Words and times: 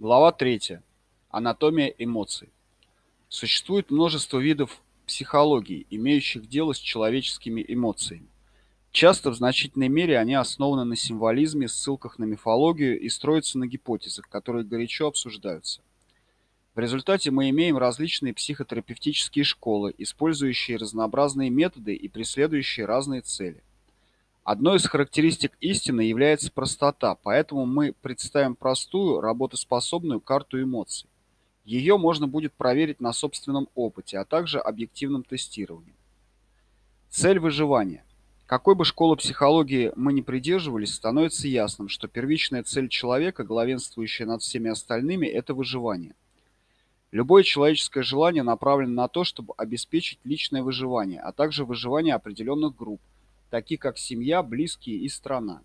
Глава 0.00 0.32
3. 0.32 0.80
Анатомия 1.30 1.94
эмоций. 1.98 2.48
Существует 3.28 3.92
множество 3.92 4.40
видов 4.40 4.82
психологии, 5.06 5.86
имеющих 5.88 6.48
дело 6.48 6.72
с 6.72 6.78
человеческими 6.78 7.64
эмоциями. 7.68 8.26
Часто 8.90 9.30
в 9.30 9.36
значительной 9.36 9.86
мере 9.86 10.18
они 10.18 10.34
основаны 10.34 10.82
на 10.82 10.96
символизме, 10.96 11.68
ссылках 11.68 12.18
на 12.18 12.24
мифологию 12.24 12.98
и 12.98 13.08
строятся 13.08 13.56
на 13.56 13.68
гипотезах, 13.68 14.28
которые 14.28 14.64
горячо 14.64 15.06
обсуждаются. 15.06 15.80
В 16.74 16.80
результате 16.80 17.30
мы 17.30 17.48
имеем 17.50 17.78
различные 17.78 18.34
психотерапевтические 18.34 19.44
школы, 19.44 19.94
использующие 19.96 20.76
разнообразные 20.76 21.50
методы 21.50 21.94
и 21.94 22.08
преследующие 22.08 22.84
разные 22.84 23.20
цели. 23.20 23.62
Одной 24.44 24.76
из 24.76 24.86
характеристик 24.86 25.52
истины 25.62 26.02
является 26.02 26.52
простота, 26.52 27.14
поэтому 27.14 27.64
мы 27.64 27.94
представим 28.02 28.56
простую, 28.56 29.22
работоспособную 29.22 30.20
карту 30.20 30.62
эмоций. 30.62 31.08
Ее 31.64 31.96
можно 31.96 32.28
будет 32.28 32.52
проверить 32.52 33.00
на 33.00 33.14
собственном 33.14 33.70
опыте, 33.74 34.18
а 34.18 34.26
также 34.26 34.60
объективном 34.60 35.24
тестировании. 35.24 35.96
Цель 37.08 37.38
выживания. 37.38 38.04
Какой 38.44 38.74
бы 38.74 38.84
школы 38.84 39.16
психологии 39.16 39.92
мы 39.96 40.12
ни 40.12 40.20
придерживались, 40.20 40.94
становится 40.94 41.48
ясным, 41.48 41.88
что 41.88 42.06
первичная 42.06 42.64
цель 42.64 42.90
человека, 42.90 43.44
главенствующая 43.44 44.26
над 44.26 44.42
всеми 44.42 44.68
остальными, 44.70 45.26
это 45.26 45.54
выживание. 45.54 46.14
Любое 47.12 47.44
человеческое 47.44 48.02
желание 48.02 48.42
направлено 48.42 48.92
на 48.92 49.08
то, 49.08 49.24
чтобы 49.24 49.54
обеспечить 49.56 50.18
личное 50.22 50.62
выживание, 50.62 51.20
а 51.20 51.32
также 51.32 51.64
выживание 51.64 52.14
определенных 52.14 52.76
групп, 52.76 53.00
такие 53.50 53.78
как 53.78 53.98
семья, 53.98 54.42
близкие 54.42 54.96
и 54.96 55.08
страна. 55.08 55.62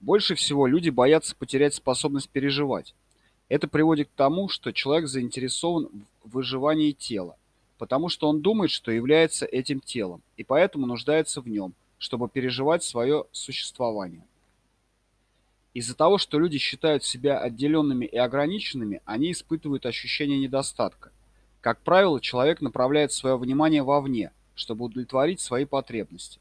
Больше 0.00 0.34
всего 0.34 0.66
люди 0.66 0.90
боятся 0.90 1.34
потерять 1.34 1.74
способность 1.74 2.28
переживать. 2.28 2.94
Это 3.48 3.66
приводит 3.66 4.08
к 4.08 4.16
тому, 4.16 4.48
что 4.48 4.72
человек 4.72 5.08
заинтересован 5.08 5.88
в 6.22 6.30
выживании 6.30 6.92
тела, 6.92 7.36
потому 7.78 8.08
что 8.08 8.28
он 8.28 8.40
думает, 8.40 8.70
что 8.70 8.92
является 8.92 9.46
этим 9.46 9.80
телом, 9.80 10.22
и 10.36 10.44
поэтому 10.44 10.86
нуждается 10.86 11.40
в 11.40 11.48
нем, 11.48 11.72
чтобы 11.98 12.28
переживать 12.28 12.84
свое 12.84 13.24
существование. 13.32 14.24
Из-за 15.74 15.94
того, 15.94 16.18
что 16.18 16.38
люди 16.38 16.58
считают 16.58 17.04
себя 17.04 17.38
отделенными 17.38 18.04
и 18.04 18.16
ограниченными, 18.16 19.00
они 19.04 19.32
испытывают 19.32 19.86
ощущение 19.86 20.38
недостатка. 20.38 21.12
Как 21.60 21.80
правило, 21.80 22.20
человек 22.20 22.60
направляет 22.60 23.12
свое 23.12 23.36
внимание 23.36 23.82
вовне, 23.82 24.32
чтобы 24.54 24.86
удовлетворить 24.86 25.40
свои 25.40 25.64
потребности. 25.64 26.40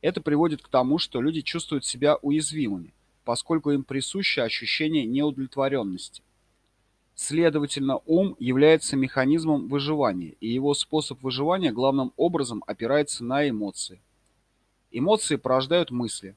Это 0.00 0.20
приводит 0.20 0.62
к 0.62 0.68
тому, 0.68 0.98
что 0.98 1.20
люди 1.20 1.42
чувствуют 1.42 1.84
себя 1.84 2.16
уязвимыми, 2.16 2.94
поскольку 3.24 3.70
им 3.70 3.84
присуще 3.84 4.42
ощущение 4.42 5.04
неудовлетворенности. 5.04 6.22
Следовательно, 7.14 7.98
ум 8.06 8.34
является 8.38 8.96
механизмом 8.96 9.68
выживания, 9.68 10.36
и 10.40 10.48
его 10.48 10.72
способ 10.72 11.22
выживания 11.22 11.70
главным 11.70 12.14
образом 12.16 12.64
опирается 12.66 13.24
на 13.24 13.46
эмоции. 13.46 14.00
Эмоции 14.90 15.36
порождают 15.36 15.90
мысли, 15.90 16.34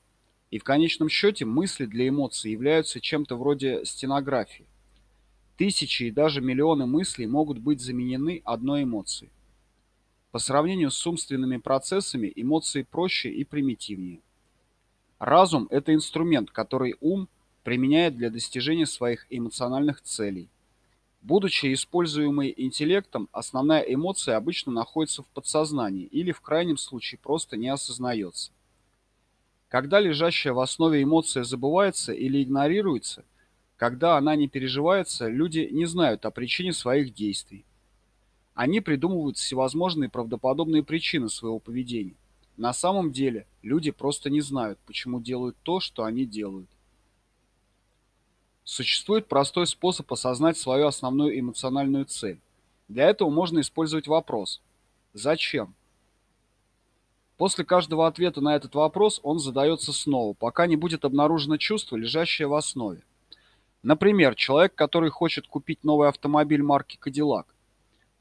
и 0.51 0.59
в 0.59 0.65
конечном 0.65 1.07
счете 1.07 1.45
мысли 1.45 1.85
для 1.85 2.09
эмоций 2.09 2.51
являются 2.51 2.99
чем-то 2.99 3.37
вроде 3.37 3.85
стенографии. 3.85 4.65
Тысячи 5.57 6.03
и 6.03 6.11
даже 6.11 6.41
миллионы 6.41 6.85
мыслей 6.85 7.27
могут 7.27 7.59
быть 7.59 7.79
заменены 7.79 8.41
одной 8.43 8.83
эмоцией. 8.83 9.31
По 10.33 10.39
сравнению 10.39 10.89
с 10.89 11.05
умственными 11.05 11.57
процессами 11.57 12.33
эмоции 12.35 12.81
проще 12.81 13.29
и 13.29 13.43
примитивнее. 13.43 14.19
Разум– 15.19 15.67
это 15.69 15.93
инструмент, 15.93 16.49
который 16.49 16.95
ум 17.01 17.29
применяет 17.63 18.15
для 18.17 18.31
достижения 18.31 18.87
своих 18.87 19.27
эмоциональных 19.29 20.01
целей. 20.01 20.49
Будучи 21.21 21.71
используемой 21.71 22.51
интеллектом, 22.57 23.29
основная 23.31 23.81
эмоция 23.81 24.35
обычно 24.35 24.71
находится 24.71 25.21
в 25.21 25.27
подсознании 25.27 26.05
или 26.05 26.31
в 26.31 26.41
крайнем 26.41 26.77
случае 26.77 27.19
просто 27.19 27.55
не 27.55 27.69
осознается. 27.69 28.51
Когда 29.67 29.99
лежащая 29.99 30.53
в 30.53 30.59
основе 30.61 31.03
эмоция 31.03 31.43
забывается 31.43 32.11
или 32.11 32.41
игнорируется, 32.41 33.23
когда 33.77 34.17
она 34.17 34.35
не 34.35 34.47
переживается, 34.47 35.27
люди 35.27 35.69
не 35.71 35.85
знают 35.85 36.25
о 36.25 36.31
причине 36.31 36.73
своих 36.73 37.13
действий. 37.13 37.65
Они 38.53 38.81
придумывают 38.81 39.37
всевозможные 39.37 40.09
правдоподобные 40.09 40.83
причины 40.83 41.29
своего 41.29 41.59
поведения. 41.59 42.15
На 42.55 42.71
самом 42.71 43.11
деле, 43.11 43.47
люди 43.63 43.89
просто 43.89 44.29
не 44.29 44.41
знают, 44.41 44.77
почему 44.85 45.19
делают 45.19 45.57
то, 45.63 45.79
что 45.79 46.03
они 46.03 46.25
делают. 46.25 46.69
Существует 48.63 49.27
простой 49.27 49.65
способ 49.67 50.11
осознать 50.13 50.57
свою 50.57 50.87
основную 50.87 51.37
эмоциональную 51.39 52.05
цель. 52.05 52.39
Для 52.87 53.09
этого 53.09 53.29
можно 53.29 53.59
использовать 53.59 54.07
вопрос 54.07 54.61
«Зачем?». 55.13 55.73
После 57.37 57.65
каждого 57.65 58.07
ответа 58.07 58.39
на 58.39 58.55
этот 58.55 58.75
вопрос 58.75 59.19
он 59.23 59.39
задается 59.39 59.91
снова, 59.91 60.33
пока 60.33 60.67
не 60.67 60.75
будет 60.75 61.03
обнаружено 61.03 61.57
чувство, 61.57 61.95
лежащее 61.95 62.47
в 62.47 62.53
основе. 62.53 63.03
Например, 63.81 64.35
человек, 64.35 64.75
который 64.75 65.09
хочет 65.09 65.47
купить 65.47 65.83
новый 65.83 66.07
автомобиль 66.07 66.61
марки 66.61 66.97
Cadillac, 67.03 67.45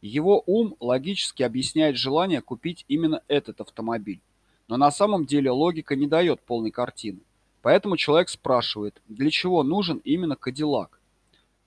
его 0.03 0.43
ум 0.47 0.77
логически 0.81 1.45
объясняет 1.45 1.97
желание 1.97 2.43
купить 2.43 2.85
именно 2.89 3.23
этот 3.29 3.61
автомобиль. 3.61 4.21
Но 4.67 4.77
на 4.77 4.91
самом 4.91 5.27
деле 5.27 5.51
логика 5.53 5.95
не 5.95 6.09
дает 6.09 6.41
полной 6.43 6.73
картины. 6.73 7.21
Поэтому 7.63 7.97
человек 7.97 8.29
спрашивает, 8.29 9.01
для 9.07 9.31
чего 9.31 9.63
нужен 9.63 9.99
именно 9.99 10.35
Кадиллак? 10.35 11.01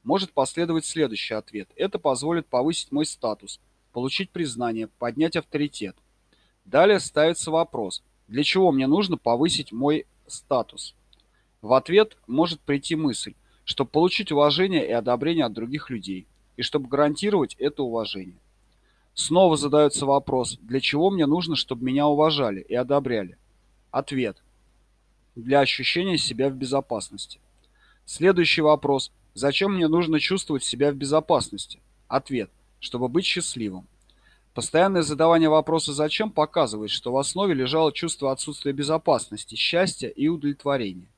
Может 0.04 0.34
последовать 0.34 0.86
следующий 0.86 1.34
ответ. 1.34 1.70
Это 1.78 1.98
позволит 1.98 2.46
повысить 2.48 2.92
мой 2.92 3.06
статус, 3.06 3.62
получить 3.94 4.30
признание, 4.30 4.88
поднять 5.00 5.38
авторитет. 5.38 5.96
Далее 6.66 7.00
ставится 7.00 7.52
вопрос, 7.52 8.04
для 8.28 8.44
чего 8.44 8.74
мне 8.74 8.88
нужно 8.88 9.18
повысить 9.18 9.72
мой 9.72 10.06
статус? 10.28 10.94
В 11.62 11.72
ответ 11.72 12.18
может 12.28 12.60
прийти 12.60 12.96
мысль, 12.96 13.34
чтобы 13.64 13.90
получить 13.90 14.32
уважение 14.32 14.86
и 14.86 14.92
одобрение 14.92 15.46
от 15.46 15.54
других 15.54 15.90
людей 15.90 16.28
и 16.58 16.62
чтобы 16.62 16.88
гарантировать 16.88 17.56
это 17.56 17.84
уважение. 17.84 18.40
Снова 19.14 19.56
задается 19.56 20.06
вопрос, 20.06 20.58
для 20.62 20.80
чего 20.80 21.10
мне 21.10 21.26
нужно, 21.26 21.56
чтобы 21.56 21.86
меня 21.86 22.08
уважали 22.08 22.62
и 22.62 22.76
одобряли? 22.76 23.38
Ответ. 23.92 24.44
Для 25.36 25.62
ощущения 25.62 26.18
себя 26.18 26.50
в 26.50 26.54
безопасности. 26.54 27.40
Следующий 28.06 28.62
вопрос. 28.62 29.12
Зачем 29.34 29.76
мне 29.76 29.88
нужно 29.88 30.20
чувствовать 30.20 30.64
себя 30.64 30.92
в 30.92 30.96
безопасности? 30.96 31.80
Ответ. 32.08 32.52
Чтобы 32.80 33.08
быть 33.08 33.26
счастливым. 33.26 33.88
Постоянное 34.54 35.02
задавание 35.02 35.50
вопроса 35.50 35.92
«зачем» 35.92 36.32
показывает, 36.32 36.90
что 36.90 37.12
в 37.12 37.18
основе 37.18 37.54
лежало 37.54 37.92
чувство 37.92 38.32
отсутствия 38.32 38.72
безопасности, 38.72 39.56
счастья 39.56 40.08
и 40.08 40.30
удовлетворения. 40.30 41.10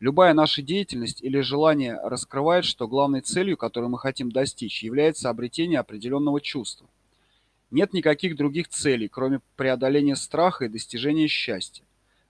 Любая 0.00 0.34
наша 0.34 0.60
деятельность 0.60 1.22
или 1.22 1.40
желание 1.40 1.98
раскрывает, 2.02 2.64
что 2.64 2.88
главной 2.88 3.20
целью, 3.20 3.56
которую 3.56 3.90
мы 3.90 3.98
хотим 3.98 4.30
достичь, 4.30 4.82
является 4.82 5.30
обретение 5.30 5.78
определенного 5.78 6.40
чувства. 6.40 6.88
Нет 7.70 7.92
никаких 7.92 8.36
других 8.36 8.68
целей, 8.68 9.08
кроме 9.08 9.40
преодоления 9.56 10.16
страха 10.16 10.64
и 10.64 10.68
достижения 10.68 11.28
счастья. 11.28 11.84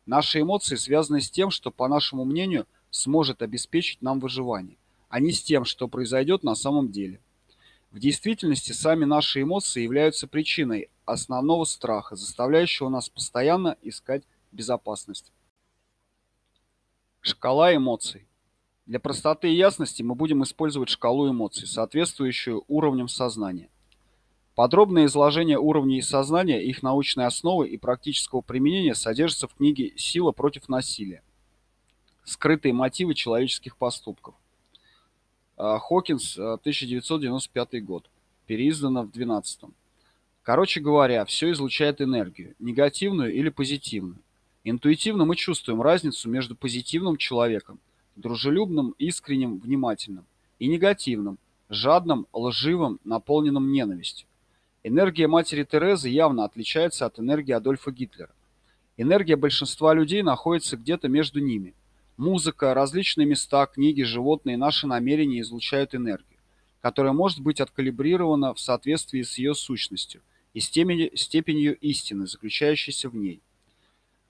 Наши 0.07 0.41
эмоции 0.41 0.77
связаны 0.77 1.21
с 1.21 1.31
тем, 1.31 1.51
что, 1.51 1.71
по 1.71 1.89
нашему 1.89 2.25
мнению, 2.25 2.67
сможет 2.91 3.43
обеспечить 3.43 4.03
нам 4.03 4.21
выживание, 4.21 4.77
а 5.09 5.19
не 5.21 5.33
с 5.33 5.43
тем, 5.43 5.65
что 5.65 5.89
произойдет 5.89 6.45
на 6.45 6.55
самом 6.55 6.91
деле. 6.91 7.21
В 7.91 7.99
действительности 7.99 8.73
сами 8.73 9.05
наши 9.05 9.43
эмоции 9.43 9.83
являются 9.83 10.27
причиной 10.27 10.91
основного 11.05 11.65
страха, 11.65 12.17
заставляющего 12.17 12.89
нас 12.89 13.09
постоянно 13.09 13.77
искать 13.83 14.25
безопасность. 14.53 15.33
Шкала 17.27 17.75
эмоций. 17.75 18.27
Для 18.85 19.01
простоты 19.01 19.49
и 19.49 19.57
ясности 19.57 20.03
мы 20.03 20.15
будем 20.15 20.43
использовать 20.43 20.91
шкалу 20.91 21.31
эмоций, 21.31 21.67
соответствующую 21.67 22.65
уровням 22.69 23.09
сознания. 23.09 23.71
Подробное 24.55 25.07
изложение 25.07 25.59
уровней 25.59 26.03
сознания, 26.03 26.63
их 26.63 26.83
научной 26.83 27.25
основы 27.25 27.67
и 27.69 27.79
практического 27.79 28.43
применения 28.43 28.95
содержится 28.95 29.49
в 29.49 29.55
книге 29.55 29.95
«Сила 29.97 30.33
против 30.33 30.69
насилия. 30.69 31.23
Скрытые 32.25 32.75
мотивы 32.75 33.15
человеческих 33.15 33.79
поступков». 33.79 34.35
А, 35.57 35.79
Хокинс, 35.79 36.37
1995 36.37 37.83
год. 37.87 38.11
Переиздано 38.47 39.05
в 39.05 39.11
12 39.11 39.63
-м. 39.63 39.73
Короче 40.43 40.83
говоря, 40.83 41.25
все 41.25 41.51
излучает 41.53 42.03
энергию, 42.03 42.55
негативную 42.59 43.33
или 43.33 43.49
позитивную. 43.49 44.19
Интуитивно 44.67 45.27
мы 45.27 45.37
чувствуем 45.37 45.83
разницу 45.83 46.29
между 46.31 46.57
позитивным 46.57 47.19
человеком, 47.19 47.81
дружелюбным, 48.17 48.95
искренним, 48.99 49.59
внимательным, 49.59 50.25
и 50.59 50.67
негативным, 50.69 51.39
жадным, 51.69 52.27
лживым, 52.33 52.99
наполненным 53.05 53.71
ненавистью. 53.73 54.27
Энергия 54.83 55.29
матери 55.29 55.65
Терезы 55.65 56.09
явно 56.09 56.45
отличается 56.45 57.05
от 57.05 57.19
энергии 57.19 57.53
Адольфа 57.53 57.91
Гитлера. 57.91 58.35
Энергия 58.97 59.37
большинства 59.37 59.93
людей 59.93 60.23
находится 60.23 60.79
где-то 60.79 61.09
между 61.09 61.41
ними. 61.41 61.75
Музыка, 62.17 62.73
различные 62.73 63.27
места, 63.27 63.67
книги, 63.67 64.03
животные, 64.03 64.57
наши 64.57 64.87
намерения 64.87 65.41
излучают 65.41 65.95
энергию, 65.95 66.39
которая 66.81 67.13
может 67.13 67.41
быть 67.41 67.61
откалибрирована 67.61 68.55
в 68.55 68.61
соответствии 68.61 69.23
с 69.23 69.37
ее 69.37 69.55
сущностью 69.55 70.23
и 70.55 70.61
степенью, 70.61 71.77
истины, 71.81 72.27
заключающейся 72.27 73.11
в 73.11 73.17
ней. 73.17 73.43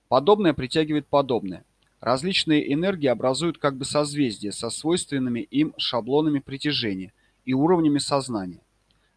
Подобное 0.07 0.53
притягивает 0.53 1.07
подобное. 1.07 1.65
Различные 1.99 2.71
энергии 2.71 3.07
образуют 3.07 3.57
как 3.57 3.77
бы 3.77 3.85
созвездия 3.85 4.51
со 4.51 4.69
свойственными 4.69 5.39
им 5.39 5.73
шаблонами 5.77 6.39
притяжения 6.39 7.13
и 7.45 7.53
уровнями 7.53 7.97
сознания. 7.97 8.61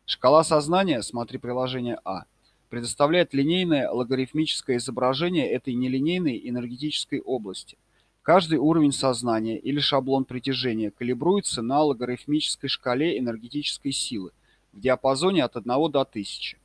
Шкала 0.06 0.42
сознания, 0.42 1.02
смотри 1.02 1.38
приложение 1.38 1.98
А, 2.04 2.24
предоставляет 2.70 3.34
линейное 3.34 3.90
логарифмическое 3.90 4.78
изображение 4.78 5.50
этой 5.50 5.74
нелинейной 5.74 6.40
энергетической 6.48 7.20
области. 7.20 7.76
Каждый 8.22 8.58
уровень 8.58 8.92
сознания 8.92 9.58
или 9.58 9.80
шаблон 9.80 10.24
притяжения 10.24 10.90
калибруется 10.90 11.62
на 11.62 11.82
логарифмической 11.82 12.68
шкале 12.68 13.18
энергетической 13.18 13.92
силы 13.92 14.30
в 14.72 14.80
диапазоне 14.80 15.44
от 15.44 15.56
1 15.56 15.66
до 15.66 16.00
1000. 16.00 16.56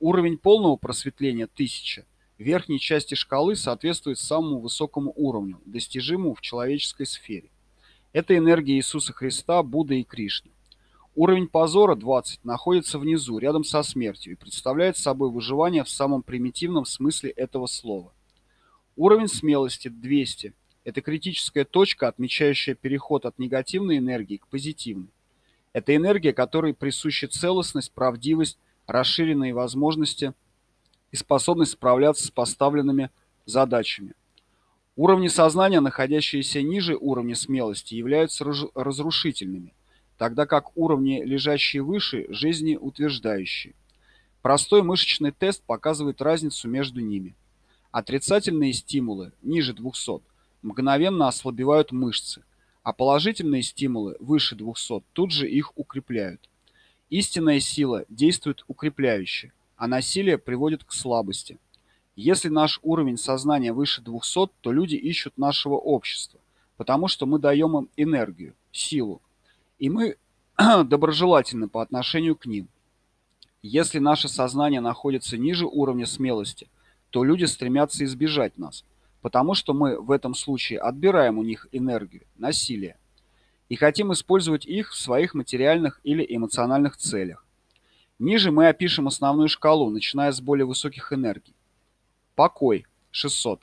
Уровень 0.00 0.38
полного 0.38 0.76
просветления 0.76 1.44
1000 1.44 2.02
в 2.02 2.13
верхней 2.38 2.78
части 2.78 3.14
шкалы 3.14 3.56
соответствует 3.56 4.18
самому 4.18 4.60
высокому 4.60 5.12
уровню, 5.16 5.60
достижимому 5.64 6.34
в 6.34 6.40
человеческой 6.40 7.06
сфере. 7.06 7.50
Это 8.12 8.36
энергия 8.36 8.76
Иисуса 8.76 9.12
Христа, 9.12 9.62
Будды 9.62 10.00
и 10.00 10.04
Кришны. 10.04 10.50
Уровень 11.16 11.46
позора 11.46 11.94
20 11.94 12.44
находится 12.44 12.98
внизу, 12.98 13.38
рядом 13.38 13.62
со 13.62 13.82
смертью, 13.84 14.32
и 14.32 14.36
представляет 14.36 14.96
собой 14.96 15.30
выживание 15.30 15.84
в 15.84 15.88
самом 15.88 16.22
примитивном 16.22 16.84
смысле 16.84 17.30
этого 17.30 17.66
слова. 17.66 18.12
Уровень 18.96 19.28
смелости 19.28 19.88
200– 19.88 20.54
это 20.84 21.00
критическая 21.00 21.64
точка, 21.64 22.08
отмечающая 22.08 22.74
переход 22.74 23.26
от 23.26 23.38
негативной 23.38 23.98
энергии 23.98 24.38
к 24.38 24.48
позитивной. 24.48 25.08
Это 25.72 25.94
энергия, 25.94 26.32
которой 26.32 26.74
присуща 26.74 27.28
целостность, 27.28 27.92
правдивость, 27.92 28.58
расширенные 28.86 29.54
возможности 29.54 30.34
и 31.14 31.16
способность 31.16 31.72
справляться 31.72 32.26
с 32.26 32.30
поставленными 32.30 33.08
задачами. 33.46 34.14
Уровни 34.96 35.28
сознания, 35.28 35.78
находящиеся 35.80 36.60
ниже 36.60 36.96
уровня 36.96 37.36
смелости, 37.36 37.94
являются 37.94 38.44
разрушительными– 38.74 39.72
тогда 40.16 40.46
как 40.46 40.76
уровни, 40.76 41.22
лежащие 41.24 41.82
выше, 41.82 42.26
жизнеутверждающие. 42.28 43.74
Простой 44.42 44.82
мышечный 44.82 45.30
тест 45.32 45.62
показывает 45.64 46.20
разницу 46.20 46.68
между 46.68 47.00
ними. 47.00 47.34
Отрицательные 47.90 48.72
стимулы, 48.72 49.32
ниже 49.42 49.72
200, 49.72 50.20
мгновенно 50.62 51.28
ослабевают 51.28 51.92
мышцы, 51.92 52.42
а 52.82 52.92
положительные 52.92 53.62
стимулы, 53.62 54.16
выше 54.18 54.56
200, 54.56 55.02
тут 55.12 55.30
же 55.30 55.48
их 55.48 55.72
укрепляют. 55.76 56.48
Истинная 57.08 57.60
сила 57.60 58.04
действует 58.08 58.64
укрепляюще, 58.66 59.52
а 59.76 59.86
насилие 59.86 60.38
приводит 60.38 60.84
к 60.84 60.92
слабости. 60.92 61.58
Если 62.16 62.48
наш 62.48 62.78
уровень 62.82 63.16
сознания 63.16 63.72
выше 63.72 64.00
200, 64.02 64.48
то 64.60 64.72
люди 64.72 64.94
ищут 64.94 65.36
нашего 65.36 65.74
общества, 65.74 66.40
потому 66.76 67.08
что 67.08 67.26
мы 67.26 67.38
даем 67.38 67.76
им 67.76 67.88
энергию, 67.96 68.54
силу, 68.70 69.20
и 69.78 69.90
мы 69.90 70.16
доброжелательны 70.84 71.68
по 71.68 71.82
отношению 71.82 72.36
к 72.36 72.46
ним. 72.46 72.68
Если 73.62 73.98
наше 73.98 74.28
сознание 74.28 74.80
находится 74.80 75.36
ниже 75.36 75.66
уровня 75.66 76.06
смелости, 76.06 76.68
то 77.10 77.24
люди 77.24 77.44
стремятся 77.44 78.04
избежать 78.04 78.58
нас, 78.58 78.84
потому 79.22 79.54
что 79.54 79.72
мы 79.72 80.00
в 80.00 80.10
этом 80.10 80.34
случае 80.34 80.80
отбираем 80.80 81.38
у 81.38 81.42
них 81.42 81.66
энергию, 81.72 82.22
насилие, 82.36 82.96
и 83.68 83.76
хотим 83.76 84.12
использовать 84.12 84.66
их 84.66 84.92
в 84.92 84.98
своих 84.98 85.34
материальных 85.34 86.00
или 86.04 86.24
эмоциональных 86.28 86.96
целях. 86.96 87.43
Ниже 88.18 88.50
мы 88.50 88.68
опишем 88.68 89.06
основную 89.06 89.48
шкалу, 89.48 89.90
начиная 89.90 90.32
с 90.32 90.40
более 90.40 90.66
высоких 90.66 91.12
энергий. 91.12 91.54
Покой– 92.34 92.86
600. 93.10 93.60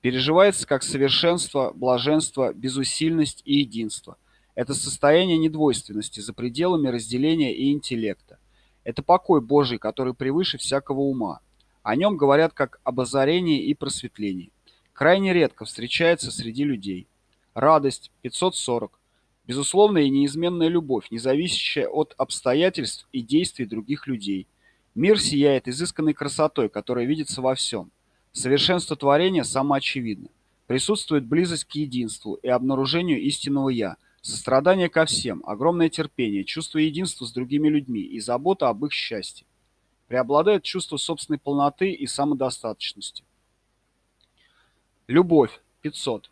Переживается 0.00 0.66
как 0.66 0.82
совершенство, 0.82 1.72
блаженство, 1.74 2.52
безусильность 2.52 3.42
и 3.44 3.58
единство– 3.58 4.16
это 4.56 4.72
состояние 4.72 5.36
недвойственности 5.36 6.20
за 6.20 6.32
пределами 6.32 6.88
разделения 6.88 7.54
и 7.54 7.70
интеллекта. 7.72 8.38
Это 8.84 9.02
покой 9.02 9.42
Божий, 9.42 9.78
который 9.78 10.14
превыше 10.14 10.56
всякого 10.56 11.00
ума. 11.00 11.40
О 11.82 11.94
нем 11.94 12.16
говорят 12.16 12.54
как 12.54 12.80
об 12.82 12.98
озарении 12.98 13.62
и 13.62 13.74
просветлении. 13.74 14.50
Крайне 14.94 15.34
редко 15.34 15.66
встречается 15.66 16.30
среди 16.30 16.64
людей. 16.64 17.06
Радость 17.52 18.10
540. 18.22 18.95
Безусловная 19.46 20.02
и 20.02 20.10
неизменная 20.10 20.68
любовь, 20.68 21.10
не 21.10 21.18
зависящая 21.18 21.88
от 21.88 22.14
обстоятельств 22.18 23.08
и 23.12 23.22
действий 23.22 23.66
других 23.66 24.06
людей. 24.06 24.46
Мир 24.94 25.20
сияет 25.20 25.68
изысканной 25.68 26.14
красотой, 26.14 26.68
которая 26.68 27.06
видится 27.06 27.42
во 27.42 27.54
всем. 27.54 27.90
Совершенство 28.32 28.96
творения 28.96 29.44
самоочевидно. 29.44 30.28
Присутствует 30.66 31.24
близость 31.24 31.64
к 31.64 31.72
единству 31.72 32.34
и 32.34 32.48
обнаружению 32.48 33.20
истинного 33.20 33.68
«я», 33.68 33.96
Сострадание 34.26 34.88
ко 34.88 35.06
всем, 35.06 35.40
огромное 35.46 35.88
терпение, 35.88 36.42
чувство 36.42 36.78
единства 36.78 37.26
с 37.26 37.32
другими 37.32 37.68
людьми 37.68 38.00
и 38.00 38.18
забота 38.18 38.68
об 38.68 38.84
их 38.84 38.92
счастье. 38.92 39.46
Преобладает 40.08 40.64
чувство 40.64 40.96
собственной 40.96 41.38
полноты 41.38 41.92
и 41.92 42.08
самодостаточности. 42.08 43.22
Любовь. 45.06 45.60
500. 45.82 46.28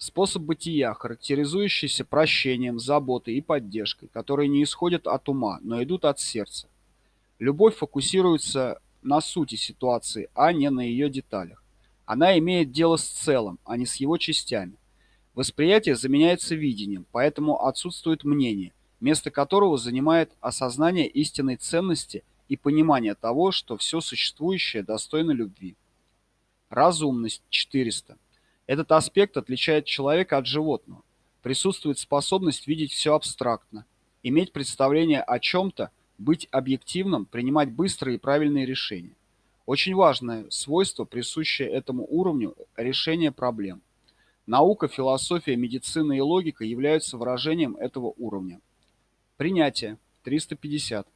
Способ 0.00 0.42
бытия, 0.42 0.94
характеризующийся 0.94 2.04
прощением, 2.04 2.78
заботой 2.78 3.34
и 3.34 3.40
поддержкой, 3.40 4.08
которые 4.08 4.48
не 4.48 4.62
исходят 4.62 5.08
от 5.08 5.28
ума, 5.28 5.58
но 5.62 5.82
идут 5.82 6.04
от 6.04 6.20
сердца. 6.20 6.68
Любовь 7.40 7.74
фокусируется 7.74 8.80
на 9.02 9.20
сути 9.20 9.56
ситуации, 9.56 10.30
а 10.34 10.52
не 10.52 10.70
на 10.70 10.82
ее 10.82 11.10
деталях. 11.10 11.64
Она 12.06 12.38
имеет 12.38 12.70
дело 12.70 12.96
с 12.96 13.02
целым, 13.02 13.58
а 13.64 13.76
не 13.76 13.86
с 13.86 13.96
его 13.96 14.18
частями. 14.18 14.74
Восприятие 15.34 15.96
заменяется 15.96 16.54
видением, 16.54 17.04
поэтому 17.10 17.66
отсутствует 17.66 18.22
мнение, 18.22 18.72
место 19.00 19.32
которого 19.32 19.78
занимает 19.78 20.30
осознание 20.40 21.08
истинной 21.08 21.56
ценности 21.56 22.22
и 22.48 22.56
понимание 22.56 23.16
того, 23.16 23.50
что 23.50 23.76
все 23.76 24.00
существующее 24.00 24.84
достойно 24.84 25.32
любви. 25.32 25.76
Разумность 26.70 27.42
400. 27.50 28.16
Этот 28.68 28.92
аспект 28.92 29.38
отличает 29.38 29.86
человека 29.86 30.36
от 30.36 30.46
животного. 30.46 31.02
Присутствует 31.42 31.98
способность 31.98 32.66
видеть 32.66 32.92
все 32.92 33.14
абстрактно, 33.14 33.86
иметь 34.22 34.52
представление 34.52 35.22
о 35.22 35.40
чем-то, 35.40 35.90
быть 36.18 36.46
объективным, 36.50 37.24
принимать 37.24 37.72
быстрые 37.72 38.16
и 38.16 38.20
правильные 38.20 38.66
решения. 38.66 39.16
Очень 39.64 39.94
важное 39.94 40.44
свойство, 40.50 41.04
присущее 41.04 41.70
этому 41.70 42.06
уровню 42.08 42.54
решения 42.76 43.32
проблем. 43.32 43.80
Наука, 44.46 44.86
философия, 44.86 45.56
медицина 45.56 46.12
и 46.12 46.20
логика 46.20 46.62
являются 46.64 47.16
выражением 47.16 47.74
этого 47.74 48.12
уровня. 48.18 48.60
Принятие. 49.38 49.98
350. 50.24 51.08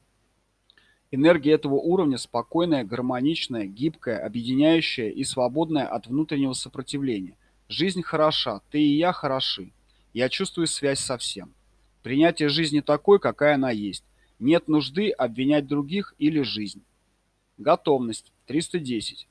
Энергия 1.11 1.53
этого 1.53 1.75
уровня 1.75 2.17
спокойная, 2.17 2.85
гармоничная, 2.85 3.67
гибкая, 3.67 4.25
объединяющая 4.25 5.11
и 5.11 5.23
свободная 5.25 5.87
от 5.87 6.07
внутреннего 6.07 6.55
сопротивления. 6.55 7.37
Жизнь 7.73 8.03
хороша, 8.03 8.61
ты 8.71 8.83
и 8.83 8.99
я 8.99 9.15
хороши. 9.15 9.73
Я 10.13 10.29
чувствую 10.29 10.67
связь 10.67 11.01
со 11.01 11.17
всем. 11.17 11.55
Принятие 12.03 12.51
жизни 12.51 12.81
такой, 12.81 13.19
какая 13.19 13.55
она 13.55 13.71
есть. 13.71 14.05
Нет 14.39 14.69
нужды 14.69 15.09
обвинять 15.09 15.67
других 15.67 16.15
или 16.19 16.43
жизнь. 16.43 16.83
Готовность. 17.57 18.31
310. 18.47 19.27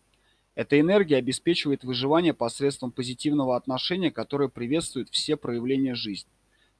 Эта 0.56 0.80
энергия 0.80 1.18
обеспечивает 1.18 1.84
выживание 1.84 2.34
посредством 2.34 2.92
позитивного 2.92 3.56
отношения, 3.56 4.10
которое 4.10 4.50
приветствует 4.50 5.10
все 5.10 5.38
проявления 5.38 5.94
жизни. 5.94 6.32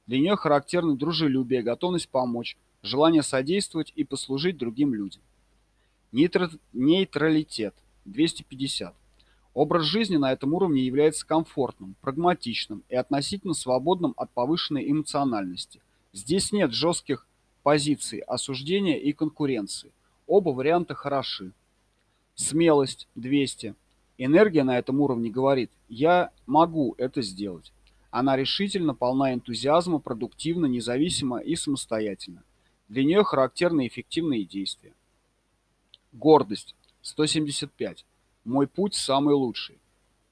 Для 0.08 0.18
нее 0.18 0.34
характерны 0.34 0.96
дружелюбие, 0.96 1.62
готовность 1.62 2.08
помочь, 2.08 2.56
желание 2.82 3.22
содействовать 3.22 3.92
и 3.94 4.02
послужить 4.02 4.58
другим 4.58 4.94
людям. 4.94 5.22
Нейтр... 6.10 6.50
Нейтралитет. 6.72 7.76
250. 8.04 8.96
Образ 9.54 9.84
жизни 9.84 10.16
на 10.16 10.32
этом 10.32 10.54
уровне 10.54 10.82
является 10.82 11.26
комфортным, 11.26 11.94
прагматичным 12.00 12.82
и 12.88 12.94
относительно 12.94 13.52
свободным 13.52 14.14
от 14.16 14.30
повышенной 14.30 14.90
эмоциональности. 14.90 15.82
Здесь 16.12 16.52
нет 16.52 16.72
жестких 16.72 17.26
позиций, 17.62 18.20
осуждения 18.20 18.98
и 18.98 19.12
конкуренции. 19.12 19.92
Оба 20.26 20.50
варианта 20.50 20.94
хороши. 20.94 21.52
Смелость 22.34 23.08
200. 23.14 23.74
Энергия 24.16 24.64
на 24.64 24.78
этом 24.78 25.00
уровне 25.00 25.30
говорит 25.30 25.70
«я 25.88 26.30
могу 26.46 26.94
это 26.96 27.20
сделать». 27.20 27.72
Она 28.10 28.36
решительно, 28.36 28.94
полна 28.94 29.32
энтузиазма, 29.32 29.98
продуктивна, 29.98 30.66
независима 30.66 31.38
и 31.38 31.56
самостоятельна. 31.56 32.42
Для 32.88 33.04
нее 33.04 33.24
характерны 33.24 33.86
эффективные 33.86 34.44
действия. 34.44 34.92
Гордость 36.12 36.74
175. 37.00 38.04
Мой 38.44 38.66
путь 38.66 38.96
самый 38.96 39.34
лучший. 39.34 39.78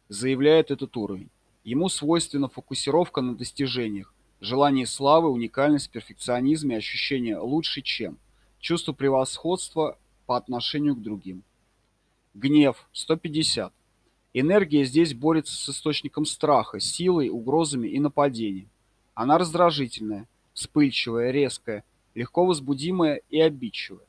Заявляет 0.09 0.73
этот 0.73 0.97
уровень. 0.97 1.31
Ему 1.63 1.89
свойственна 1.89 2.49
фокусировка 2.49 3.21
на 3.21 3.37
достижениях, 3.37 4.13
желание 4.41 4.85
славы, 4.85 5.31
уникальность, 5.31 5.91
перфекционизм 5.91 6.73
и 6.73 6.75
ощущение 6.75 7.39
«лучше 7.39 7.83
чем», 7.83 8.19
чувство 8.59 8.93
превосходства 8.93 9.97
по 10.27 10.37
отношению 10.37 10.97
к 10.97 11.03
другим. 11.03 11.45
Гнев– 12.35 12.89
150. 12.93 13.73
Энергия 14.35 14.85
здесь 14.85 15.15
борется 15.15 15.55
с 15.55 15.69
источником 15.69 16.25
страха, 16.25 16.81
силой, 16.81 17.29
угрозами 17.29 17.87
и 17.87 18.01
нападением. 18.01 18.71
Она 19.15 19.39
раздражительная, 19.39 20.29
вспыльчивая, 20.53 21.31
резкая, 21.31 21.85
легко 22.17 22.45
возбудимая 22.45 23.23
и 23.29 23.39
обидчивая. 23.39 24.07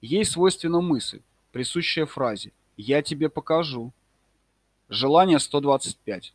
Ей 0.00 0.24
свойственна 0.24 0.80
мысль, 0.80 1.22
присущая 1.50 2.06
фразе 2.06 2.52
«я 2.80 3.02
тебе 3.02 3.28
покажу». 3.28 3.92
Желание 4.88 5.38
125. 5.38 6.32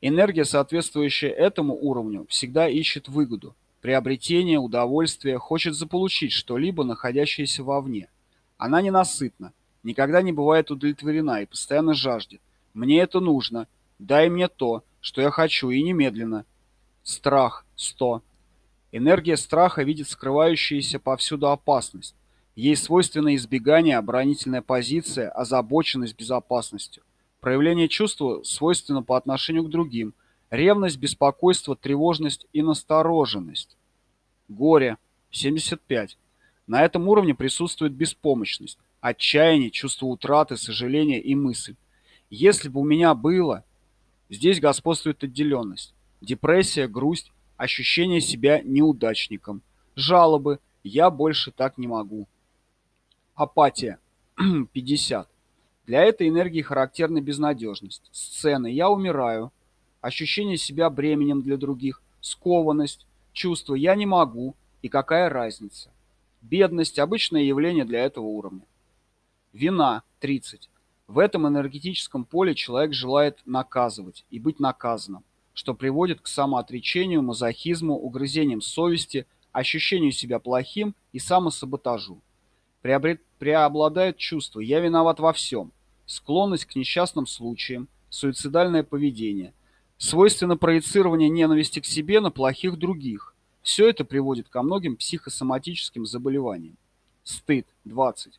Энергия, 0.00 0.44
соответствующая 0.44 1.30
этому 1.30 1.74
уровню, 1.74 2.26
всегда 2.28 2.68
ищет 2.68 3.08
выгоду, 3.08 3.56
приобретение, 3.80 4.58
удовольствие, 4.58 5.38
хочет 5.38 5.74
заполучить 5.74 6.32
что-либо, 6.32 6.84
находящееся 6.84 7.64
вовне. 7.64 8.10
Она 8.58 8.82
ненасытна, 8.82 9.52
никогда 9.82 10.20
не 10.20 10.32
бывает 10.32 10.70
удовлетворена 10.70 11.42
и 11.42 11.46
постоянно 11.46 11.94
жаждет. 11.94 12.40
Мне 12.74 13.00
это 13.00 13.20
нужно. 13.20 13.66
Дай 13.98 14.28
мне 14.28 14.48
то, 14.48 14.84
что 15.00 15.22
я 15.22 15.30
хочу, 15.30 15.70
и 15.70 15.82
немедленно. 15.82 16.44
Страх. 17.02 17.64
100. 17.76 18.22
Энергия 18.92 19.36
страха 19.36 19.82
видит 19.82 20.08
скрывающуюся 20.08 20.98
повсюду 20.98 21.48
опасность. 21.50 22.14
Ей 22.56 22.76
свойственно 22.76 23.34
избегание, 23.34 23.96
оборонительная 23.96 24.62
позиция, 24.62 25.30
озабоченность 25.30 26.16
безопасностью. 26.16 27.02
Проявление 27.40 27.88
чувства 27.88 28.42
свойственно 28.44 29.02
по 29.02 29.16
отношению 29.16 29.64
к 29.64 29.70
другим. 29.70 30.14
Ревность, 30.50 30.98
беспокойство, 30.98 31.74
тревожность 31.74 32.46
и 32.52 32.62
настороженность. 32.62 33.76
Горе. 34.48 34.98
75. 35.30 36.16
На 36.66 36.84
этом 36.84 37.08
уровне 37.08 37.34
присутствует 37.34 37.92
беспомощность 37.92 38.78
отчаяние, 39.04 39.70
чувство 39.70 40.06
утраты, 40.06 40.56
сожаление 40.56 41.20
и 41.20 41.34
мысль. 41.34 41.76
Если 42.30 42.70
бы 42.70 42.80
у 42.80 42.84
меня 42.84 43.14
было... 43.14 43.64
Здесь 44.30 44.60
господствует 44.60 45.22
отделенность. 45.22 45.94
Депрессия, 46.22 46.88
грусть, 46.88 47.30
ощущение 47.58 48.22
себя 48.22 48.62
неудачником. 48.64 49.60
Жалобы. 49.94 50.58
Я 50.82 51.10
больше 51.10 51.52
так 51.52 51.76
не 51.76 51.86
могу. 51.86 52.26
Апатия. 53.34 53.98
50. 54.72 55.28
Для 55.86 56.02
этой 56.02 56.28
энергии 56.28 56.62
характерна 56.62 57.20
безнадежность. 57.20 58.08
Сцены. 58.12 58.68
Я 58.68 58.88
умираю. 58.88 59.52
Ощущение 60.00 60.56
себя 60.56 60.88
бременем 60.88 61.42
для 61.42 61.56
других. 61.56 62.00
Скованность. 62.20 63.06
Чувство 63.32 63.74
«я 63.74 63.96
не 63.96 64.06
могу» 64.06 64.54
и 64.82 64.88
какая 64.88 65.28
разница. 65.28 65.90
Бедность– 66.42 66.98
обычное 67.00 67.42
явление 67.42 67.84
для 67.84 68.04
этого 68.04 68.26
уровня. 68.26 68.66
Вина– 69.52 70.04
30. 70.20 70.70
В 71.08 71.18
этом 71.18 71.48
энергетическом 71.48 72.24
поле 72.24 72.54
человек 72.54 72.92
желает 72.92 73.40
наказывать 73.44 74.24
и 74.30 74.38
быть 74.38 74.60
наказанным, 74.60 75.24
что 75.52 75.74
приводит 75.74 76.20
к 76.20 76.28
самоотречению, 76.28 77.22
мазохизму, 77.22 77.94
угрызениям 77.94 78.60
совести, 78.60 79.26
ощущению 79.50 80.12
себя 80.12 80.38
плохим 80.38 80.94
и 81.12 81.18
самосаботажу. 81.18 82.20
Приобрет, 82.84 83.22
преобладает 83.38 84.18
чувство 84.18 84.60
«я 84.60 84.78
виноват 84.78 85.18
во 85.18 85.32
всем», 85.32 85.72
склонность 86.04 86.66
к 86.66 86.76
несчастным 86.76 87.26
случаям, 87.26 87.88
суицидальное 88.10 88.82
поведение, 88.82 89.54
свойственно 89.96 90.58
проецирование 90.58 91.30
ненависти 91.30 91.80
к 91.80 91.86
себе 91.86 92.20
на 92.20 92.30
плохих 92.30 92.76
других. 92.76 93.34
Все 93.62 93.88
это 93.88 94.04
приводит 94.04 94.50
ко 94.50 94.62
многим 94.62 94.96
психосоматическим 94.96 96.04
заболеваниям. 96.04 96.76
Стыд– 97.22 97.66
20 97.86 98.38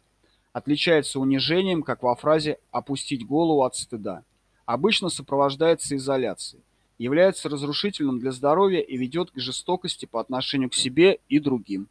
отличается 0.54 1.20
унижением, 1.20 1.82
как 1.82 2.04
во 2.04 2.14
фразе 2.14 2.60
«опустить 2.70 3.26
голову 3.26 3.64
от 3.64 3.76
стыда». 3.76 4.24
Обычно 4.68 5.10
сопровождается 5.10 5.96
изоляцией, 5.96 6.62
является 7.00 7.50
разрушительным 7.50 8.20
для 8.20 8.32
здоровья 8.32 8.82
и 8.82 8.96
ведет 8.96 9.32
к 9.32 9.40
жестокости 9.40 10.06
по 10.06 10.22
отношению 10.22 10.70
к 10.70 10.76
себе 10.76 11.18
и 11.30 11.40
другим. 11.40 11.88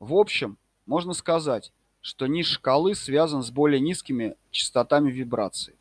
В 0.00 0.14
общем, 0.14 0.58
можно 0.84 1.14
сказать, 1.14 1.72
что 2.02 2.26
низ 2.26 2.46
шкалы 2.46 2.94
связан 2.94 3.42
с 3.42 3.50
более 3.50 3.80
низкими 3.80 4.36
частотами 4.50 5.10
вибраций. 5.10 5.74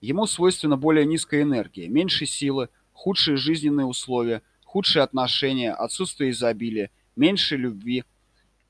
Ему 0.00 0.26
свойственна 0.26 0.76
более 0.76 1.06
низкая 1.06 1.42
энергия, 1.42 1.88
меньше 1.88 2.26
силы, 2.26 2.70
худшие 2.92 3.36
жизненные 3.36 3.86
условия, 3.86 4.42
худшие 4.64 5.04
отношения, 5.04 5.72
отсутствие 5.72 6.32
изобилия, 6.32 6.90
меньше 7.14 7.56
любви 7.56 8.04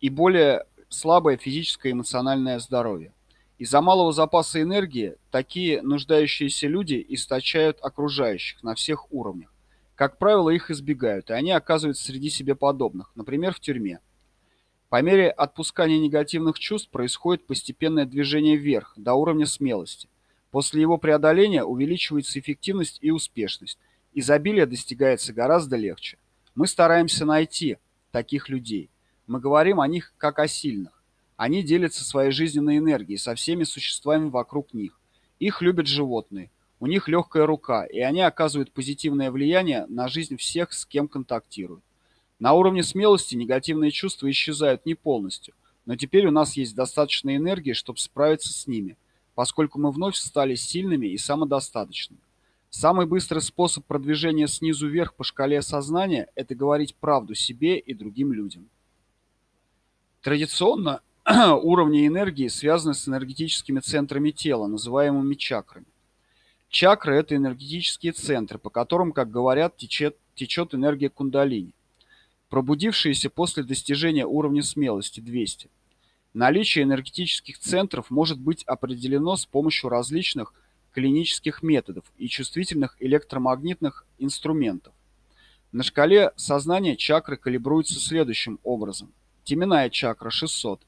и 0.00 0.10
более 0.10 0.66
слабое 0.90 1.38
физическое 1.38 1.88
и 1.88 1.92
эмоциональное 1.92 2.58
здоровье. 2.58 3.14
Из-за 3.56 3.80
малого 3.80 4.12
запаса 4.12 4.60
энергии 4.60 5.16
такие 5.30 5.80
нуждающиеся 5.80 6.66
люди 6.66 7.04
источают 7.08 7.78
окружающих 7.80 8.62
на 8.62 8.74
всех 8.74 9.10
уровнях. 9.10 9.54
Как 9.94 10.18
правило, 10.18 10.50
их 10.50 10.70
избегают, 10.70 11.30
и 11.30 11.32
они 11.32 11.52
оказываются 11.52 12.04
среди 12.04 12.28
себе 12.28 12.54
подобных, 12.54 13.12
например, 13.14 13.54
в 13.54 13.60
тюрьме. 13.60 14.00
По 14.92 15.00
мере 15.00 15.30
отпускания 15.30 15.98
негативных 15.98 16.58
чувств 16.58 16.90
происходит 16.90 17.46
постепенное 17.46 18.04
движение 18.04 18.56
вверх, 18.56 18.92
до 18.94 19.14
уровня 19.14 19.46
смелости. 19.46 20.10
После 20.50 20.82
его 20.82 20.98
преодоления 20.98 21.64
увеличивается 21.64 22.38
эффективность 22.38 22.98
и 23.00 23.10
успешность. 23.10 23.78
Изобилие 24.12 24.66
достигается 24.66 25.32
гораздо 25.32 25.76
легче. 25.76 26.18
Мы 26.54 26.66
стараемся 26.66 27.24
найти 27.24 27.78
таких 28.10 28.50
людей. 28.50 28.90
Мы 29.26 29.40
говорим 29.40 29.80
о 29.80 29.88
них 29.88 30.12
как 30.18 30.38
о 30.38 30.46
сильных. 30.46 31.02
Они 31.38 31.62
делятся 31.62 32.04
своей 32.04 32.30
жизненной 32.30 32.76
энергией 32.76 33.16
со 33.16 33.34
всеми 33.34 33.64
существами 33.64 34.28
вокруг 34.28 34.74
них. 34.74 35.00
Их 35.38 35.62
любят 35.62 35.86
животные. 35.86 36.50
У 36.80 36.86
них 36.86 37.08
легкая 37.08 37.46
рука, 37.46 37.86
и 37.86 38.00
они 38.00 38.20
оказывают 38.20 38.72
позитивное 38.72 39.30
влияние 39.30 39.86
на 39.88 40.08
жизнь 40.08 40.36
всех, 40.36 40.74
с 40.74 40.84
кем 40.84 41.08
контактируют. 41.08 41.82
На 42.42 42.54
уровне 42.54 42.82
смелости 42.82 43.36
негативные 43.36 43.92
чувства 43.92 44.28
исчезают 44.28 44.84
не 44.84 44.96
полностью, 44.96 45.54
но 45.86 45.94
теперь 45.94 46.26
у 46.26 46.32
нас 46.32 46.56
есть 46.56 46.74
достаточно 46.74 47.36
энергии, 47.36 47.72
чтобы 47.72 48.00
справиться 48.00 48.52
с 48.52 48.66
ними, 48.66 48.96
поскольку 49.36 49.78
мы 49.78 49.92
вновь 49.92 50.16
стали 50.16 50.56
сильными 50.56 51.06
и 51.06 51.18
самодостаточными. 51.18 52.20
Самый 52.68 53.06
быстрый 53.06 53.42
способ 53.42 53.84
продвижения 53.84 54.48
снизу 54.48 54.88
вверх 54.88 55.14
по 55.14 55.22
шкале 55.22 55.62
сознания– 55.62 56.30
это 56.34 56.56
говорить 56.56 56.96
правду 56.96 57.36
себе 57.36 57.78
и 57.78 57.94
другим 57.94 58.32
людям. 58.32 58.68
Традиционно 60.20 61.00
уровни 61.62 62.08
энергии 62.08 62.48
связаны 62.48 62.94
с 62.94 63.06
энергетическими 63.06 63.78
центрами 63.78 64.32
тела, 64.32 64.66
называемыми 64.66 65.36
чакрами. 65.36 65.86
Чакры– 66.70 67.14
это 67.18 67.36
энергетические 67.36 68.10
центры, 68.10 68.58
по 68.58 68.68
которым, 68.68 69.12
как 69.12 69.30
говорят, 69.30 69.76
течет, 69.76 70.16
течет 70.34 70.74
энергия 70.74 71.08
кундалини, 71.08 71.72
пробудившаяся 72.52 73.30
после 73.30 73.62
достижения 73.62 74.26
уровня 74.26 74.62
смелости 74.62 75.20
200. 75.20 75.70
Наличие 76.34 76.84
энергетических 76.84 77.58
центров 77.58 78.10
может 78.10 78.38
быть 78.38 78.62
определено 78.64 79.36
с 79.36 79.46
помощью 79.46 79.88
различных 79.88 80.52
клинических 80.92 81.62
методов 81.62 82.04
и 82.18 82.28
чувствительных 82.28 82.98
электромагнитных 83.00 84.04
инструментов. 84.18 84.92
На 85.72 85.82
шкале 85.82 86.32
сознания 86.36 86.94
чакры 86.94 87.38
калибруются 87.38 87.98
следующим 87.98 88.60
образом– 88.64 89.14
Теменная 89.44 89.88
чакра 89.88 90.28
600. 90.28 90.82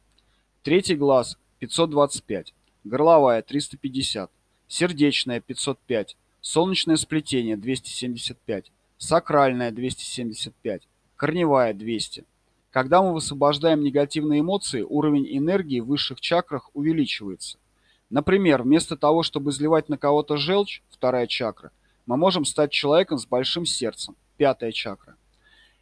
Третий 0.62 0.96
глаз 0.96 1.38
525. 1.60 2.52
Горловая 2.84 3.40
350. 3.40 4.30
Сердечная 4.68 5.40
505. 5.40 6.14
Солнечное 6.42 6.96
сплетение 6.96 7.56
275. 7.56 8.70
Сакральная 8.98 9.70
275. 9.70 10.82
Корневая 11.24 11.72
200. 11.72 12.26
Когда 12.70 13.02
мы 13.02 13.14
высвобождаем 13.14 13.82
негативные 13.82 14.40
эмоции, 14.40 14.82
уровень 14.82 15.26
энергии 15.38 15.80
в 15.80 15.86
высших 15.86 16.20
чакрах 16.20 16.68
увеличивается. 16.74 17.56
Например, 18.10 18.62
вместо 18.62 18.94
того, 18.94 19.22
чтобы 19.22 19.50
изливать 19.50 19.88
на 19.88 19.96
кого-то 19.96 20.36
желчь, 20.36 20.82
вторая 20.90 21.26
чакра, 21.26 21.70
мы 22.04 22.18
можем 22.18 22.44
стать 22.44 22.72
человеком 22.72 23.16
с 23.16 23.24
большим 23.24 23.64
сердцем, 23.64 24.16
пятая 24.36 24.70
чакра. 24.70 25.16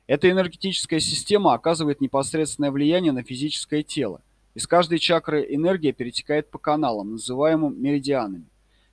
Эта 0.06 0.30
энергетическая 0.30 1.00
система 1.00 1.54
оказывает 1.54 2.00
непосредственное 2.00 2.70
влияние 2.70 3.10
на 3.10 3.24
физическое 3.24 3.82
тело. 3.82 4.22
Из 4.54 4.68
каждой 4.68 5.00
чакры 5.00 5.44
энергия 5.52 5.90
перетекает 5.90 6.52
по 6.52 6.58
каналам, 6.58 7.10
называемым 7.10 7.82
меридианами, 7.82 8.46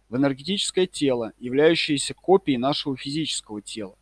в 0.09 0.15
энергетическое 0.15 0.87
тело, 0.87 1.31
являющееся 1.37 2.15
копией 2.15 2.57
нашего 2.57 2.97
физического 2.97 3.61
тела. 3.61 3.98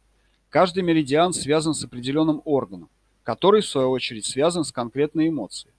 Каждый 0.60 0.82
меридиан 0.82 1.34
связан 1.34 1.76
с 1.76 1.84
определенным 1.84 2.42
органом, 2.44 2.90
который, 3.22 3.62
в 3.62 3.68
свою 3.68 3.92
очередь, 3.92 4.26
связан 4.26 4.64
с 4.64 4.72
конкретной 4.72 5.28
эмоцией. 5.28 5.72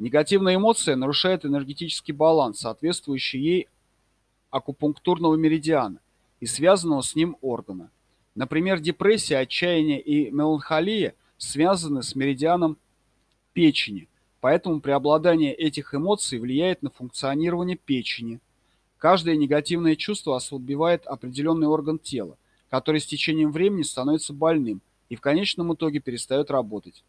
Негативная 0.00 0.56
эмоция 0.56 0.96
нарушает 0.96 1.46
энергетический 1.46 2.12
баланс, 2.12 2.58
соответствующий 2.58 3.40
ей 3.40 3.68
акупунктурного 4.50 5.36
меридиана 5.36 6.00
и 6.40 6.46
связанного 6.46 7.02
с 7.02 7.14
ним 7.14 7.36
органа. 7.40 7.92
Например, 8.34 8.80
депрессия, 8.80 9.38
отчаяние 9.38 10.00
и 10.00 10.32
меланхолия 10.32 11.14
связаны 11.38 12.02
с 12.02 12.16
меридианом 12.16 12.78
печени, 13.52 14.08
поэтому 14.40 14.80
преобладание 14.80 15.54
этих 15.54 15.94
эмоций 15.94 16.40
влияет 16.40 16.82
на 16.82 16.90
функционирование 16.90 17.76
печени. 17.76 18.40
Каждое 18.98 19.36
негативное 19.36 19.94
чувство 19.94 20.34
ослабевает 20.34 21.06
определенный 21.06 21.68
орган 21.68 22.00
тела, 22.00 22.36
который 22.70 23.00
с 23.00 23.06
течением 23.06 23.50
времени 23.50 23.82
становится 23.82 24.32
больным 24.32 24.80
и 25.08 25.16
в 25.16 25.20
конечном 25.20 25.74
итоге 25.74 25.98
перестает 25.98 26.50
работать. 26.50 27.04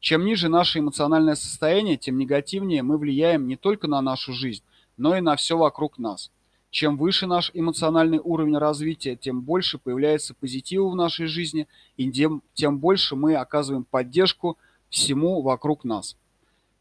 Чем 0.00 0.24
ниже 0.24 0.48
наше 0.48 0.80
эмоциональное 0.80 1.34
состояние, 1.34 1.96
тем 1.96 2.18
негативнее 2.18 2.82
мы 2.82 2.98
влияем 2.98 3.46
не 3.46 3.56
только 3.56 3.86
на 3.86 4.00
нашу 4.00 4.32
жизнь, 4.32 4.62
но 4.96 5.16
и 5.16 5.20
на 5.20 5.36
все 5.36 5.56
вокруг 5.56 5.98
нас. 5.98 6.30
Чем 6.70 6.96
выше 6.96 7.26
наш 7.26 7.50
эмоциональный 7.54 8.18
уровень 8.18 8.58
развития, 8.58 9.14
тем 9.14 9.42
больше 9.42 9.78
появляется 9.78 10.34
позитива 10.34 10.88
в 10.88 10.96
нашей 10.96 11.26
жизни, 11.26 11.68
и 11.96 12.10
тем, 12.10 12.42
тем 12.54 12.78
больше 12.78 13.14
мы 13.14 13.36
оказываем 13.36 13.84
поддержку 13.84 14.58
всему 14.90 15.40
вокруг 15.40 15.84
нас. 15.84 16.16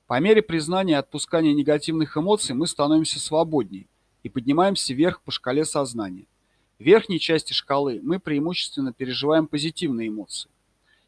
По 0.07 0.19
мере 0.19 0.41
признания 0.41 0.93
и 0.93 0.97
отпускания 0.97 1.53
негативных 1.53 2.17
эмоций 2.17 2.55
мы 2.55 2.67
становимся 2.67 3.19
свободнее 3.19 3.85
и 4.23 4.29
поднимаемся 4.29 4.93
вверх 4.93 5.21
по 5.21 5.31
шкале 5.31 5.63
сознания. 5.63 6.25
В 6.79 6.83
верхней 6.83 7.19
части 7.19 7.53
шкалы 7.53 7.99
мы 8.03 8.19
преимущественно 8.19 8.93
переживаем 8.93 9.47
позитивные 9.47 10.09
эмоции. 10.09 10.49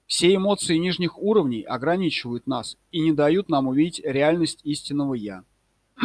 Все 0.07 0.36
эмоции 0.36 0.77
нижних 0.77 1.17
уровней 1.17 1.63
ограничивают 1.63 2.45
нас 2.45 2.77
и 2.91 3.00
не 3.00 3.12
дают 3.12 3.50
нам 3.50 3.67
увидеть 3.67 4.01
реальность 4.03 4.62
истинного 4.63 5.15
«я». 5.15 5.43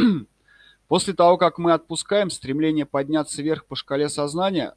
После 0.89 1.13
того, 1.13 1.37
как 1.37 1.59
мы 1.59 1.73
отпускаем 1.73 2.31
стремление 2.31 2.87
подняться 2.87 3.43
вверх 3.43 3.67
по 3.67 3.77
шкале 3.77 4.09
сознания, 4.09 4.75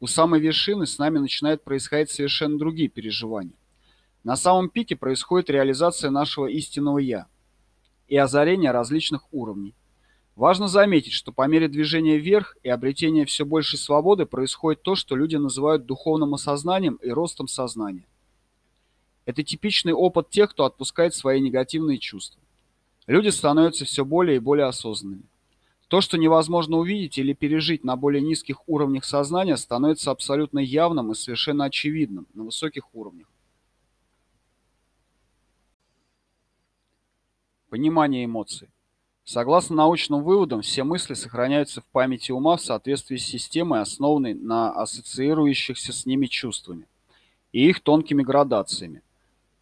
у 0.00 0.06
самой 0.06 0.40
вершины 0.40 0.86
с 0.86 0.98
нами 0.98 1.18
начинают 1.18 1.62
происходить 1.62 2.10
совершенно 2.10 2.58
другие 2.58 2.88
переживания. 2.88 3.54
На 4.24 4.36
самом 4.36 4.68
пике 4.68 4.96
происходит 4.96 5.50
реализация 5.50 6.10
нашего 6.10 6.46
истинного 6.46 6.98
«я» 6.98 7.28
и 8.08 8.16
озарение 8.16 8.72
различных 8.72 9.22
уровней. 9.32 9.74
Важно 10.36 10.66
заметить, 10.66 11.12
что 11.12 11.30
по 11.32 11.46
мере 11.46 11.68
движения 11.68 12.18
вверх 12.18 12.56
и 12.64 12.68
обретения 12.68 13.24
все 13.24 13.44
большей 13.44 13.78
свободы 13.78 14.26
происходит 14.26 14.82
то, 14.82 14.96
что 14.96 15.14
люди 15.14 15.36
называют 15.36 15.86
духовным 15.86 16.34
осознанием 16.34 16.96
и 16.96 17.10
ростом 17.10 17.46
сознания. 17.46 18.06
Это 19.26 19.44
типичный 19.44 19.92
опыт 19.92 20.30
тех, 20.30 20.50
кто 20.50 20.64
отпускает 20.64 21.14
свои 21.14 21.40
негативные 21.40 21.98
чувства. 21.98 22.40
Люди 23.06 23.28
становятся 23.28 23.84
все 23.84 24.04
более 24.04 24.36
и 24.36 24.40
более 24.40 24.66
осознанными. 24.66 25.22
То, 25.88 26.00
что 26.00 26.18
невозможно 26.18 26.78
увидеть 26.78 27.18
или 27.18 27.32
пережить 27.32 27.84
на 27.84 27.94
более 27.94 28.20
низких 28.20 28.68
уровнях 28.68 29.04
сознания, 29.04 29.56
становится 29.56 30.10
абсолютно 30.10 30.58
явным 30.58 31.12
и 31.12 31.14
совершенно 31.14 31.66
очевидным 31.66 32.26
на 32.34 32.42
высоких 32.44 32.92
уровнях. 32.94 33.28
Понимание 37.68 38.24
эмоций. 38.24 38.73
Согласно 39.24 39.76
научным 39.76 40.22
выводам, 40.22 40.60
все 40.60 40.84
мысли 40.84 41.14
сохраняются 41.14 41.80
в 41.80 41.86
памяти 41.86 42.32
ума 42.32 42.56
в 42.56 42.62
соответствии 42.62 43.16
с 43.16 43.24
системой, 43.26 43.80
основанной 43.80 44.34
на 44.34 44.70
ассоциирующихся 44.70 45.92
с 45.92 46.06
ними 46.06 46.26
чувствами 46.26 46.86
и 47.52 47.68
их 47.68 47.80
тонкими 47.80 48.22
градациями. 48.22 49.02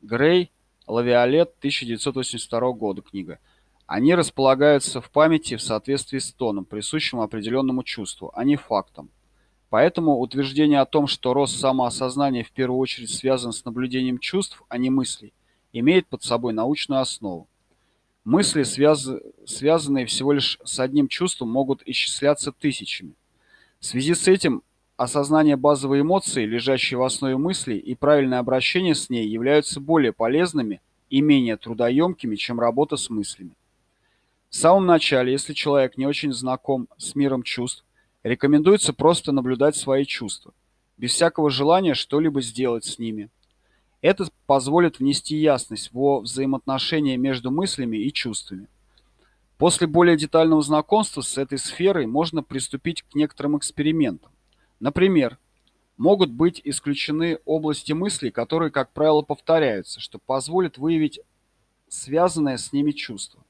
Грей, 0.01 0.51
Лавиолет, 0.87 1.55
1982 1.59 2.73
года 2.73 3.03
книга– 3.03 3.39
они 3.95 4.15
располагаются 4.15 5.03
в 5.03 5.11
памяти 5.11 5.57
в 5.57 5.63
соответствии 5.63 6.19
с 6.19 6.33
тоном, 6.33 6.65
присущим 6.65 7.21
определенному 7.21 7.83
чувству, 7.83 8.33
а 8.35 8.43
не 8.43 8.57
фактам. 8.57 9.11
Поэтому 9.69 10.19
утверждение 10.19 10.81
о 10.81 10.87
том, 10.87 11.07
что 11.07 11.35
рост 11.35 11.61
самоосознания 11.61 12.43
в 12.43 12.53
первую 12.53 12.79
очередь 12.79 13.11
связан 13.11 13.53
с 13.53 13.67
наблюдением 13.67 14.19
чувств, 14.19 14.63
а 14.71 14.79
не 14.79 14.89
мыслей, 14.89 15.35
имеет 15.75 16.07
под 16.07 16.23
собой 16.23 16.55
научную 16.55 17.03
основу. 17.03 17.49
Мысли, 18.25 18.63
связ... 18.63 19.09
связанные 19.47 20.07
всего 20.07 20.33
лишь 20.33 20.59
с 20.65 20.79
одним 20.79 21.09
чувством, 21.09 21.51
могут 21.51 21.83
исчисляться 21.87 22.53
тысячами. 22.53 23.15
В 23.81 23.85
связи 23.87 24.15
с 24.15 24.29
этим 24.29 24.63
осознание 24.97 25.57
базовой 25.57 26.03
эмоции, 26.03 26.47
лежащей 26.47 26.97
в 26.97 27.03
основе 27.03 27.37
мысли, 27.37 27.75
и 27.75 27.95
правильное 27.95 28.39
обращение 28.39 28.95
с 28.95 29.11
ней 29.11 29.27
являются 29.27 29.81
более 29.81 30.13
полезными 30.13 30.81
и 31.11 31.21
менее 31.21 31.57
трудоемкими, 31.57 32.37
чем 32.37 32.61
работа 32.61 32.97
с 32.97 33.11
мыслями. 33.11 33.57
В 34.49 34.55
самом 34.55 34.87
начале, 34.87 35.33
если 35.33 35.55
человек 35.55 35.97
не 35.97 36.07
очень 36.07 36.33
знаком 36.33 36.87
с 36.99 37.15
миром 37.17 37.43
чувств, 37.43 37.85
рекомендуется 38.23 38.93
просто 38.93 39.33
наблюдать 39.33 39.75
свои 39.75 40.05
чувства, 40.05 40.53
без 40.97 41.13
всякого 41.13 41.51
желания 41.51 41.95
что-либо 41.95 42.41
сделать 42.41 42.85
с 42.85 42.99
ними. 42.99 43.31
Это 44.03 44.29
позволит 44.47 44.99
внести 44.99 45.37
ясность 45.37 45.93
во 45.93 46.21
взаимоотношения 46.21 47.17
между 47.17 47.53
мыслями 47.53 47.97
и 47.97 48.13
чувствами. 48.13 48.67
После 49.59 49.87
более 49.87 50.17
детального 50.17 50.61
знакомства 50.61 51.21
с 51.21 51.39
этой 51.39 51.57
сферой 51.57 52.07
можно 52.07 52.43
приступить 52.43 53.03
к 53.03 53.15
некоторым 53.15 53.57
экспериментам. 53.57 54.33
Например, 54.81 55.39
могут 55.97 56.31
быть 56.33 56.61
исключены 56.65 57.39
области 57.45 57.93
мыслей, 57.93 58.33
которые, 58.33 58.73
как 58.73 58.91
правило, 58.91 59.23
повторяются, 59.23 60.01
что 60.01 60.19
позволит 60.19 60.79
выявить 60.79 61.21
связанное 61.89 62.57
с 62.57 62.73
ними 62.73 62.91
чувство. 62.91 63.45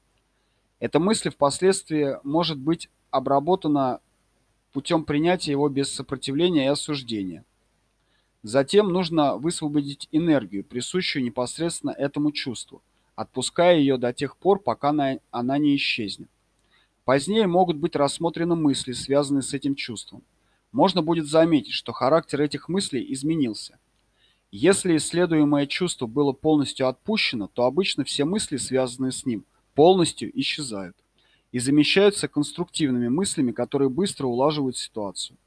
Эта 0.79 0.99
мысль 0.99 1.31
впоследствии 1.31 2.17
может 2.23 2.59
быть 2.59 2.89
обработана 3.09 4.01
путем 4.71 5.03
принятия 5.03 5.51
его 5.51 5.67
без 5.67 5.91
сопротивления 5.91 6.65
и 6.65 6.67
осуждения. 6.67 7.43
Затем 8.43 8.89
нужно 8.89 9.37
высвободить 9.37 10.09
энергию, 10.11 10.65
присущую 10.65 11.23
непосредственно 11.23 11.91
этому 11.91 12.33
чувству, 12.33 12.83
отпуская 13.15 13.77
ее 13.77 13.97
до 13.97 14.11
тех 14.11 14.35
пор, 14.35 14.59
пока 14.59 14.89
она 15.31 15.57
не 15.57 15.75
исчезнет. 15.77 16.29
Позднее 17.05 17.47
могут 17.47 17.77
быть 17.77 17.95
рассмотрены 17.95 18.55
мысли, 18.55 18.91
связанные 18.91 19.43
с 19.43 19.53
этим 19.53 19.75
чувством. 19.75 20.23
Можно 20.73 21.01
будет 21.01 21.27
заметить, 21.27 21.73
что 21.73 21.93
характер 21.93 22.41
этих 22.41 22.67
мыслей 22.67 23.11
изменился. 23.13 23.79
Если 24.51 24.97
исследуемое 24.97 25.65
чувство 25.65 26.05
было 26.05 26.33
полностью 26.33 26.87
отпущено, 26.87 27.47
то 27.47 27.63
обычно 27.63 28.03
все 28.03 28.25
мысли, 28.25 28.57
связанные 28.57 29.11
с 29.11 29.25
ним, 29.25 29.45
полностью 29.73 30.37
исчезают 30.39 30.97
и 31.51 31.59
замещаются 31.59 32.27
конструктивными 32.27 33.07
мыслями, 33.07 33.51
которые 33.51 33.89
быстро 33.89 34.27
улаживают 34.27 34.77
ситуацию. 34.77 35.37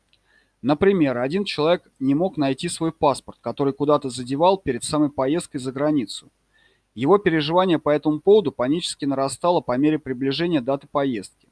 Например, 0.62 1.18
один 1.18 1.44
человек 1.44 1.82
не 1.98 2.14
мог 2.14 2.36
найти 2.36 2.68
свой 2.68 2.92
паспорт, 2.92 3.38
который 3.40 3.72
куда-то 3.72 4.08
задевал 4.08 4.56
перед 4.58 4.84
самой 4.84 5.10
поездкой 5.10 5.60
за 5.60 5.72
границу. 5.72 6.30
Его 6.94 7.18
переживание 7.18 7.78
по 7.78 7.90
этому 7.90 8.20
поводу 8.20 8.52
панически 8.52 9.04
нарастало 9.04 9.60
по 9.60 9.76
мере 9.76 9.98
приближения 9.98 10.62
даты 10.62 10.86
поездки. 10.90 11.48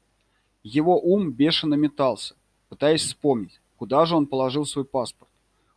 Его 0.63 0.99
ум 0.99 1.31
бешено 1.31 1.75
метался, 1.75 2.35
пытаясь 2.67 3.03
вспомнить, 3.03 3.61
куда 3.77 4.05
же 4.05 4.15
он 4.15 4.25
положил 4.25 4.65
свой 4.65 4.85
паспорт. 4.85 5.29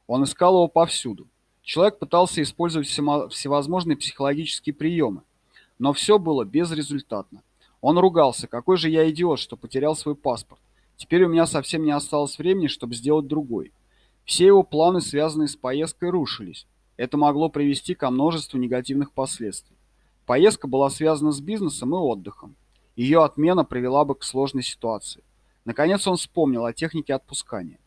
Он 0.06 0.24
искал 0.24 0.54
его 0.54 0.68
повсюду. 0.68 1.26
Человек 1.62 1.98
пытался 1.98 2.40
использовать 2.40 2.88
всевозможные 2.88 3.98
психологические 3.98 4.74
приемы, 4.74 5.20
но 5.78 5.92
все 5.92 6.18
было 6.18 6.46
безрезультатно. 6.46 7.42
Он 7.82 7.98
ругался, 7.98 8.46
какой 8.46 8.78
же 8.78 8.88
я 8.88 9.08
идиот, 9.10 9.38
что 9.38 9.56
потерял 9.56 9.94
свой 9.94 10.14
паспорт. 10.14 10.62
Теперь 10.98 11.24
у 11.24 11.28
меня 11.28 11.46
совсем 11.46 11.84
не 11.84 11.92
осталось 11.92 12.38
времени, 12.38 12.66
чтобы 12.66 12.94
сделать 12.94 13.28
другой. 13.28 13.72
Все 14.24 14.46
его 14.46 14.64
планы, 14.64 15.00
связанные 15.00 15.46
с 15.46 15.54
поездкой, 15.56 16.10
рушились. 16.10 16.66
Это 16.96 17.16
могло 17.16 17.48
привести 17.48 17.94
ко 17.94 18.10
множеству 18.10 18.58
негативных 18.58 19.12
последствий. 19.12 19.76
Поездка 20.26 20.66
была 20.66 20.90
связана 20.90 21.30
с 21.30 21.40
бизнесом 21.40 21.94
и 21.94 21.98
отдыхом. 21.98 22.56
Ее 22.96 23.22
отмена 23.24 23.64
привела 23.64 24.04
бы 24.04 24.16
к 24.16 24.24
сложной 24.24 24.64
ситуации. 24.64 25.22
Наконец 25.64 26.06
он 26.08 26.16
вспомнил 26.16 26.64
о 26.64 26.72
технике 26.72 27.14
отпускания. 27.14 27.78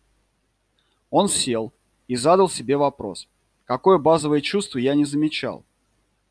Он 1.10 1.28
сел 1.28 1.74
и 2.08 2.16
задал 2.16 2.48
себе 2.48 2.78
вопрос. 2.78 3.28
Какое 3.66 3.98
базовое 3.98 4.40
чувство 4.40 4.80
я 4.80 4.96
не 4.96 5.04
замечал? 5.04 5.66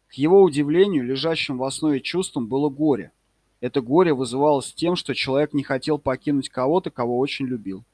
К 0.09 0.14
его 0.14 0.43
удивлению, 0.43 1.05
лежащим 1.05 1.59
в 1.59 1.64
основе 1.64 2.01
чувством 2.01 2.47
было 2.47 2.71
горе. 2.71 3.12
Это 3.61 3.81
горе 3.81 4.14
вызывалось 4.14 4.73
тем, 4.73 4.96
что 4.96 5.14
человек 5.14 5.53
не 5.53 5.62
хотел 5.62 5.99
покинуть 5.99 6.49
кого-то, 6.49 6.90
кого 6.90 7.18
очень 7.18 7.46
любил. 7.46 7.85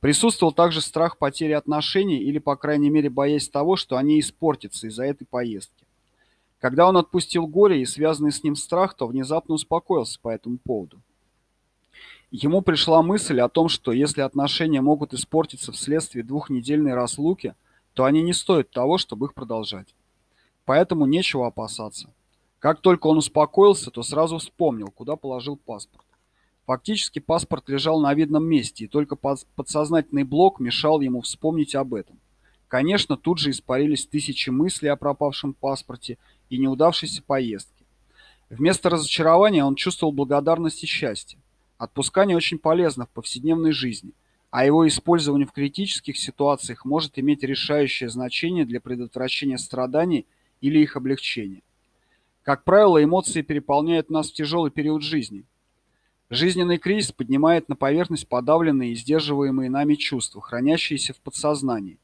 Присутствовал 0.00 0.52
также 0.52 0.80
страх 0.80 1.18
потери 1.18 1.52
отношений 1.52 2.18
или, 2.18 2.38
по 2.38 2.56
крайней 2.56 2.90
мере, 2.90 3.10
боясь 3.10 3.48
того, 3.48 3.76
что 3.76 3.96
они 3.96 4.20
испортятся 4.20 4.86
из-за 4.88 5.04
этой 5.04 5.26
поездки. 5.26 5.84
Когда 6.58 6.88
он 6.88 6.96
отпустил 6.96 7.46
горе 7.46 7.82
и 7.82 7.86
связанный 7.86 8.32
с 8.32 8.42
ним 8.42 8.56
страх, 8.56 8.94
то 8.94 9.06
внезапно 9.06 9.54
успокоился 9.54 10.18
по 10.20 10.28
этому 10.28 10.58
поводу. 10.58 11.00
Ему 12.30 12.62
пришла 12.62 13.02
мысль 13.02 13.40
о 13.40 13.48
том, 13.48 13.68
что 13.68 13.92
если 13.92 14.20
отношения 14.20 14.80
могут 14.80 15.14
испортиться 15.14 15.72
вследствие 15.72 16.24
двухнедельной 16.24 16.94
разлуки, 16.94 17.54
то 17.94 18.04
они 18.04 18.22
не 18.22 18.32
стоят 18.32 18.70
того, 18.70 18.98
чтобы 18.98 19.26
их 19.26 19.34
продолжать 19.34 19.94
поэтому 20.66 21.06
нечего 21.06 21.46
опасаться. 21.46 22.12
Как 22.66 22.80
только 22.80 23.06
он 23.06 23.18
успокоился, 23.18 23.92
то 23.92 24.02
сразу 24.02 24.38
вспомнил, 24.38 24.88
куда 24.88 25.14
положил 25.14 25.56
паспорт. 25.56 26.04
Фактически 26.64 27.20
паспорт 27.20 27.68
лежал 27.68 28.00
на 28.00 28.12
видном 28.12 28.44
месте, 28.44 28.86
и 28.86 28.88
только 28.88 29.14
подсознательный 29.14 30.24
блок 30.24 30.58
мешал 30.58 31.00
ему 31.00 31.20
вспомнить 31.20 31.76
об 31.76 31.94
этом. 31.94 32.18
Конечно, 32.66 33.16
тут 33.16 33.38
же 33.38 33.50
испарились 33.50 34.08
тысячи 34.08 34.50
мыслей 34.50 34.88
о 34.88 34.96
пропавшем 34.96 35.54
паспорте 35.54 36.18
и 36.50 36.58
неудавшейся 36.58 37.22
поездке. 37.22 37.84
Вместо 38.50 38.90
разочарования 38.90 39.64
он 39.64 39.76
чувствовал 39.76 40.12
благодарность 40.12 40.82
и 40.82 40.88
счастье. 40.88 41.38
Отпускание 41.78 42.36
очень 42.36 42.58
полезно 42.58 43.06
в 43.06 43.10
повседневной 43.10 43.70
жизни, 43.70 44.10
а 44.50 44.66
его 44.66 44.88
использование 44.88 45.46
в 45.46 45.52
критических 45.52 46.18
ситуациях 46.18 46.84
может 46.84 47.16
иметь 47.16 47.44
решающее 47.44 48.08
значение 48.08 48.64
для 48.64 48.80
предотвращения 48.80 49.56
страданий 49.56 50.26
или 50.60 50.80
их 50.80 50.96
облегчения. 50.96 51.62
Как 52.46 52.62
правило, 52.62 53.02
эмоции 53.02 53.42
переполняют 53.42 54.08
нас 54.08 54.30
в 54.30 54.32
тяжелый 54.32 54.70
период 54.70 55.02
жизни. 55.02 55.42
Жизненный 56.30 56.78
кризис 56.78 57.10
поднимает 57.10 57.68
на 57.68 57.74
поверхность 57.74 58.28
подавленные 58.28 58.92
и 58.92 58.94
сдерживаемые 58.94 59.68
нами 59.68 59.96
чувства, 59.96 60.40
хранящиеся 60.40 61.12
в 61.12 61.16
подсознании. 61.16 61.98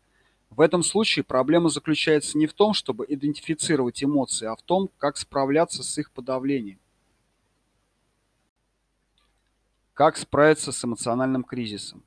В 0.51 0.61
этом 0.61 0.83
случае 0.83 1.23
проблема 1.23 1.69
заключается 1.69 2.37
не 2.39 2.49
в 2.49 2.55
том, 2.55 2.75
чтобы 2.75 3.07
идентифицировать 3.09 4.03
эмоции, 4.03 4.47
а 4.49 4.57
в 4.57 4.63
том, 4.63 4.91
как 4.99 5.17
справляться 5.17 5.85
с 5.85 5.97
их 5.97 6.11
подавлением. 6.11 6.81
Как 9.95 10.17
справиться 10.17 10.73
с 10.73 10.85
эмоциональным 10.85 11.45
кризисом? 11.45 12.03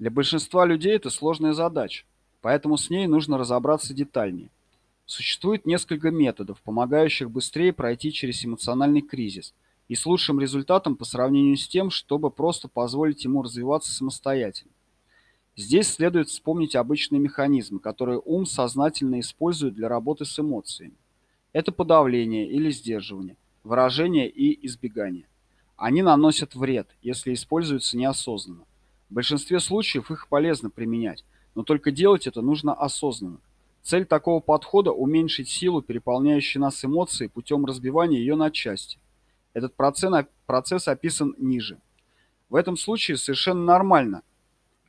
Для 0.00 0.10
большинства 0.10 0.66
людей 0.66 0.96
это 0.96 1.10
сложная 1.10 1.52
задача, 1.52 2.06
поэтому 2.40 2.76
с 2.76 2.90
ней 2.90 3.06
нужно 3.06 3.38
разобраться 3.38 3.94
детальнее. 3.94 4.50
Существует 5.12 5.66
несколько 5.66 6.10
методов, 6.10 6.62
помогающих 6.62 7.30
быстрее 7.30 7.74
пройти 7.74 8.12
через 8.12 8.42
эмоциональный 8.46 9.02
кризис 9.02 9.52
и 9.88 9.94
с 9.94 10.06
лучшим 10.06 10.40
результатом 10.40 10.96
по 10.96 11.04
сравнению 11.04 11.58
с 11.58 11.68
тем, 11.68 11.90
чтобы 11.90 12.30
просто 12.30 12.66
позволить 12.66 13.22
ему 13.22 13.42
развиваться 13.42 13.92
самостоятельно. 13.92 14.72
Здесь 15.54 15.88
следует 15.88 16.30
вспомнить 16.30 16.74
обычные 16.74 17.20
механизмы, 17.20 17.78
которые 17.78 18.22
ум 18.24 18.46
сознательно 18.46 19.20
использует 19.20 19.74
для 19.74 19.86
работы 19.86 20.24
с 20.24 20.38
эмоциями. 20.38 20.96
Это 21.52 21.72
подавление 21.72 22.48
или 22.48 22.70
сдерживание, 22.70 23.36
выражение 23.64 24.30
и 24.30 24.66
избегание. 24.66 25.26
Они 25.76 26.00
наносят 26.00 26.54
вред, 26.54 26.88
если 27.02 27.34
используются 27.34 27.98
неосознанно. 27.98 28.64
В 29.10 29.12
большинстве 29.12 29.60
случаев 29.60 30.10
их 30.10 30.28
полезно 30.28 30.70
применять, 30.70 31.22
но 31.54 31.64
только 31.64 31.90
делать 31.90 32.26
это 32.26 32.40
нужно 32.40 32.72
осознанно. 32.72 33.40
Цель 33.82 34.06
такого 34.06 34.40
подхода– 34.40 34.90
уменьшить 34.92 35.48
силу, 35.48 35.82
переполняющей 35.82 36.60
нас 36.60 36.84
эмоции, 36.84 37.26
путем 37.26 37.64
разбивания 37.66 38.18
ее 38.18 38.36
на 38.36 38.50
части. 38.50 38.98
Этот 39.54 39.74
процесс, 39.74 40.88
описан 40.88 41.34
ниже. 41.36 41.80
В 42.48 42.54
этом 42.54 42.76
случае 42.76 43.16
совершенно 43.16 43.64
нормально– 43.64 44.22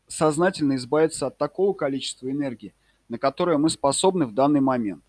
сознательно 0.08 0.76
избавиться 0.76 1.28
от 1.28 1.38
такого 1.38 1.74
количества 1.74 2.30
энергии, 2.30 2.74
на 3.10 3.18
которое 3.18 3.58
мы 3.58 3.70
способны 3.70 4.28
в 4.28 4.34
данный 4.34 4.62
момент. 4.62 5.04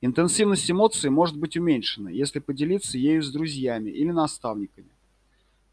Интенсивность 0.00 0.70
эмоций 0.70 1.10
может 1.10 1.36
быть 1.36 1.56
уменьшена, 1.56 2.10
если 2.10 2.38
поделиться 2.38 2.96
ею 2.96 3.22
с 3.22 3.32
друзьями 3.32 3.90
или 3.90 4.12
наставниками. 4.12 4.90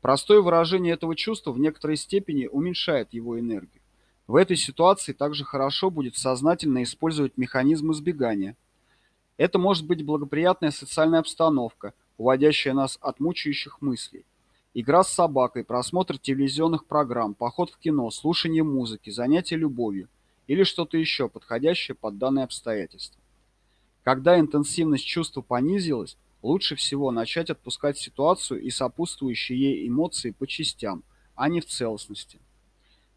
Простое 0.01 0.41
выражение 0.41 0.93
этого 0.93 1.15
чувства 1.15 1.51
в 1.51 1.59
некоторой 1.59 1.97
степени 1.97 2.47
уменьшает 2.47 3.13
его 3.13 3.39
энергию. 3.39 3.82
В 4.27 4.35
этой 4.35 4.55
ситуации 4.55 5.11
также 5.11 5.43
хорошо 5.43 5.89
будет 5.89 6.15
сознательно 6.15 6.83
использовать 6.83 7.37
механизм 7.37 7.91
избегания. 7.91 8.55
Это 9.35 9.59
может 9.59 9.85
быть 9.85 10.05
благоприятная 10.05 10.71
социальная 10.71 11.19
обстановка, 11.19 11.93
уводящая 12.17 12.73
нас 12.73 12.97
от 13.01 13.19
мучающих 13.19 13.81
мыслей. 13.81 14.25
Игра 14.73 15.03
с 15.03 15.09
собакой, 15.09 15.65
просмотр 15.65 16.17
телевизионных 16.17 16.85
программ, 16.85 17.33
поход 17.33 17.69
в 17.69 17.77
кино, 17.77 18.09
слушание 18.11 18.63
музыки, 18.63 19.09
занятие 19.09 19.57
любовью 19.57 20.07
или 20.47 20.63
что-то 20.63 20.97
еще, 20.97 21.29
подходящее 21.29 21.95
под 21.95 22.17
данные 22.17 22.45
обстоятельства. 22.45 23.21
Когда 24.03 24.39
интенсивность 24.39 25.05
чувства 25.05 25.41
понизилась, 25.41 26.17
лучше 26.41 26.75
всего 26.75 27.11
начать 27.11 27.49
отпускать 27.49 27.97
ситуацию 27.97 28.61
и 28.61 28.69
сопутствующие 28.69 29.59
ей 29.59 29.87
эмоции 29.87 30.31
по 30.31 30.47
частям, 30.47 31.03
а 31.35 31.49
не 31.49 31.61
в 31.61 31.65
целостности. 31.65 32.39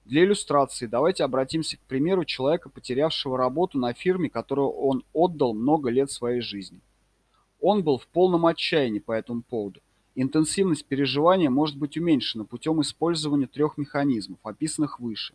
Для 0.07 0.23
иллюстрации 0.23 0.87
давайте 0.87 1.25
обратимся 1.25 1.77
к 1.77 1.81
примеру 1.81 2.25
человека, 2.25 2.69
потерявшего 2.69 3.37
работу 3.37 3.77
на 3.77 3.93
фирме, 3.93 4.31
которую 4.31 4.71
он 4.71 5.05
отдал 5.13 5.53
много 5.53 5.91
лет 5.91 6.13
своей 6.13 6.41
жизни. 6.41 6.79
Он 7.61 7.83
был 7.83 7.99
в 7.99 8.07
полном 8.07 8.47
отчаянии 8.47 9.01
по 9.01 9.11
этому 9.11 9.43
поводу 9.43 9.81
Интенсивность 10.15 10.87
переживания 10.87 11.51
может 11.51 11.77
быть 11.77 11.99
уменьшена 11.99 12.45
путем 12.45 12.81
использования 12.81 13.49
трех 13.49 13.77
механизмов, 13.77 14.39
описанных 14.45 15.01
выше. 15.01 15.35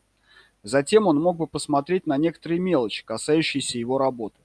Затем 0.63 1.05
он 1.05 1.21
мог 1.21 1.35
бы 1.35 1.47
посмотреть 1.47 2.07
на 2.07 2.17
некоторые 2.17 2.59
мелочи, 2.59 3.03
касающиеся 3.05 3.77
его 3.77 3.97
работы. 3.97 4.37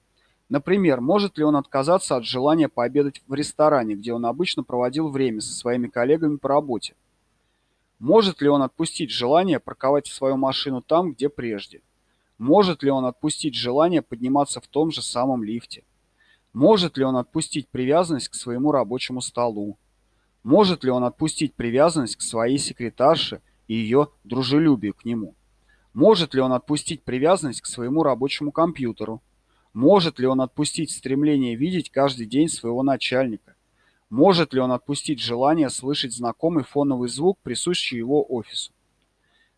Например, 0.49 1.01
может 1.01 1.39
ли 1.39 1.45
он 1.45 1.55
отказаться 1.55 2.17
от 2.17 2.25
желания 2.25 2.69
пообедать 2.69 3.23
в 3.29 3.33
ресторане, 3.33 3.95
где 3.95 4.13
он 4.13 4.27
обычно 4.27 4.65
проводил 4.65 5.09
время 5.09 5.41
со 5.41 5.55
своими 5.55 5.87
коллегами 5.87 6.37
по 6.37 6.49
работе? 6.49 6.95
Может 7.99 8.43
ли 8.43 8.49
он 8.49 8.63
отпустить 8.63 9.11
желание 9.11 9.59
парковать 9.59 10.07
свою 10.07 10.37
машину 10.37 10.83
там, 10.83 11.13
где 11.13 11.29
прежде? 11.29 11.83
Может 12.37 12.83
ли 12.83 12.91
он 12.91 13.07
отпустить 13.07 13.55
желание 13.55 14.03
подниматься 14.03 14.61
в 14.61 14.67
том 14.67 14.91
же 14.91 15.03
самом 15.03 15.43
лифте? 15.43 15.85
Может 16.53 16.99
ли 16.99 17.05
он 17.05 17.17
отпустить 17.17 17.69
привязанность 17.69 18.29
к 18.29 18.35
своему 18.35 18.71
рабочему 18.71 19.23
столу? 19.23 19.79
Может 20.43 20.85
ли 20.85 20.91
он 20.91 21.05
отпустить 21.05 21.55
привязанность 21.55 22.17
к 22.17 22.23
своей 22.23 22.59
секретарше 22.59 23.41
и 23.67 23.75
ее 23.75 24.09
дружелюбию 24.25 24.95
к 24.95 25.05
нему? 25.05 25.35
Может 25.95 26.35
ли 26.35 26.43
он 26.43 26.53
отпустить 26.53 27.03
привязанность 27.03 27.63
к 27.63 27.67
своему 27.67 28.03
рабочему 28.03 28.53
компьютеру? 28.53 29.23
Может 29.73 30.19
ли 30.19 30.27
он 30.27 30.43
отпустить 30.43 30.91
стремление 30.91 31.57
видеть 31.57 31.91
каждый 31.91 32.27
день 32.27 32.49
своего 32.49 32.83
начальника? 32.83 33.56
Может 34.11 34.55
ли 34.55 34.61
он 34.61 34.71
отпустить 34.71 35.21
желание 35.21 35.69
слышать 35.69 36.15
знакомый 36.15 36.63
фоновый 36.63 37.09
звук, 37.09 37.39
присущий 37.43 37.97
его 37.97 38.25
офису? 38.29 38.73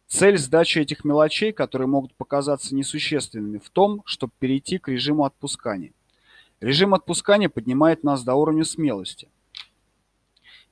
Цель 0.07 0.39
сдачи 0.39 0.79
этих 0.79 1.05
мелочей, 1.05 1.53
которые 1.53 1.87
могут 1.87 2.15
показаться 2.15 2.75
несущественными, 2.75 3.59
в 3.59 3.69
том, 3.69 4.01
чтобы 4.07 4.33
перейти 4.39 4.79
к 4.79 4.89
режиму 4.89 5.27
отпускания. 5.27 5.93
Режим 6.61 6.95
отпускания 6.95 7.51
поднимает 7.51 8.05
нас 8.05 8.25
до 8.25 8.35
уровня 8.35 8.65
смелости. 8.65 9.29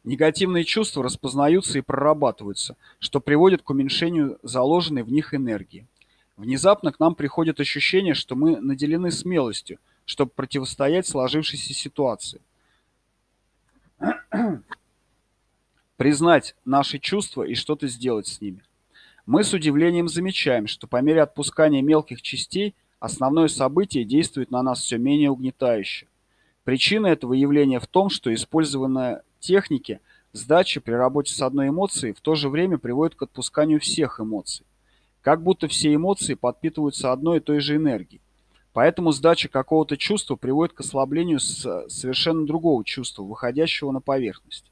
Негативные 0.05 0.65
чувства 0.65 1.03
распознаются 1.03 1.79
и 1.79 1.83
прорабатываются, 1.83 2.77
что 2.99 3.21
приводит 3.21 3.63
к 3.63 3.71
уменьшению 3.71 4.39
заложенной 4.43 5.03
в 5.03 5.13
них 5.13 5.35
энергии. 5.35 5.87
Внезапно 6.37 6.93
к 6.93 7.01
нам 7.01 7.15
приходит 7.15 7.61
ощущение, 7.61 8.15
что 8.15 8.37
мы 8.37 8.59
наделены 8.59 9.11
смелостью, 9.11 9.79
чтобы 10.07 10.31
противостоять 10.31 11.07
сложившейся 11.07 11.75
ситуации. 11.75 12.41
Признать 15.97 16.55
наши 16.65 16.99
чувства 16.99 17.43
и 17.43 17.55
что-то 17.55 17.89
сделать 17.89 18.27
с 18.27 18.41
ними. 18.41 18.63
Мы 19.25 19.43
с 19.43 19.53
удивлением 19.53 20.09
замечаем, 20.09 20.67
что 20.67 20.87
по 20.87 21.01
мере 21.01 21.23
отпускания 21.23 21.83
мелких 21.83 22.23
частей 22.23 22.75
основное 23.01 23.49
событие 23.49 24.05
действует 24.05 24.51
на 24.51 24.63
нас 24.63 24.81
все 24.81 24.99
менее 24.99 25.31
угнетающе. 25.31 26.07
Причина 26.65 27.07
этого 27.09 27.33
явления 27.33 27.81
в 27.81 27.87
том, 27.87 28.11
что 28.11 28.33
использованная 28.33 29.23
техники 29.41 30.01
сдачи 30.33 30.81
при 30.81 30.93
работе 30.93 31.33
с 31.33 31.41
одной 31.41 31.69
эмоцией 31.69 32.13
в 32.13 32.21
то 32.21 32.35
же 32.35 32.49
время 32.49 32.79
приводит 32.79 33.15
к 33.15 33.23
отпусканию 33.23 33.81
всех 33.81 34.21
эмоций. 34.21 34.67
Как 35.23 35.43
будто 35.43 35.67
все 35.69 35.95
эмоции 35.95 36.35
подпитываются 36.35 37.13
одной 37.13 37.39
и 37.39 37.41
той 37.41 37.61
же 37.61 37.77
энергией. 37.77 38.21
Поэтому 38.77 39.11
сдача 39.11 39.49
какого-то 39.49 39.97
чувства 39.97 40.37
приводит 40.37 40.75
к 40.75 40.81
ослаблению 40.81 41.41
совершенно 41.41 42.47
другого 42.47 42.85
чувства, 42.85 43.23
выходящего 43.23 43.91
на 43.91 44.03
поверхность. 44.03 44.71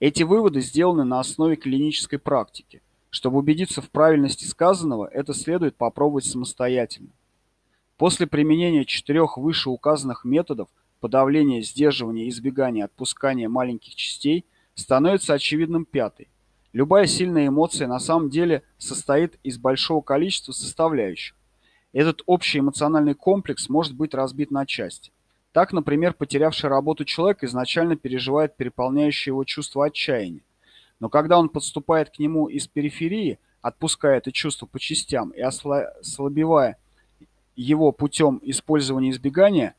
Эти 0.00 0.24
выводы 0.24 0.60
сделаны 0.62 1.04
на 1.04 1.20
основе 1.20 1.54
клинической 1.54 2.18
практики. 2.18 2.82
Чтобы 3.08 3.38
убедиться 3.38 3.82
в 3.82 3.88
правильности 3.88 4.46
сказанного, 4.46 5.06
это 5.06 5.32
следует 5.32 5.76
попробовать 5.76 6.24
самостоятельно. 6.24 7.10
После 7.98 8.26
применения 8.26 8.84
четырех 8.84 9.36
вышеуказанных 9.36 10.24
методов– 10.24 10.68
подавления, 11.00 11.62
сдерживания, 11.62 12.28
избегания, 12.28 12.86
отпускания 12.86 13.48
маленьких 13.48 13.94
частей, 13.94 14.44
становится 14.74 15.34
очевидным 15.34 15.84
пятый. 15.84 16.26
Любая 16.72 17.06
сильная 17.06 17.46
эмоция 17.46 17.86
на 17.86 18.00
самом 18.00 18.28
деле 18.28 18.64
состоит 18.76 19.38
из 19.44 19.56
большого 19.56 20.00
количества 20.00 20.50
составляющих. 20.50 21.36
Этот 21.92 22.22
общий 22.26 22.60
эмоциональный 22.60 23.14
комплекс 23.14 23.68
может 23.68 23.94
быть 23.94 24.14
разбит 24.14 24.50
на 24.50 24.64
части. 24.66 25.12
Так, 25.52 25.72
например, 25.72 26.14
потерявший 26.14 26.70
работу 26.70 27.04
человек 27.04 27.44
изначально 27.44 27.96
переживает 27.96 28.56
переполняющее 28.56 29.32
его 29.32 29.44
чувство 29.44 29.86
отчаяния. 29.86 30.40
Но 31.00 31.10
когда 31.10 31.38
он 31.38 31.50
подступает 31.50 32.10
к 32.10 32.18
нему 32.18 32.46
из 32.46 32.66
периферии, 32.66 33.38
отпуская 33.60 34.18
это 34.18 34.32
чувство 34.32 34.66
по 34.66 34.80
частям 34.80 35.30
и 35.30 35.40
ослабевая 35.40 36.78
его 37.54 37.92
путем 37.92 38.40
использования 38.42 39.10
избегания, 39.10 39.74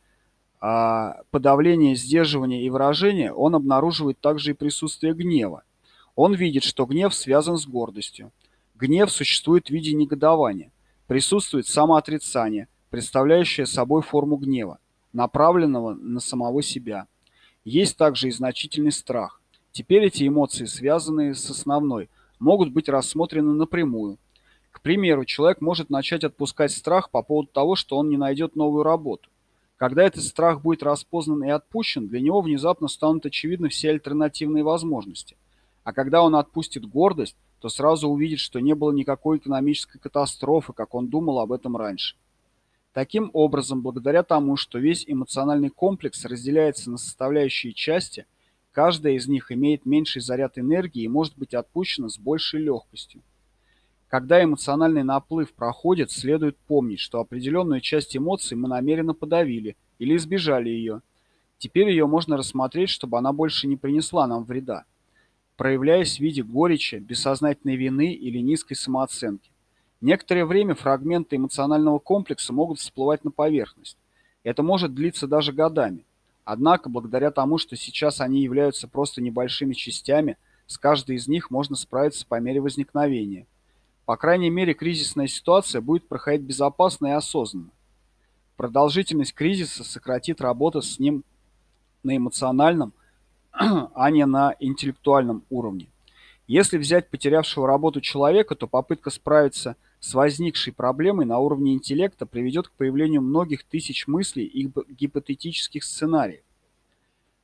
а, 0.60 1.22
подавление, 1.32 1.96
сдерживание 1.96 2.64
и 2.64 2.70
выражение, 2.70 3.34
он 3.34 3.56
обнаруживает 3.56 4.20
также 4.20 4.52
и 4.52 4.54
присутствие 4.54 5.14
гнева. 5.14 5.64
Он 6.16 6.36
видит, 6.36 6.64
что 6.64 6.86
гнев 6.86 7.14
связан 7.16 7.58
с 7.58 7.66
гордостью. 7.66 8.32
Гнев 8.76 9.12
существует 9.12 9.68
в 9.68 9.70
виде 9.72 9.94
негодования. 9.94 10.72
Присутствует 11.08 11.68
самоотрицание, 11.68 12.68
представляющее 12.90 13.66
собой 13.66 14.02
форму 14.02 14.38
гнева, 14.38 14.80
направленного 15.12 15.94
на 15.94 16.20
самого 16.20 16.64
себя. 16.64 17.08
Есть 17.66 17.98
также 17.98 18.30
и 18.30 18.32
значительный 18.32 18.92
страх. 18.92 19.42
Теперь 19.72 20.06
эти 20.06 20.28
эмоции, 20.28 20.66
связанные 20.66 21.34
с 21.34 21.50
основной, 21.50 22.10
могут 22.40 22.72
быть 22.72 22.88
рассмотрены 22.88 23.54
напрямую. 23.54 24.18
К 24.72 24.82
примеру, 24.82 25.26
человек 25.26 25.62
может 25.62 25.90
начать 25.90 26.24
отпускать 26.24 26.72
страх 26.72 27.10
по 27.10 27.22
поводу 27.22 27.50
того, 27.52 27.76
что 27.76 27.98
он 27.98 28.10
не 28.10 28.18
найдет 28.18 28.56
новую 28.56 28.84
работу. 28.84 29.30
Когда 29.78 30.04
этот 30.04 30.24
страх 30.24 30.62
будет 30.62 30.84
распознан 30.84 31.44
и 31.44 31.50
отпущен, 31.50 32.08
для 32.08 32.22
него 32.22 32.42
внезапно 32.42 32.88
станут 32.88 33.26
очевидны 33.26 33.68
все 33.68 33.90
альтернативные 33.90 34.64
возможности. 34.64 35.36
А 35.84 35.92
когда 35.92 36.24
он 36.24 36.36
отпустит 36.36 36.86
гордость, 36.86 37.36
то 37.64 37.70
сразу 37.70 38.10
увидит, 38.10 38.40
что 38.40 38.60
не 38.60 38.76
было 38.76 38.92
никакой 38.92 39.38
экономической 39.38 39.98
катастрофы, 39.98 40.74
как 40.74 40.94
он 40.94 41.08
думал 41.08 41.40
об 41.40 41.54
этом 41.54 41.78
раньше. 41.78 42.18
Таким 42.92 43.30
образом, 43.32 43.82
благодаря 43.82 44.22
тому, 44.24 44.58
что 44.58 44.80
весь 44.80 45.06
эмоциональный 45.08 45.70
комплекс 45.70 46.26
разделяется 46.26 46.92
на 46.92 46.98
составляющие 46.98 47.72
части, 47.72 48.26
каждая 48.74 49.14
из 49.14 49.30
них 49.30 49.50
имеет 49.50 49.86
меньший 49.86 50.22
заряд 50.22 50.58
энергии 50.58 51.04
и 51.04 51.08
может 51.08 51.38
быть 51.38 51.54
отпущена 51.54 52.10
с 52.10 52.18
большей 52.18 52.60
легкостью. 52.60 53.22
Когда 54.10 54.44
эмоциональный 54.44 55.04
наплыв 55.04 55.54
проходит, 55.54 56.12
следует 56.12 56.58
помнить, 56.68 57.00
что 57.00 57.22
определенную 57.22 57.80
часть 57.80 58.18
эмоций 58.18 58.58
мы 58.58 58.68
намеренно 58.68 59.14
подавили 59.14 59.78
или 60.00 60.18
избежали 60.18 60.68
ее. 60.68 61.02
Теперь 61.60 61.88
ее 61.88 62.08
можно 62.08 62.36
рассмотреть, 62.36 62.90
чтобы 62.90 63.18
она 63.18 63.32
больше 63.32 63.68
не 63.68 63.78
принесла 63.78 64.28
нам 64.28 64.44
вреда, 64.44 64.84
проявляясь 65.58 66.18
в 66.18 66.20
виде 66.20 66.44
горечи, 66.44 66.96
бессознательной 66.96 67.76
вины 67.76 68.14
или 68.14 68.40
низкой 68.40 68.76
самооценки. 68.76 69.52
Некоторое 70.02 70.46
время 70.46 70.76
фрагменты 70.76 71.38
эмоционального 71.38 72.00
комплекса 72.00 72.52
могут 72.52 72.80
всплывать 72.80 73.24
на 73.24 73.32
поверхность. 73.32 73.98
Это 74.44 74.64
может 74.64 74.94
длиться 74.94 75.28
даже 75.28 75.54
годами. 75.54 76.06
Однако, 76.44 76.90
благодаря 76.90 77.32
тому, 77.32 77.58
что 77.58 77.78
сейчас 77.78 78.20
они 78.20 78.42
являются 78.42 78.88
просто 78.88 79.22
небольшими 79.22 79.74
частями, 79.74 80.38
с 80.68 80.78
каждой 80.78 81.16
из 81.16 81.28
них 81.28 81.52
можно 81.52 81.76
справиться 81.76 82.26
по 82.28 82.40
мере 82.40 82.60
возникновения. 82.60 83.48
По 84.06 84.18
крайней 84.18 84.50
мере, 84.50 84.74
кризисная 84.74 85.28
ситуация 85.28 85.80
будет 85.80 86.08
проходить 86.08 86.46
безопасно 86.46 87.08
и 87.08 87.12
осознанно. 87.12 87.70
Продолжительность 88.58 89.34
кризиса 89.34 89.84
сократит 89.84 90.42
работу 90.42 90.82
с 90.82 91.00
ним 91.00 91.24
на 92.04 92.18
эмоциональном, 92.18 92.94
а 93.94 94.12
не 94.12 94.26
на 94.26 94.56
интеллектуальном 94.60 95.44
уровне. 95.50 95.88
Если 96.48 96.78
взять 96.78 97.10
потерявшего 97.10 97.68
работу 97.68 98.02
человека, 98.02 98.56
то 98.56 98.68
попытка 98.68 99.10
справиться 99.10 99.76
с 100.00 100.14
возникшей 100.14 100.74
проблемой 100.74 101.26
на 101.26 101.40
уровне 101.40 101.74
интеллекта 101.74 102.26
приведет 102.26 102.68
к 102.68 102.72
появлению 102.72 103.22
многих 103.22 103.64
тысяч 103.64 104.08
мыслей 104.08 104.46
и 104.46 104.70
гипотетических 104.90 105.84
сценариев. 105.84 106.44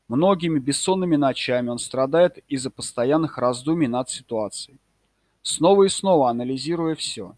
Многими 0.09 0.59
бессонными 0.59 1.15
ночами 1.15 1.69
он 1.69 1.77
страдает 1.77 2.39
из-за 2.47 2.71
постоянных 2.71 3.37
раздумий 3.37 3.87
над 3.87 4.09
ситуацией, 4.09 4.79
снова 5.43 5.83
и 5.83 5.89
снова 5.89 6.29
анализируя 6.29 6.95
все. 6.95 7.35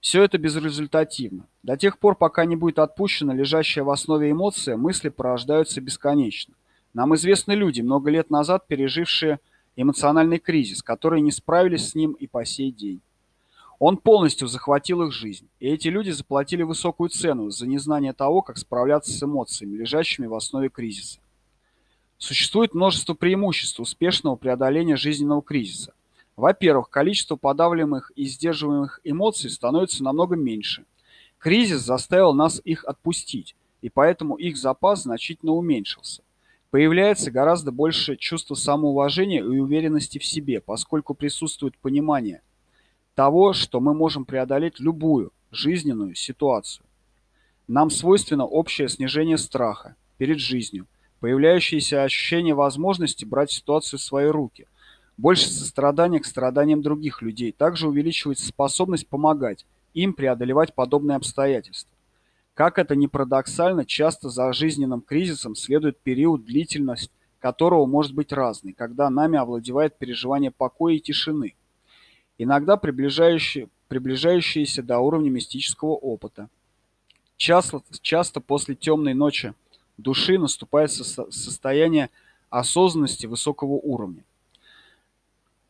Все 0.00 0.22
это 0.22 0.38
безрезультативно. 0.38 1.46
До 1.62 1.76
тех 1.76 1.98
пор, 1.98 2.16
пока 2.16 2.44
не 2.44 2.56
будет 2.56 2.78
отпущена 2.78 3.34
лежащая 3.34 3.84
в 3.84 3.90
основе 3.90 4.30
эмоция, 4.30 4.76
мысли 4.76 5.10
порождаются 5.10 5.80
бесконечно. 5.80 6.54
Нам 6.94 7.12
известны 7.16 7.52
люди, 7.52 7.80
много 7.80 8.08
лет 8.08 8.30
назад 8.30 8.68
пережившие 8.68 9.40
эмоциональный 9.74 10.38
кризис, 10.38 10.82
которые 10.82 11.20
не 11.20 11.32
справились 11.32 11.90
с 11.90 11.94
ним 11.96 12.12
и 12.12 12.28
по 12.28 12.44
сей 12.44 12.70
день. 12.70 13.00
Он 13.80 13.96
полностью 13.96 14.46
захватил 14.46 15.02
их 15.02 15.12
жизнь, 15.12 15.48
и 15.58 15.66
эти 15.68 15.88
люди 15.88 16.10
заплатили 16.10 16.62
высокую 16.62 17.10
цену 17.10 17.50
за 17.50 17.66
незнание 17.66 18.12
того, 18.12 18.40
как 18.42 18.56
справляться 18.56 19.10
с 19.10 19.20
эмоциями, 19.22 19.76
лежащими 19.76 20.26
в 20.26 20.34
основе 20.34 20.68
кризиса. 20.68 21.18
Существует 22.16 22.74
множество 22.74 23.14
преимуществ 23.14 23.80
успешного 23.80 24.36
преодоления 24.36 24.96
жизненного 24.96 25.42
кризиса. 25.42 25.92
Во-первых, 26.36 26.88
количество 26.90 27.34
подавляемых 27.34 28.12
и 28.14 28.24
сдерживаемых 28.24 29.00
эмоций 29.02 29.50
становится 29.50 30.04
намного 30.04 30.36
меньше. 30.36 30.84
Кризис 31.38 31.80
заставил 31.80 32.32
нас 32.32 32.60
их 32.64 32.84
отпустить, 32.84 33.56
и 33.82 33.90
поэтому 33.90 34.36
их 34.36 34.56
запас 34.56 35.02
значительно 35.02 35.52
уменьшился. 35.52 36.22
Появляется 36.74 37.30
гораздо 37.30 37.70
больше 37.70 38.16
чувства 38.16 38.56
самоуважения 38.56 39.40
и 39.40 39.46
уверенности 39.46 40.18
в 40.18 40.24
себе, 40.24 40.60
поскольку 40.60 41.14
присутствует 41.14 41.78
понимание– 41.78 42.42
того, 43.14 43.52
что 43.52 43.78
мы 43.78 43.94
можем 43.94 44.24
преодолеть 44.24 44.80
любую 44.80 45.32
жизненную 45.52 46.16
ситуацию. 46.16 46.84
Нам 47.68 47.90
свойственно 47.90 48.44
общее 48.44 48.88
снижение 48.88 49.38
страха 49.38 49.94
перед 50.18 50.40
жизнью, 50.40 50.88
появляющееся 51.20 52.02
ощущение 52.02 52.54
возможности 52.54 53.24
брать 53.24 53.52
ситуацию 53.52 54.00
в 54.00 54.02
свои 54.02 54.26
руки, 54.26 54.66
больше 55.16 55.48
сострадания 55.50 56.18
к 56.18 56.26
страданиям 56.26 56.82
других 56.82 57.22
людей, 57.22 57.52
также 57.52 57.86
увеличивается 57.86 58.48
способность 58.48 59.06
помогать 59.06 59.64
им 59.92 60.12
преодолевать 60.12 60.74
подобные 60.74 61.14
обстоятельства. 61.14 61.93
Как 62.54 62.78
это 62.78 62.96
ни 62.96 63.06
парадоксально, 63.06 63.84
часто 63.84 64.28
за 64.28 64.52
жизненным 64.52 65.00
кризисом 65.00 65.54
следует 65.54 65.98
период, 65.98 66.44
длительность 66.44 67.10
которого 67.40 67.84
может 67.84 68.14
быть 68.14 68.32
разной, 68.32 68.72
когда 68.72 69.10
нами 69.10 69.38
овладевает 69.38 69.98
переживание 69.98 70.50
покоя 70.50 70.94
и 70.94 71.00
тишины– 71.00 71.54
иногда 72.38 72.76
приближающие, 72.76 73.68
приближающиеся 73.88 74.82
до 74.82 74.98
уровня 74.98 75.30
мистического 75.30 75.90
опыта. 75.92 76.48
Часто, 77.36 77.82
часто 78.00 78.40
после 78.40 78.74
темной 78.74 79.14
ночи 79.14 79.54
души 79.98 80.38
наступает 80.38 80.92
со 80.92 81.04
состояние 81.30 82.10
осознанности 82.50 83.26
высокого 83.26 83.72
уровня. 83.72 84.24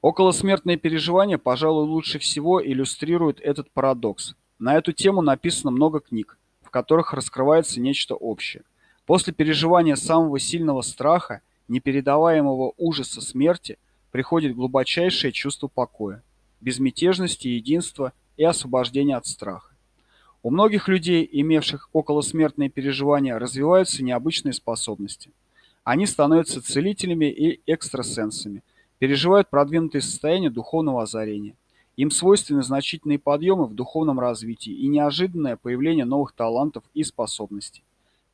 Околосмертные 0.02 0.76
переживания, 0.76 1.38
пожалуй, 1.38 1.86
лучше 1.86 2.18
всего 2.18 2.62
иллюстрируют 2.62 3.40
этот 3.40 3.70
парадокс. 3.70 4.34
На 4.58 4.76
эту 4.76 4.92
тему 4.92 5.22
написано 5.22 5.70
много 5.70 6.00
книг, 6.00 6.38
которых 6.74 7.12
раскрывается 7.12 7.80
нечто 7.80 8.16
общее. 8.16 8.64
После 9.06 9.32
переживания 9.32 9.94
самого 9.94 10.40
сильного 10.40 10.82
страха, 10.82 11.40
непередаваемого 11.68 12.72
ужаса 12.76 13.20
смерти, 13.20 13.78
приходит 14.10 14.56
глубочайшее 14.56 15.30
чувство 15.30 15.68
покоя 15.68 16.24
безмятежности, 16.60 17.46
единства 17.46 18.12
и 18.36 18.42
освобождения 18.42 19.16
от 19.16 19.24
страха. 19.26 19.72
У 20.42 20.50
многих 20.50 20.88
людей, 20.88 21.28
имевших 21.30 21.90
околосмертные 21.92 22.70
переживания, 22.70 23.38
развиваются 23.38 24.02
необычные 24.02 24.52
способности. 24.52 25.30
Они 25.84 26.06
становятся 26.06 26.60
целителями 26.60 27.26
и 27.26 27.60
экстрасенсами, 27.72 28.64
переживают 28.98 29.48
продвинутые 29.48 30.02
состояния 30.02 30.50
духовного 30.50 31.02
озарения. 31.04 31.54
Им 31.96 32.10
свойственны 32.10 32.62
значительные 32.62 33.18
подъемы 33.18 33.66
в 33.66 33.74
духовном 33.74 34.18
развитии 34.18 34.72
и 34.72 34.88
неожиданное 34.88 35.56
появление 35.56 36.04
новых 36.04 36.32
талантов 36.32 36.84
и 36.92 37.04
способностей. 37.04 37.84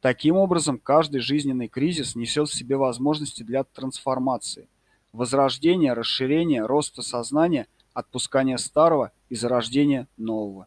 Таким 0.01 0.37
образом, 0.37 0.79
каждый 0.79 1.21
жизненный 1.21 1.69
кризис 1.69 2.17
несет 2.17 2.49
в 2.49 2.55
себе 2.55 2.77
возможности 2.77 3.43
для 3.43 3.65
трансформации, 3.65 4.69
возрождения, 5.13 5.93
расширения, 5.93 6.65
роста 6.65 7.03
сознания– 7.03 7.67
отпускания 7.93 8.57
старого 8.57 9.13
и 9.29 9.35
зарождения 9.35 10.09
нового. 10.17 10.67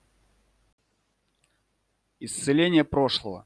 Исцеление 2.19 2.83
прошлого. 2.83 3.45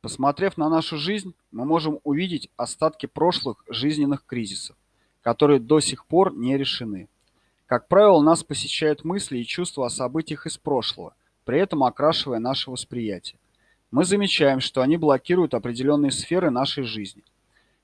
Посмотрев 0.00 0.56
на 0.56 0.68
нашу 0.68 0.96
жизнь, 0.96 1.34
мы 1.50 1.64
можем 1.64 2.00
увидеть 2.02 2.50
остатки 2.56 3.06
прошлых 3.06 3.64
жизненных 3.68 4.26
кризисов, 4.26 4.76
которые 5.20 5.60
до 5.60 5.80
сих 5.80 6.06
пор 6.06 6.34
не 6.34 6.58
решены. 6.58 7.08
Как 7.72 7.88
правило, 7.88 8.20
нас 8.20 8.44
посещают 8.44 9.02
мысли 9.02 9.38
и 9.38 9.46
чувства 9.46 9.86
о 9.86 9.88
событиях 9.88 10.44
из 10.44 10.58
прошлого, 10.58 11.14
при 11.46 11.58
этом 11.58 11.84
окрашивая 11.84 12.38
наше 12.38 12.70
восприятие. 12.70 13.38
Мы 13.90 14.04
замечаем, 14.04 14.60
что 14.60 14.82
они 14.82 14.98
блокируют 14.98 15.54
определенные 15.54 16.10
сферы 16.10 16.50
нашей 16.50 16.84
жизни. 16.84 17.24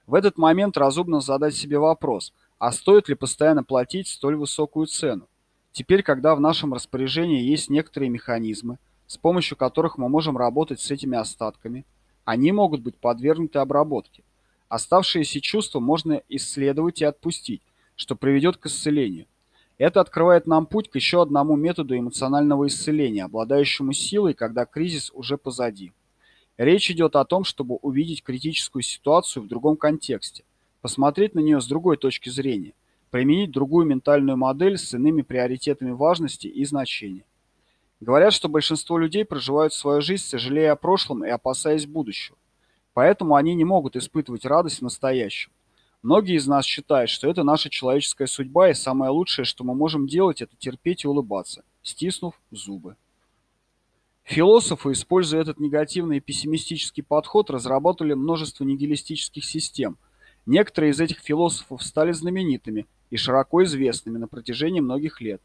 В 0.07 0.13
этот 0.15 0.37
момент 0.37 0.77
разумно 0.77 1.23
задать 1.23 1.55
себе 1.55 1.79
вопрос– 1.79 2.35
а 2.59 2.71
стоит 2.71 3.09
ли 3.09 3.15
постоянно 3.15 3.65
платить 3.65 4.09
столь 4.09 4.37
высокую 4.37 4.89
цену? 4.89 5.27
Теперь, 5.73 6.03
когда 6.03 6.35
в 6.35 6.41
нашем 6.43 6.75
распоряжении 6.75 7.41
есть 7.41 7.71
некоторые 7.71 8.11
механизмы, 8.11 8.79
с 9.07 9.17
помощью 9.17 9.57
которых 9.57 9.97
мы 9.97 10.11
можем 10.11 10.37
работать 10.37 10.83
с 10.83 10.91
этими 10.91 11.17
остатками, 11.17 11.87
они 12.27 12.53
могут 12.53 12.83
быть 12.83 12.99
подвергнуты 12.99 13.59
обработке. 13.59 14.23
Оставшиеся 14.69 15.41
чувства 15.41 15.81
можно 15.81 16.21
исследовать 16.29 17.01
и 17.01 17.07
отпустить, 17.07 17.63
что 17.97 18.17
приведет 18.17 18.59
к 18.59 18.67
исцелению. 18.67 19.25
Это 19.79 20.01
открывает 20.01 20.49
нам 20.49 20.67
путь 20.67 20.91
к 20.91 20.97
еще 20.97 21.23
одному 21.23 21.55
методу 21.55 21.97
эмоционального 21.97 22.67
исцеления, 22.67 23.25
обладающему 23.25 23.93
силой, 23.93 24.35
когда 24.35 24.67
кризис 24.67 25.13
уже 25.15 25.39
позади. 25.39 25.93
Речь 26.57 26.91
идет 26.91 27.15
о 27.15 27.25
том, 27.25 27.45
чтобы 27.45 27.77
увидеть 27.77 28.25
критическую 28.25 28.83
ситуацию 28.83 29.45
в 29.45 29.47
другом 29.47 29.77
контексте, 29.77 30.45
посмотреть 30.81 31.37
на 31.37 31.41
нее 31.41 31.61
с 31.61 31.67
другой 31.69 31.97
точки 31.97 32.29
зрения, 32.29 32.75
применить 33.11 33.53
другую 33.53 33.87
ментальную 33.87 34.37
модель 34.37 34.77
с 34.79 34.93
иными 34.95 35.23
приоритетами 35.23 35.93
важности 35.93 36.49
и 36.49 36.65
значения. 36.65 37.25
Говорят, 38.01 38.33
что 38.33 38.49
большинство 38.49 38.99
людей 38.99 39.25
проживают 39.25 39.73
свою 39.73 40.01
жизнь, 40.01 40.25
сожалея 40.25 40.73
о 40.73 40.77
прошлом 40.77 41.25
и 41.25 41.29
опасаясь 41.29 41.87
будущего. 41.87 42.37
Поэтому 42.95 43.37
они 43.37 43.55
не 43.55 43.65
могут 43.65 43.95
испытывать 43.95 44.45
радость 44.45 44.81
в 44.81 44.83
настоящем. 44.83 45.53
Многие 46.03 46.37
из 46.37 46.47
нас 46.47 46.65
считают, 46.65 47.11
что 47.11 47.29
это 47.29 47.43
наша 47.43 47.71
человеческая 47.71 48.29
судьба, 48.29 48.71
и 48.71 48.75
самое 48.75 49.11
лучшее, 49.11 49.45
что 49.45 49.65
мы 49.65 49.75
можем 49.75 50.07
делать, 50.07 50.41
это 50.41 50.55
терпеть 50.57 51.05
и 51.05 51.09
улыбаться, 51.09 51.65
стиснув 51.83 52.41
зубы. 52.53 52.97
Философы, 54.23 54.93
используя 54.93 55.41
этот 55.41 55.59
негативный 55.59 56.19
и 56.19 56.21
пессимистический 56.21 57.03
подход, 57.03 57.51
разработали 57.51 58.13
множество 58.13 58.63
нигилистических 58.63 59.45
систем. 59.45 59.97
Некоторые 60.47 60.93
из 60.93 61.01
этих 61.01 61.19
философов 61.19 61.83
стали 61.83 62.13
знаменитыми 62.13 62.87
и 63.11 63.17
широко 63.17 63.65
известными 63.65 64.19
на 64.19 64.29
протяжении 64.29 64.81
многих 64.81 65.21
лет. 65.21 65.41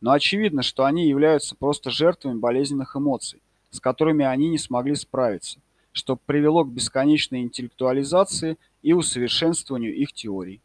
Но 0.00 0.12
очевидно, 0.12 0.62
что 0.62 0.84
они 0.84 1.08
являются 1.08 1.54
просто 1.56 1.90
жертвами 1.90 2.38
болезненных 2.38 2.96
эмоций, 2.96 3.42
с 3.70 3.80
которыми 3.80 4.24
они 4.24 4.48
не 4.48 4.58
смогли 4.58 4.94
справиться, 4.94 5.58
что 5.92 6.16
привело 6.16 6.64
к 6.64 6.72
бесконечной 6.72 7.40
интеллектуализации 7.42 8.56
и 8.82 8.92
усовершенствованию 8.92 9.94
их 9.94 10.12
теорий. 10.12 10.60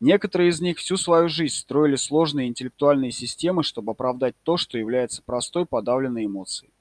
Некоторые 0.00 0.50
из 0.50 0.60
них 0.60 0.78
всю 0.78 0.96
свою 0.96 1.28
жизнь 1.28 1.54
строили 1.54 1.96
сложные 1.96 2.48
интеллектуальные 2.48 3.12
системы, 3.12 3.62
чтобы 3.62 3.92
оправдать 3.92 4.34
то, 4.42 4.56
что 4.56 4.76
является 4.76 5.22
простой 5.22 5.66
подавленной 5.66 6.26
эмоцией. 6.26 6.72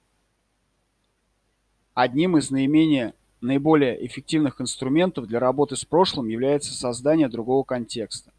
Одним 1.93 2.37
из 2.37 2.49
наименее 2.49 3.13
наиболее 3.43 4.05
эффективных 4.05 4.59
инструментов 4.61 5.27
для 5.27 5.39
работы 5.39 5.75
с 5.75 5.85
прошлым 5.85 6.27
является 6.27 6.73
создание 6.73 7.27
другого 7.27 7.63
контекста. 7.63 8.31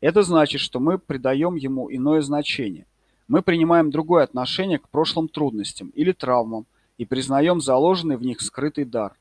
Это 0.00 0.22
значит, 0.22 0.60
что 0.60 0.80
мы 0.80 0.98
придаем 0.98 1.54
ему 1.54 1.90
иное 1.90 2.20
значение. 2.22 2.86
Мы 3.28 3.40
принимаем 3.40 3.90
другое 3.90 4.24
отношение 4.24 4.78
к 4.78 4.88
прошлым 4.88 5.28
трудностям 5.28 5.88
или 5.90 6.12
травмам 6.12 6.66
и 6.98 7.06
признаем 7.06 7.60
заложенный 7.60 8.16
в 8.16 8.24
них 8.24 8.40
скрытый 8.40 8.84
дар. 8.84 9.16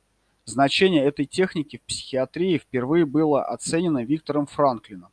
Значение 0.46 1.04
этой 1.04 1.26
техники 1.26 1.78
в 1.78 1.88
психиатрии 1.88 2.58
впервые 2.58 3.06
было 3.06 3.44
оценено 3.44 4.04
Виктором 4.04 4.48
Франклином. 4.48 5.12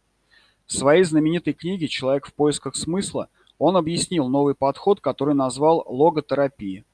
В 0.66 0.72
своей 0.72 1.04
знаменитой 1.04 1.52
книге 1.52 1.88
«Человек 1.88 2.26
в 2.26 2.32
поисках 2.32 2.76
смысла» 2.76 3.28
он 3.58 3.76
объяснил 3.76 4.28
новый 4.28 4.54
подход, 4.54 5.00
который 5.00 5.34
назвал 5.34 5.84
логотерапией. 5.86 6.84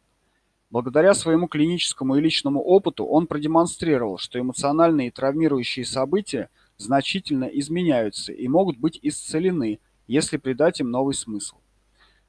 Благодаря 0.71 1.15
своему 1.15 1.47
клиническому 1.47 2.17
и 2.17 2.21
личному 2.21 2.61
опыту 2.61 3.05
он 3.05 3.29
продемонстрировал, 3.29 4.19
что 4.19 4.41
эмоциональные 4.41 5.09
и 5.09 5.11
травмирующие 5.13 5.85
события 5.85 6.51
значительно 6.77 7.45
изменяются 7.45 8.33
и 8.33 8.49
могут 8.49 8.79
быть 8.79 8.99
исцелены, 9.01 9.79
если 10.09 10.37
придать 10.39 10.81
им 10.81 10.91
новый 10.91 11.15
смысл. 11.15 11.59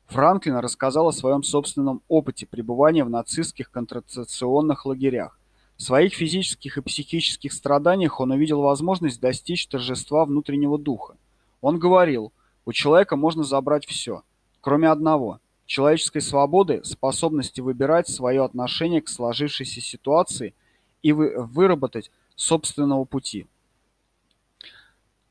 Франклин 0.05 0.57
рассказал 0.57 1.07
о 1.07 1.13
своем 1.13 1.41
собственном 1.41 2.03
опыте 2.07 2.45
пребывания 2.45 3.03
в 3.03 3.09
нацистских 3.09 3.71
концентрационных 3.71 4.85
лагерях. 4.85 5.39
В 5.77 5.83
своих 5.83 6.13
физических 6.13 6.77
и 6.77 6.81
психических 6.81 7.51
страданиях 7.51 8.19
он 8.19 8.31
увидел 8.31 8.61
возможность 8.61 9.19
достичь 9.19 9.67
торжества 9.67 10.25
внутреннего 10.25 10.77
духа. 10.77 11.17
Он 11.61 11.79
говорил, 11.79 12.31
у 12.65 12.71
человека 12.71 13.15
можно 13.15 13.43
забрать 13.43 13.85
все, 13.85 14.23
кроме 14.61 14.89
одного– 14.89 15.39
человеческой 15.65 16.21
свободы, 16.21 16.83
способности 16.83 17.61
выбирать 17.61 18.07
свое 18.07 18.43
отношение 18.43 19.01
к 19.01 19.09
сложившейся 19.09 19.81
ситуации 19.81 20.53
и 21.01 21.11
вы, 21.11 21.33
выработать 21.37 22.11
собственного 22.35 23.05
пути. 23.05 23.47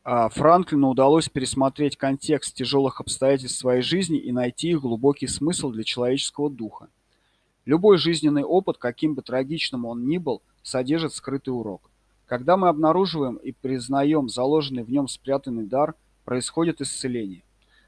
А 0.03 0.29
Франклину 0.29 0.91
удалось 0.91 1.29
пересмотреть 1.29 1.97
контекст 1.97 2.55
тяжелых 2.55 3.01
обстоятельств 3.01 3.59
своей 3.59 3.81
жизни 3.81 4.19
и 4.19 4.33
найти 4.33 4.71
их 4.71 4.83
глубокий 4.83 5.27
смысл 5.27 5.71
для 5.71 5.83
человеческого 5.83 6.51
духа. 6.51 6.89
Любой 7.67 7.97
жизненный 7.97 8.43
опыт, 8.43 8.77
каким 8.77 9.15
бы 9.15 9.23
трагичным 9.23 9.87
он 9.87 10.07
ни 10.07 10.19
был, 10.19 10.43
содержит 10.63 11.15
скрытый 11.15 11.55
урок. 11.55 11.91
Когда 12.27 12.57
мы 12.57 12.69
обнаруживаем 12.69 13.37
и 13.37 13.53
признаем 13.53 14.29
заложенный 14.29 14.83
в 14.83 14.91
нем 14.91 15.09
спрятанный 15.09 15.67
дар, 15.67 15.95
происходит 16.25 16.81
исцеление. 16.81 17.43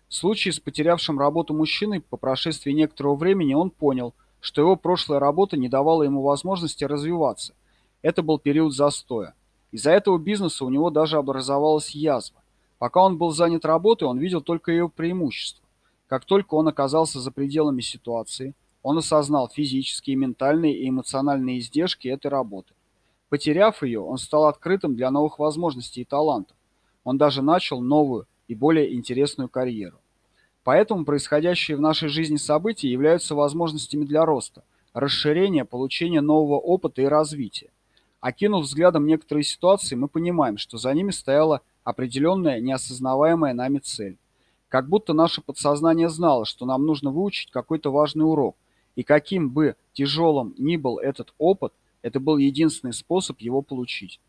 В 0.09 0.15
случае 0.15 0.53
с 0.53 0.61
потерявшим 0.61 1.19
работу 1.19 1.53
мужчиной 1.53 2.01
по 2.01 2.17
прошествии 2.17 2.73
некоторого 2.73 3.17
времени 3.17 3.55
он 3.55 3.71
понял, 3.71 4.15
что 4.41 4.61
его 4.61 4.77
прошлая 4.77 5.19
работа 5.19 5.57
не 5.57 5.69
давала 5.69 6.05
ему 6.05 6.23
возможности 6.23 6.85
развиваться. 6.85 7.55
Это 8.03 8.23
был 8.23 8.39
период 8.39 8.75
застоя. 8.75 9.35
Из-за 9.73 9.91
этого 9.91 10.19
бизнеса 10.19 10.65
у 10.65 10.71
него 10.71 10.91
даже 10.91 11.17
образовалась 11.17 11.91
язва. 11.91 12.41
Пока 12.79 13.03
он 13.03 13.19
был 13.19 13.31
занят 13.31 13.65
работой, 13.65 14.05
он 14.05 14.19
видел 14.19 14.41
только 14.41 14.71
ее 14.71 14.89
преимущества. 14.89 15.65
Как 16.07 16.25
только 16.25 16.55
он 16.55 16.69
оказался 16.69 17.21
за 17.21 17.33
пределами 17.33 17.81
ситуации, 17.81 18.55
он 18.87 18.99
осознал 18.99 19.49
физические, 19.49 20.15
ментальные 20.15 20.73
и 20.79 20.89
эмоциональные 20.89 21.59
издержки 21.59 22.07
этой 22.07 22.29
работы. 22.29 22.73
Потеряв 23.29 23.83
ее, 23.83 23.99
он 23.99 24.17
стал 24.17 24.47
открытым 24.47 24.95
для 24.95 25.11
новых 25.11 25.41
возможностей 25.41 26.03
и 26.03 26.05
талантов. 26.05 26.57
Он 27.03 27.19
даже 27.19 27.43
начал 27.43 27.81
новую, 27.81 28.29
и 28.47 28.55
более 28.55 28.95
интересную 28.95 29.49
карьеру. 29.49 29.97
Поэтому 30.63 31.05
происходящие 31.05 31.77
в 31.77 31.81
нашей 31.81 32.09
жизни 32.09 32.37
события 32.37 32.89
являются 32.89 33.35
возможностями 33.35 34.05
для 34.05 34.25
роста, 34.25 34.63
расширения, 34.95 35.65
получения 35.65 36.21
нового 36.21 36.61
опыта 36.61 37.03
и 37.03 37.07
развития. 37.07 37.71
Окинув 38.21 38.67
взглядом 38.67 39.05
некоторые 39.05 39.43
ситуации, 39.43 39.97
мы 39.97 40.07
понимаем, 40.07 40.59
что 40.59 40.79
за 40.79 40.95
ними 40.95 41.11
стояла 41.11 41.61
определенная, 41.83 42.61
неосознаваемая 42.61 43.53
нами 43.53 43.79
цель. 43.79 44.17
Как 44.69 44.89
будто 44.89 45.13
наше 45.13 45.43
подсознание 45.43 46.09
знало, 46.09 46.45
что 46.45 46.67
нам 46.67 46.87
нужно 46.87 47.11
выучить 47.11 47.51
какой-то 47.51 47.91
важный 47.91 48.25
урок, 48.25 48.55
и 48.97 49.03
каким 49.03 49.51
бы 49.51 49.77
тяжелым 49.93 50.55
ни 50.59 50.77
был 50.77 50.99
этот 50.99 51.33
опыт, 51.39 51.73
это 52.03 52.19
был 52.19 52.39
единственный 52.39 52.93
способ 52.93 53.41
его 53.41 53.63
получить. 53.63 54.21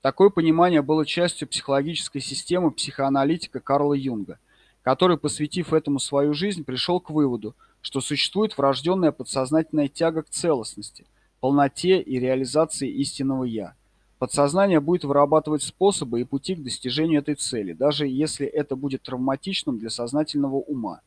Такое 0.00 0.30
понимание 0.30 0.80
было 0.82 1.04
частью 1.04 1.48
психологической 1.48 2.20
системы 2.20 2.70
психоаналитика 2.70 3.60
Карла 3.60 3.94
Юнга, 3.94 4.38
который, 4.82 5.18
посвятив 5.18 5.72
этому 5.72 5.98
свою 5.98 6.34
жизнь, 6.34 6.64
пришел 6.64 7.00
к 7.00 7.10
выводу, 7.10 7.54
что 7.80 8.00
существует 8.00 8.56
врожденная 8.56 9.12
подсознательная 9.12 9.88
тяга 9.88 10.22
к 10.22 10.30
целостности, 10.30 11.04
полноте 11.40 12.00
и 12.00 12.18
реализации 12.18 12.88
истинного 12.90 13.44
«я». 13.44 13.74
Подсознание 14.18 14.80
будет 14.80 15.04
вырабатывать 15.04 15.62
способы 15.62 16.20
и 16.20 16.24
пути 16.24 16.56
к 16.56 16.62
достижению 16.62 17.20
этой 17.20 17.36
цели, 17.36 17.72
даже 17.72 18.08
если 18.08 18.46
это 18.46 18.74
будет 18.74 19.02
травматичным 19.02 19.78
для 19.78 19.90
сознательного 19.90 20.56
ума. 20.56 21.02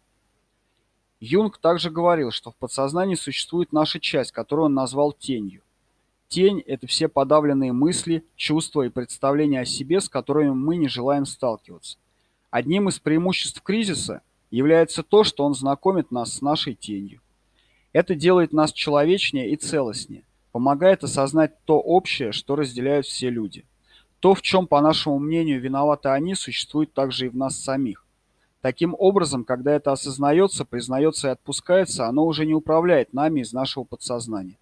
Юнг 1.22 1.60
также 1.60 1.92
говорил, 1.92 2.32
что 2.32 2.50
в 2.50 2.56
подсознании 2.56 3.14
существует 3.14 3.72
наша 3.72 4.00
часть, 4.00 4.32
которую 4.32 4.66
он 4.66 4.74
назвал 4.74 5.14
тенью. 5.14 5.62
Тень– 6.30 6.64
это 6.66 6.88
все 6.88 7.08
подавленные 7.08 7.74
мысли, 7.74 8.26
чувства 8.36 8.82
и 8.82 8.90
представления 8.90 9.62
о 9.62 9.66
себе, 9.66 10.02
с 10.02 10.10
которыми 10.10 10.50
мы 10.50 10.78
не 10.78 10.88
желаем 10.88 11.28
сталкиваться. 11.28 12.00
Одним 12.50 12.90
из 12.90 12.98
преимуществ 13.00 13.62
кризиса 13.62 14.22
является 14.50 15.04
то, 15.04 15.24
что 15.24 15.46
он 15.46 15.54
знакомит 15.54 16.10
нас 16.10 16.34
с 16.34 16.42
нашей 16.42 16.74
тенью. 16.74 17.22
Это 17.94 18.16
делает 18.16 18.52
нас 18.52 18.74
человечнее 18.74 19.52
и 19.52 19.58
целостнее, 19.58 20.24
помогает 20.52 21.04
осознать 21.04 21.64
то 21.66 21.80
общее, 21.80 22.32
что 22.32 22.56
разделяют 22.56 23.06
все 23.06 23.30
люди. 23.30 23.64
То, 24.22 24.34
в 24.34 24.42
чем, 24.42 24.66
по 24.66 24.82
нашему 24.82 25.20
мнению, 25.20 25.62
виноваты 25.62 26.10
они, 26.10 26.34
существует 26.34 26.94
также 26.94 27.28
и 27.28 27.30
в 27.30 27.36
нас 27.36 27.62
самих. 27.62 28.06
Таким 28.62 28.95
образом, 28.97 29.43
когда 29.43 29.74
это 29.74 29.91
осознается, 29.91 30.65
признается 30.65 31.30
и 31.30 31.32
отпускается, 31.32 32.08
оно 32.08 32.26
уже 32.26 32.45
не 32.45 32.54
управляет 32.54 33.12
нами 33.12 33.41
из 33.41 33.54
нашего 33.54 33.84
подсознания. 33.84 34.58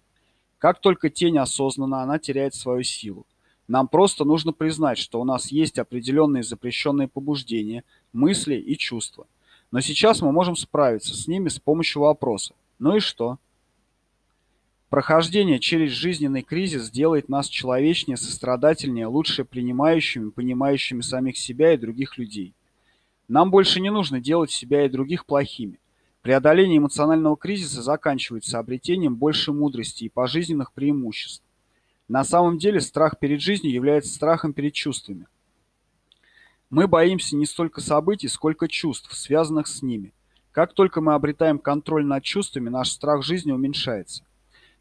Как 0.58 0.80
только 0.80 1.10
тень 1.10 1.38
осознана, 1.38 2.02
она 2.02 2.18
теряет 2.18 2.54
свою 2.54 2.82
силу. 2.82 3.26
Нам 3.68 3.88
просто 3.88 4.24
нужно 4.24 4.52
признать, 4.52 4.98
что 4.98 5.20
у 5.20 5.24
нас 5.24 5.52
есть 5.52 5.78
определенные 5.78 6.42
запрещенные 6.42 7.08
побуждения, 7.08 7.84
мысли 8.12 8.56
и 8.56 8.76
чувства. 8.76 9.26
Но 9.70 9.80
сейчас 9.80 10.22
мы 10.22 10.32
можем 10.32 10.56
справиться 10.56 11.14
с 11.14 11.28
ними 11.28 11.48
с 11.48 11.58
помощью 11.58 12.02
вопроса. 12.02 12.54
Ну 12.78 12.96
и 12.96 13.00
что? 13.00 13.38
Прохождение 14.88 15.60
через 15.60 15.92
жизненный 15.92 16.42
кризис 16.42 16.90
делает 16.90 17.28
нас 17.28 17.46
человечнее, 17.46 18.16
сострадательнее, 18.16 19.06
лучше 19.06 19.44
принимающими, 19.44 20.30
понимающими 20.30 21.02
самих 21.02 21.38
себя 21.38 21.74
и 21.74 21.76
других 21.76 22.18
людей. 22.18 22.54
Нам 23.30 23.52
больше 23.52 23.80
не 23.80 23.92
нужно 23.92 24.20
делать 24.20 24.50
себя 24.50 24.84
и 24.84 24.88
других 24.88 25.24
плохими. 25.24 25.78
Преодоление 26.20 26.78
эмоционального 26.78 27.36
кризиса 27.36 27.80
заканчивается 27.80 28.58
обретением 28.58 29.14
большей 29.14 29.54
мудрости 29.54 30.02
и 30.02 30.08
пожизненных 30.08 30.72
преимуществ. 30.72 31.44
На 32.08 32.24
самом 32.24 32.58
деле 32.58 32.80
страх 32.80 33.20
перед 33.20 33.40
жизнью 33.40 33.72
является 33.72 34.12
страхом 34.12 34.52
перед 34.52 34.74
чувствами. 34.74 35.28
Мы 36.70 36.88
боимся 36.88 37.36
не 37.36 37.46
столько 37.46 37.80
событий, 37.80 38.26
сколько 38.26 38.66
чувств, 38.66 39.14
связанных 39.14 39.68
с 39.68 39.80
ними. 39.80 40.12
Как 40.50 40.72
только 40.72 41.00
мы 41.00 41.14
обретаем 41.14 41.60
контроль 41.60 42.04
над 42.04 42.24
чувствами, 42.24 42.68
наш 42.68 42.90
страх 42.90 43.22
жизни 43.22 43.52
уменьшается. 43.52 44.24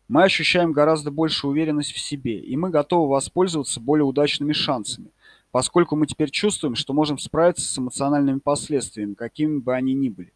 Мы 0.08 0.24
ощущаем 0.24 0.72
гораздо 0.72 1.12
большую 1.12 1.52
уверенность 1.52 1.91
в 1.91 2.00
себе, 2.00 2.39
и 2.39 2.58
мы 2.58 2.72
готовы 2.72 3.10
воспользоваться 3.10 3.80
более 3.80 4.06
удачными 4.06 4.54
шансами. 4.54 5.12
Поскольку 5.52 5.95
мы 5.95 6.08
теперь 6.08 6.30
чувствуем, 6.30 6.76
что 6.76 6.93
можем 6.93 7.18
справиться 7.18 7.66
с 7.66 7.78
эмоциональными 7.78 8.39
последствиями, 8.39 9.14
какими 9.14 9.60
бы 9.60 9.74
они 9.74 9.93
ни 9.93 10.10
были. 10.10 10.34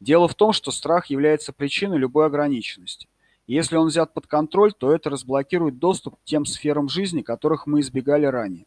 Дело 0.00 0.28
в 0.28 0.34
том, 0.34 0.52
что 0.52 0.70
страх 0.70 1.06
является 1.06 1.52
причиной 1.52 1.98
любой 1.98 2.26
ограниченности. 2.26 3.08
И 3.46 3.54
если 3.54 3.76
он 3.76 3.88
взят 3.88 4.14
под 4.14 4.26
контроль, 4.26 4.72
то 4.72 4.92
это 4.94 5.10
разблокирует 5.10 5.78
доступ 5.78 6.16
к 6.16 6.24
тем 6.24 6.44
сферам 6.44 6.88
жизни, 6.88 7.22
которых 7.22 7.66
мы 7.66 7.80
избегали 7.80 8.26
ранее. 8.26 8.66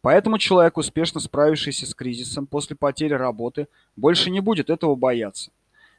Поэтому 0.00 0.38
человек, 0.38 0.76
успешно 0.76 1.20
справившийся 1.20 1.86
с 1.86 1.94
кризисом 1.94 2.46
после 2.46 2.76
потери 2.76 3.14
работы, 3.14 3.66
больше 3.96 4.30
не 4.30 4.40
будет 4.40 4.70
этого 4.70 4.94
бояться. 4.94 5.50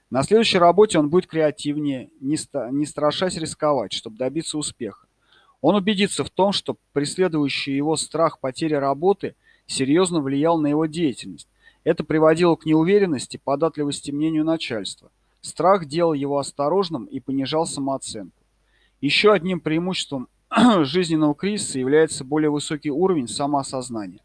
На 0.10 0.24
следующей 0.24 0.58
работе 0.58 0.98
он 0.98 1.10
будет 1.10 1.28
креативнее, 1.28 2.10
не, 2.22 2.38
ста 2.38 2.72
не 2.72 2.86
страшась 2.86 3.36
рисковать, 3.36 3.92
чтобы 3.92 4.16
добиться 4.16 4.58
успеха. 4.58 5.07
Он 5.62 5.76
убедится 5.76 6.24
в 6.24 6.30
том, 6.30 6.52
что 6.52 6.78
преследующий 6.94 7.76
его 7.76 7.96
страх 7.96 8.40
потери 8.40 8.76
работы 8.76 9.36
серьезно 9.66 10.22
влиял 10.22 10.60
на 10.60 10.68
его 10.68 10.86
деятельность. 10.86 11.48
Это 11.84 12.04
приводило 12.04 12.56
к 12.56 12.66
неуверенности, 12.66 13.40
податливости 13.44 14.12
мнению 14.12 14.46
начальства. 14.46 15.12
Страх 15.42 15.86
делал 15.86 16.14
его 16.14 16.38
осторожным 16.38 17.06
и 17.06 17.20
понижал 17.20 17.66
самооценку. 17.66 18.44
Еще 19.02 19.32
одним 19.32 19.60
преимуществом 19.60 20.28
жизненного 20.84 21.34
кризиса 21.34 21.80
является 21.80 22.24
более 22.24 22.50
высокий 22.50 22.92
уровень 22.92 23.28
самоосознания. 23.28 24.22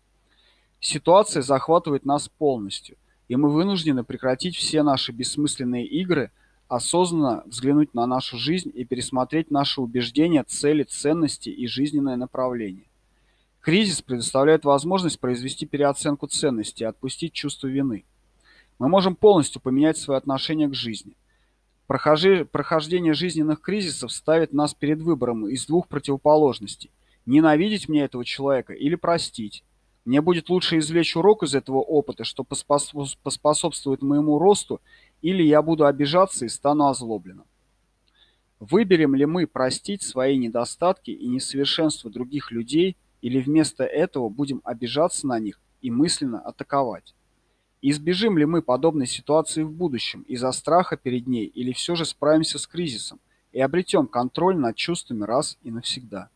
Ситуация 0.80 1.42
захватывает 1.42 2.04
нас 2.04 2.28
полностью, 2.28 2.96
и 3.28 3.36
мы 3.36 3.50
вынуждены 3.50 4.02
прекратить 4.02 4.56
все 4.56 4.82
наши 4.82 5.12
бессмысленные 5.12 5.86
игры– 5.86 6.30
осознанно 6.74 7.42
взглянуть 7.46 7.92
на 7.92 8.06
нашу 8.06 8.38
жизнь 8.38 8.72
и 8.74 8.84
пересмотреть 8.84 9.50
наши 9.50 9.80
убеждения, 9.80 10.42
цели, 10.42 10.84
ценности 10.84 11.50
и 11.50 11.66
жизненное 11.66 12.16
направление. 12.16 12.86
Кризис 13.60 14.00
предоставляет 14.00 14.64
возможность 14.64 15.20
произвести 15.20 15.66
переоценку 15.66 16.26
ценностей 16.26 16.84
и 16.84 16.86
отпустить 16.86 17.32
чувство 17.32 17.66
вины. 17.68 18.04
Мы 18.78 18.88
можем 18.88 19.14
полностью 19.14 19.60
поменять 19.60 19.98
свое 19.98 20.16
отношение 20.16 20.68
к 20.68 20.74
жизни. 20.74 21.12
Прохождение 21.86 23.12
жизненных 23.12 23.60
кризисов 23.60 24.10
ставит 24.10 24.52
нас 24.52 24.72
перед 24.72 25.00
выбором 25.02 25.46
из 25.48 25.66
двух 25.66 25.88
противоположностей– 25.88 26.90
ненавидеть 27.26 27.88
мне 27.88 28.02
этого 28.02 28.24
человека 28.24 28.72
или 28.72 28.94
простить. 28.94 29.62
Мне 30.04 30.20
будет 30.20 30.48
лучше 30.48 30.78
извлечь 30.78 31.16
урок 31.16 31.44
из 31.44 31.54
этого 31.54 31.78
опыта, 31.78 32.24
что 32.24 32.44
поспособствует 32.44 34.02
моему 34.02 34.38
росту 34.38 34.80
или 35.22 35.44
я 35.44 35.62
буду 35.62 35.86
обижаться 35.86 36.44
и 36.44 36.48
стану 36.48 36.88
озлобленным. 36.88 37.46
Выберем 38.58 39.14
ли 39.14 39.24
мы 39.24 39.46
простить 39.46 40.02
свои 40.02 40.36
недостатки 40.36 41.10
и 41.10 41.26
несовершенства 41.26 42.10
других 42.10 42.50
людей, 42.50 42.96
или 43.22 43.40
вместо 43.40 43.84
этого 43.84 44.28
будем 44.28 44.60
обижаться 44.64 45.26
на 45.28 45.38
них 45.38 45.60
и 45.80 45.90
мысленно 45.90 46.40
атаковать? 46.40 47.14
Избежим 47.80 48.36
ли 48.36 48.44
мы 48.44 48.62
подобной 48.62 49.06
ситуации 49.06 49.62
в 49.62 49.72
будущем 49.72 50.22
из-за 50.22 50.52
страха 50.52 50.96
перед 50.96 51.26
ней, 51.26 51.46
или 51.46 51.72
все 51.72 51.94
же 51.94 52.04
справимся 52.04 52.58
с 52.58 52.66
кризисом 52.66 53.18
и 53.52 53.60
обретем 53.60 54.06
контроль 54.06 54.56
над 54.56 54.76
чувствами 54.76 55.24
раз 55.24 55.58
и 55.62 55.70
навсегда? 55.70 56.30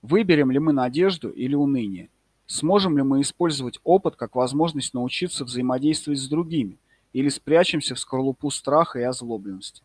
Выберем 0.00 0.50
ли 0.50 0.58
мы 0.58 0.72
надежду 0.72 1.30
или 1.30 1.54
уныние? 1.54 2.08
Сможем 2.46 2.96
ли 2.96 3.02
мы 3.02 3.20
использовать 3.20 3.78
опыт 3.84 4.16
как 4.16 4.36
возможность 4.36 4.94
научиться 4.94 5.44
взаимодействовать 5.44 6.20
с 6.20 6.28
другими– 6.28 6.78
или 7.12 7.28
спрячемся 7.28 7.94
в 7.94 7.98
скорлупу 7.98 8.50
страха 8.50 8.98
и 8.98 9.02
озлобленности. 9.02 9.82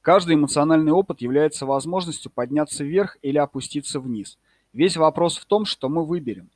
Каждый 0.00 0.34
эмоциональный 0.34 0.92
опыт 0.92 1.20
является 1.20 1.64
возможностью 1.64 2.30
подняться 2.30 2.82
вверх 2.82 3.18
или 3.22 3.38
опуститься 3.38 4.00
вниз. 4.00 4.36
Весь 4.72 4.96
вопрос 4.96 5.36
в 5.36 5.44
том, 5.44 5.64
что 5.64 5.88
мы 5.88 6.04
выберем. 6.04 6.50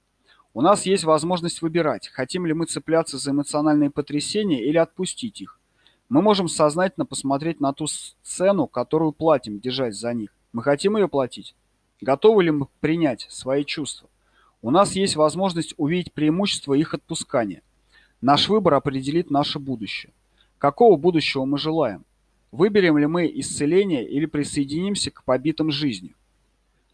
У 0.53 0.63
нас 0.63 0.87
есть 0.87 1.05
возможность 1.05 1.63
выбирать, 1.63 2.09
хотим 2.09 2.47
ли 2.47 2.55
мы 2.55 2.67
цепляться 2.67 3.19
за 3.19 3.31
эмоциональные 3.31 3.91
потрясения 3.91 4.65
или 4.65 4.79
отпустить 4.79 5.41
их. 5.41 5.61
Мы 6.09 6.23
можем 6.23 6.49
сознательно 6.49 7.05
посмотреть 7.05 7.61
на 7.61 7.73
ту 7.73 7.87
цену, 8.23 8.67
которую 8.67 9.13
платим, 9.13 9.61
держась 9.61 9.97
за 9.97 10.15
них. 10.15 10.31
Мы 10.53 10.63
хотим 10.63 10.97
ее 10.97 11.09
платить? 11.09 11.55
Готовы 12.01 12.45
ли 12.45 12.51
мы 12.51 12.69
принять 12.81 13.27
свои 13.29 13.65
чувства? 13.65 14.09
У 14.63 14.71
нас 14.71 14.93
есть 14.93 15.17
возможность 15.17 15.75
увидеть 15.77 16.13
преимущество 16.13 16.75
их 16.75 16.95
отпускания. 16.95 17.63
Наш 18.21 18.49
выбор 18.49 18.75
определит 18.75 19.31
наше 19.31 19.59
будущее. 19.59 20.13
Какого 20.59 20.97
будущего 20.97 21.45
мы 21.45 21.59
желаем? 21.59 22.05
Выберем 22.51 22.97
ли 22.97 23.07
мы 23.07 23.31
исцеление 23.35 24.09
или 24.09 24.27
присоединимся 24.27 25.11
к 25.11 25.25
побитым 25.25 25.71
жизнью? 25.71 26.15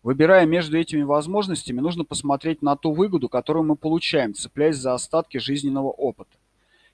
Выбирая 0.03 0.47
между 0.47 0.77
этими 0.77 1.03
возможностями, 1.03 1.79
нужно 1.81 2.05
посмотреть 2.05 2.61
на 2.61 2.77
ту 2.77 2.93
выгоду, 2.93 3.29
которую 3.29 3.65
мы 3.65 3.77
получаем, 3.77 4.35
цепляясь 4.35 4.77
за 4.77 4.95
остатки 4.95 5.39
жизненного 5.39 5.91
опыта. 5.91 6.37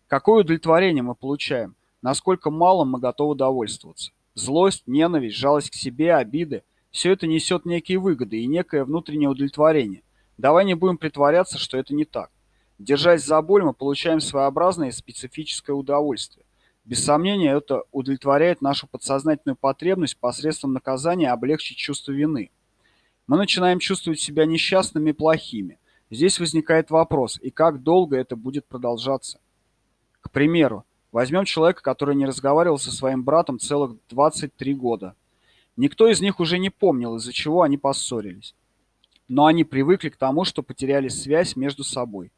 Какое 0.09 0.43
удовлетворение 0.43 1.03
мы 1.03 1.15
получаем? 1.15 1.75
Насколько 2.03 2.51
мало 2.51 2.85
мы 2.85 2.99
готовы 2.99 3.35
довольствоваться? 3.35 4.13
Злость, 4.35 4.83
ненависть, 4.87 5.37
жалость 5.37 5.71
к 5.71 5.75
себе, 5.75 6.15
обиды– 6.15 6.63
все 6.91 7.13
это 7.13 7.27
несет 7.27 7.65
некие 7.65 7.99
выгоды 7.99 8.41
и 8.41 8.47
некое 8.47 8.85
внутреннее 8.85 9.29
удовлетворение. 9.29 10.03
Давай 10.37 10.65
не 10.65 10.75
будем 10.75 10.97
притворяться, 10.97 11.59
что 11.59 11.77
это 11.77 11.95
не 11.95 12.05
так. 12.05 12.31
Держась 12.79 13.25
за 13.25 13.43
боль, 13.43 13.65
мы 13.65 13.75
получаем 13.75 14.21
своеобразное 14.21 14.89
и 14.89 14.93
специфическое 14.93 15.75
удовольствие. 15.75 16.47
Без 16.85 17.05
сомнения, 17.05 17.57
это 17.57 17.83
удовлетворяет 17.91 18.63
нашу 18.63 18.87
подсознательную 18.87 19.57
потребность 19.57 20.17
посредством 20.17 20.73
наказания 20.73 21.31
облегчить 21.33 21.77
чувство 21.77 22.13
вины. 22.13 22.51
Мы 23.27 23.37
начинаем 23.37 23.81
чувствовать 23.81 24.21
себя 24.21 24.47
несчастными 24.47 25.11
и 25.11 25.13
плохими. 25.13 25.79
Здесь 26.09 26.39
возникает 26.39 26.91
вопрос, 26.91 27.39
и 27.43 27.51
как 27.51 27.83
долго 27.83 28.17
это 28.17 28.37
будет 28.37 28.65
продолжаться? 28.65 29.41
К 30.21 30.31
примеру, 30.31 30.85
возьмем 31.11 31.45
человека, 31.45 31.83
который 31.83 32.15
не 32.15 32.27
разговаривал 32.27 32.79
со 32.79 32.93
своим 32.93 33.25
братом 33.25 33.59
целых 33.59 33.97
23 34.09 34.75
года. 34.75 35.15
Никто 35.77 36.09
из 36.09 36.21
них 36.21 36.41
уже 36.41 36.59
не 36.59 36.71
помнил, 36.71 37.17
из-за 37.17 37.33
чего 37.33 37.63
они 37.63 37.77
поссорились. 37.77 38.55
Но 39.27 39.47
они 39.47 39.65
привыкли 39.65 40.09
к 40.09 40.17
тому, 40.17 40.45
что 40.45 40.63
потеряли 40.63 41.09
связь 41.09 41.55
между 41.55 41.85
собой 41.85 42.31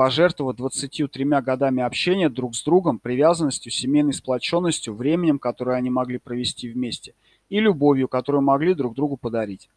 пожертвовав 0.00 0.56
23 0.56 1.24
годами 1.42 1.82
общения 1.82 2.30
друг 2.30 2.56
с 2.56 2.64
другом, 2.64 2.98
привязанностью, 2.98 3.70
семейной 3.70 4.14
сплоченностью, 4.14 4.94
временем, 4.94 5.38
которое 5.38 5.76
они 5.76 5.90
могли 5.90 6.16
провести 6.16 6.70
вместе, 6.70 7.12
и 7.50 7.60
любовью, 7.60 8.08
которую 8.08 8.40
могли 8.40 8.72
друг 8.72 8.94
другу 8.94 9.18
подарить. 9.18 9.68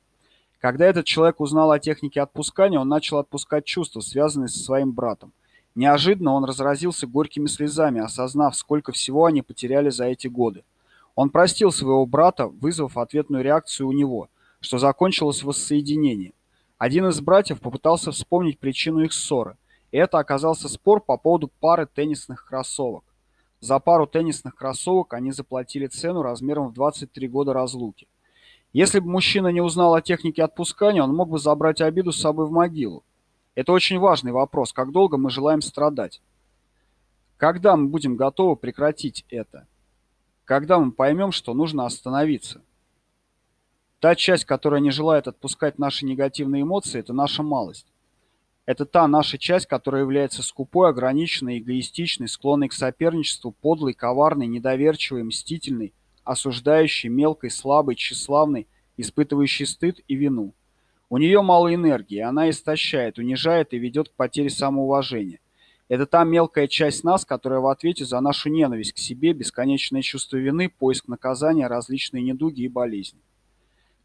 Когда 0.61 0.85
этот 0.85 1.03
человек 1.03 1.41
узнал 1.41 1.71
о 1.71 1.79
технике 1.79 2.21
отпускания, 2.21 2.79
он 2.79 2.87
начал 2.87 3.17
отпускать 3.17 3.65
чувства, 3.65 3.99
связанные 3.99 4.47
со 4.47 4.59
своим 4.59 4.93
братом. 4.93 5.33
Неожиданно 5.75 6.31
он 6.31 6.45
разразился 6.45 7.05
горькими 7.05 7.47
слезами, 7.47 7.99
осознав, 7.99 8.55
сколько 8.55 8.93
всего 8.93 9.25
они 9.25 9.41
потеряли 9.41 9.89
за 9.89 10.05
эти 10.05 10.27
годы. 10.27 10.63
Он 11.15 11.31
простил 11.31 11.69
своего 11.69 12.05
брата, 12.05 12.47
вызвав 12.47 12.97
ответную 12.97 13.43
реакцию 13.43 13.89
у 13.89 13.91
него, 13.91 14.29
что 14.61 14.77
закончилось 14.77 15.43
воссоединением. 15.43 16.31
Один 16.77 17.07
из 17.07 17.19
братьев 17.19 17.59
попытался 17.59 18.13
вспомнить 18.13 18.57
причину 18.57 19.01
их 19.01 19.11
ссоры. 19.11 19.57
Это 19.93 20.17
оказался 20.17 20.69
спор 20.69 21.01
по 21.01 21.17
поводу 21.17 21.51
пары 21.59 21.85
теннисных 21.85 22.47
кроссовок. 22.47 23.03
За 23.59 23.77
пару 23.77 24.07
теннисных 24.07 24.55
кроссовок 24.55 25.13
они 25.13 25.31
заплатили 25.31 25.85
цену 25.85 26.23
размером 26.23 26.69
в 26.69 26.73
23 26.73 27.27
года 27.27 27.53
разлуки. 27.53 28.07
Если 28.73 28.99
бы 28.99 29.07
мужчина 29.11 29.49
не 29.49 29.61
узнал 29.61 29.93
о 29.93 30.01
технике 30.01 30.43
отпускания, 30.43 31.03
он 31.03 31.15
мог 31.15 31.29
бы 31.29 31.37
забрать 31.37 31.79
обиду 31.79 32.11
с 32.11 32.19
собой 32.19 32.47
в 32.47 32.51
могилу. 32.51 33.03
Это 33.53 33.71
очень 33.71 33.99
важный 33.99 34.31
вопрос, 34.31 34.73
как 34.73 34.91
долго 34.91 35.17
мы 35.17 35.29
желаем 35.29 35.61
страдать. 35.61 36.23
Когда 37.37 37.77
мы 37.77 37.87
будем 37.87 38.15
готовы 38.15 38.55
прекратить 38.55 39.27
это? 39.29 39.67
Когда 40.43 40.79
мы 40.79 40.91
поймем, 40.91 41.31
что 41.31 41.53
нужно 41.53 41.85
остановиться? 41.85 42.63
Та 43.99 44.15
часть, 44.15 44.45
которая 44.45 44.81
не 44.81 44.89
желает 44.89 45.27
отпускать 45.27 45.77
наши 45.77 46.03
негативные 46.07 46.63
эмоции, 46.63 46.99
это 46.99 47.13
наша 47.13 47.43
малость. 47.43 47.92
Это 48.65 48.85
та 48.85 49.07
наша 49.07 49.37
часть, 49.37 49.65
которая 49.65 50.03
является 50.03 50.41
скупой, 50.41 50.89
ограниченной, 50.89 51.59
эгоистичной, 51.59 52.29
склонной 52.29 52.69
к 52.69 52.73
соперничеству, 52.73 53.51
подлой, 53.51 53.93
коварной, 53.93 54.47
недоверчивой, 54.47 55.23
мстительной, 55.23 55.93
осуждающей, 56.23 57.09
мелкой, 57.09 57.49
слабой, 57.49 57.95
тщеславной, 57.95 58.67
испытывающей 58.95 59.65
стыд 59.65 59.99
и 60.07 60.15
вину. 60.15 60.53
У 61.09 61.17
нее 61.17 61.41
мало 61.41 61.75
энергии, 61.75 62.19
она 62.19 62.49
истощает, 62.49 63.17
унижает 63.19 63.73
и 63.73 63.79
ведет 63.79 64.09
к 64.09 64.13
потере 64.13 64.49
самоуважения. 64.49 65.39
Это 65.89 66.05
та 66.05 66.23
мелкая 66.23 66.67
часть 66.67 67.03
нас, 67.03 67.25
которая 67.25 67.59
в 67.59 67.67
ответе 67.67 68.05
за 68.05 68.21
нашу 68.21 68.49
ненависть 68.49 68.93
к 68.93 68.97
себе, 68.97 69.33
бесконечное 69.33 70.01
чувство 70.01 70.37
вины, 70.37 70.69
поиск 70.69 71.09
наказания, 71.09 71.67
различные 71.67 72.23
недуги 72.23 72.61
и 72.61 72.69
болезни. 72.69 73.19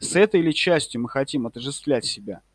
С 0.01 0.17
этой 0.17 0.41
или 0.41 0.51
частью 0.51 1.01
мы 1.01 1.09
хотим 1.09 1.47
отождествлять 1.47 2.05
себя– 2.05 2.43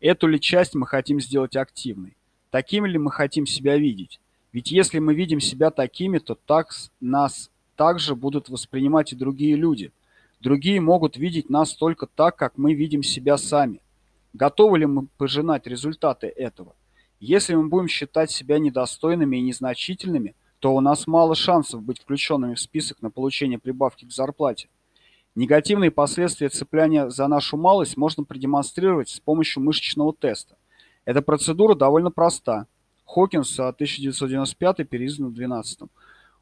Эту 0.00 0.28
ли 0.28 0.40
часть 0.40 0.74
мы 0.74 0.86
хотим 0.86 1.20
сделать 1.20 1.56
активной? 1.56 2.16
Такими 2.50 2.88
ли 2.88 2.98
мы 2.98 3.10
хотим 3.10 3.46
себя 3.46 3.76
видеть? 3.76 4.20
Ведь 4.52 4.70
если 4.70 5.00
мы 5.00 5.14
видим 5.14 5.40
себя 5.40 5.70
такими, 5.70 6.18
то 6.18 6.36
так 6.36 6.70
нас 7.00 7.50
также 7.74 8.14
будут 8.14 8.48
воспринимать 8.48 9.12
и 9.12 9.16
другие 9.16 9.56
люди. 9.56 9.92
Другие 10.40 10.80
могут 10.80 11.16
видеть 11.16 11.50
нас 11.50 11.74
только 11.74 12.06
так, 12.06 12.36
как 12.36 12.56
мы 12.56 12.74
видим 12.74 13.02
себя 13.02 13.36
сами. 13.36 13.80
Готовы 14.32 14.78
ли 14.78 14.86
мы 14.86 15.06
пожинать 15.18 15.66
результаты 15.66 16.28
этого? 16.28 16.76
Если 17.18 17.56
мы 17.56 17.66
будем 17.68 17.88
считать 17.88 18.30
себя 18.30 18.60
недостойными 18.60 19.36
и 19.36 19.42
незначительными, 19.42 20.36
то 20.60 20.74
у 20.74 20.80
нас 20.80 21.08
мало 21.08 21.34
шансов 21.34 21.82
быть 21.82 22.00
включенными 22.00 22.54
в 22.54 22.60
список 22.60 23.02
на 23.02 23.10
получение 23.10 23.58
прибавки 23.58 24.04
к 24.04 24.12
зарплате. 24.12 24.68
Негативные 25.38 25.92
последствия 25.92 26.48
цепляния 26.48 27.10
за 27.10 27.28
нашу 27.28 27.56
малость 27.56 27.96
можно 27.96 28.24
продемонстрировать 28.24 29.08
с 29.08 29.20
помощью 29.20 29.62
мышечного 29.62 30.12
теста. 30.12 30.56
Эта 31.04 31.22
процедура 31.22 31.76
довольно 31.76 32.10
проста. 32.10 32.66
Хокинс, 33.04 33.56
1995, 33.56 34.88
переиздан 34.88 35.28
в 35.28 35.34
12 35.34 35.82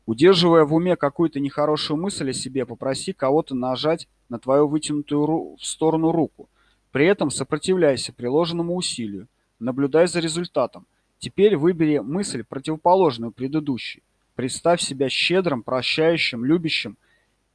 Удерживая 0.06 0.64
в 0.64 0.72
уме 0.72 0.96
какую-то 0.96 1.40
нехорошую 1.40 2.00
мысль 2.00 2.30
о 2.30 2.32
себе, 2.32 2.64
попроси 2.64 3.12
кого-то 3.12 3.54
нажать 3.54 4.08
на 4.30 4.38
твою 4.38 4.66
вытянутую 4.66 5.56
в 5.56 5.66
сторону 5.66 6.10
руку. 6.10 6.48
При 6.90 7.04
этом 7.04 7.30
сопротивляйся 7.30 8.14
приложенному 8.14 8.74
усилию. 8.74 9.28
Наблюдай 9.58 10.06
за 10.06 10.20
результатом. 10.20 10.86
Теперь 11.18 11.58
выбери 11.58 11.98
мысль, 11.98 12.44
противоположную 12.44 13.30
предыдущей. 13.30 14.02
Представь 14.36 14.80
себя 14.80 15.10
щедрым, 15.10 15.62
прощающим, 15.62 16.46
любящим 16.46 16.96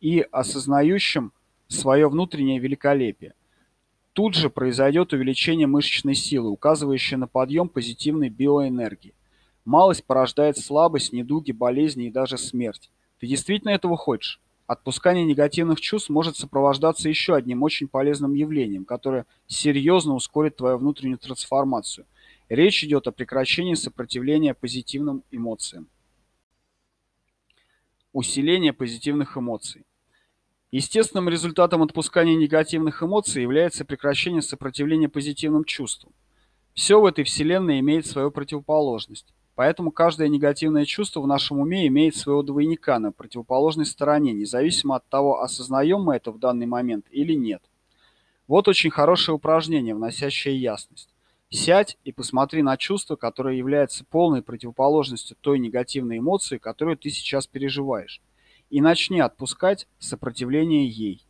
и 0.02 0.26
осознающим 0.32 1.32
свое 1.68 2.10
внутреннее 2.10 2.60
великолепие. 2.60 3.34
Тут 4.14 4.36
же 4.36 4.50
произойдет 4.50 5.14
увеличение 5.14 5.68
мышечной 5.68 6.16
силы, 6.16 6.50
указывающее 6.50 7.18
на 7.18 7.28
подъем 7.28 7.70
позитивной 7.70 8.30
биоэнергии. 8.30 9.14
Малость 9.64 10.04
порождает 10.04 10.58
слабость, 10.58 11.14
недуги, 11.14 11.54
болезни 11.54 12.08
и 12.08 12.12
даже 12.12 12.38
смерть. 12.38 12.90
Ты 13.20 13.28
действительно 13.28 13.70
этого 13.70 13.96
хочешь? 13.96 14.42
Отпускание 14.68 15.26
негативных 15.26 15.80
чувств 15.80 16.10
может 16.10 16.36
сопровождаться 16.36 17.08
еще 17.08 17.36
одним 17.36 17.62
очень 17.64 17.88
полезным 17.88 18.34
явлением, 18.34 18.86
которое 18.86 19.26
серьезно 19.48 20.14
ускорит 20.14 20.58
твою 20.58 20.78
внутреннюю 20.78 21.18
трансформацию. 21.18 22.06
Речь 22.50 22.84
идет 22.84 23.08
о 23.08 23.12
прекращении 23.12 23.76
сопротивления 23.76 24.54
позитивным 24.54 25.24
эмоциям. 25.32 25.88
Усиление 28.14 28.74
позитивных 28.74 29.38
эмоций. 29.38 29.86
Естественным 30.72 31.28
результатом 31.28 31.84
отпускания 31.84 32.38
негативных 32.38 33.04
эмоций 33.04 33.42
является 33.42 33.84
прекращение 33.84 34.42
сопротивления 34.42 35.10
позитивным 35.10 35.66
чувствам. 35.66 36.14
Все 36.74 37.02
в 37.02 37.06
этой 37.06 37.26
вселенной 37.26 37.82
имеет 37.82 38.06
свою 38.06 38.32
противоположность. 38.32 39.34
Поэтому 39.56 39.92
каждое 39.92 40.30
негативное 40.30 40.86
чувство 40.86 41.20
в 41.20 41.28
нашем 41.28 41.60
уме 41.60 41.88
имеет 41.88 42.16
своего 42.16 42.42
двойника 42.42 43.00
на 43.00 43.12
противоположной 43.12 43.86
стороне, 43.86 44.32
независимо 44.32 44.96
от 44.96 45.06
того, 45.10 45.42
осознаем 45.42 46.04
мы 46.04 46.16
это 46.16 46.32
в 46.32 46.40
данный 46.40 46.68
момент 46.68 47.06
или 47.12 47.34
нет. 47.34 47.62
Вот 48.48 48.70
очень 48.70 48.92
хорошее 48.92 49.36
упражнение, 49.36 49.94
вносящее 49.94 50.56
ясность. 50.56 51.10
Сядь 51.50 51.98
и 52.06 52.14
посмотри 52.14 52.62
на 52.62 52.78
чувство, 52.78 53.18
которое 53.18 53.58
является 53.58 54.06
полной 54.06 54.42
противоположностью 54.42 55.36
той 55.42 55.60
негативной 55.60 56.20
эмоции, 56.20 56.58
которую 56.58 56.96
ты 56.96 57.10
сейчас 57.10 57.46
переживаешь 57.46 58.22
и 58.72 58.82
начни 58.82 59.20
отпускать 59.20 59.88
сопротивление 60.00 60.88
ей. 60.88 61.24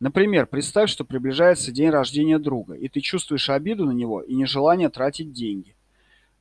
Например, 0.00 0.46
представь, 0.46 0.90
что 0.90 1.04
приближается 1.04 1.72
день 1.72 1.90
рождения 1.90 2.38
друга, 2.38 2.74
и 2.74 2.88
ты 2.88 3.00
чувствуешь 3.00 3.48
обиду 3.50 3.86
на 3.86 3.92
него 3.92 4.20
и 4.20 4.34
нежелание 4.34 4.90
тратить 4.90 5.32
деньги. 5.32 5.74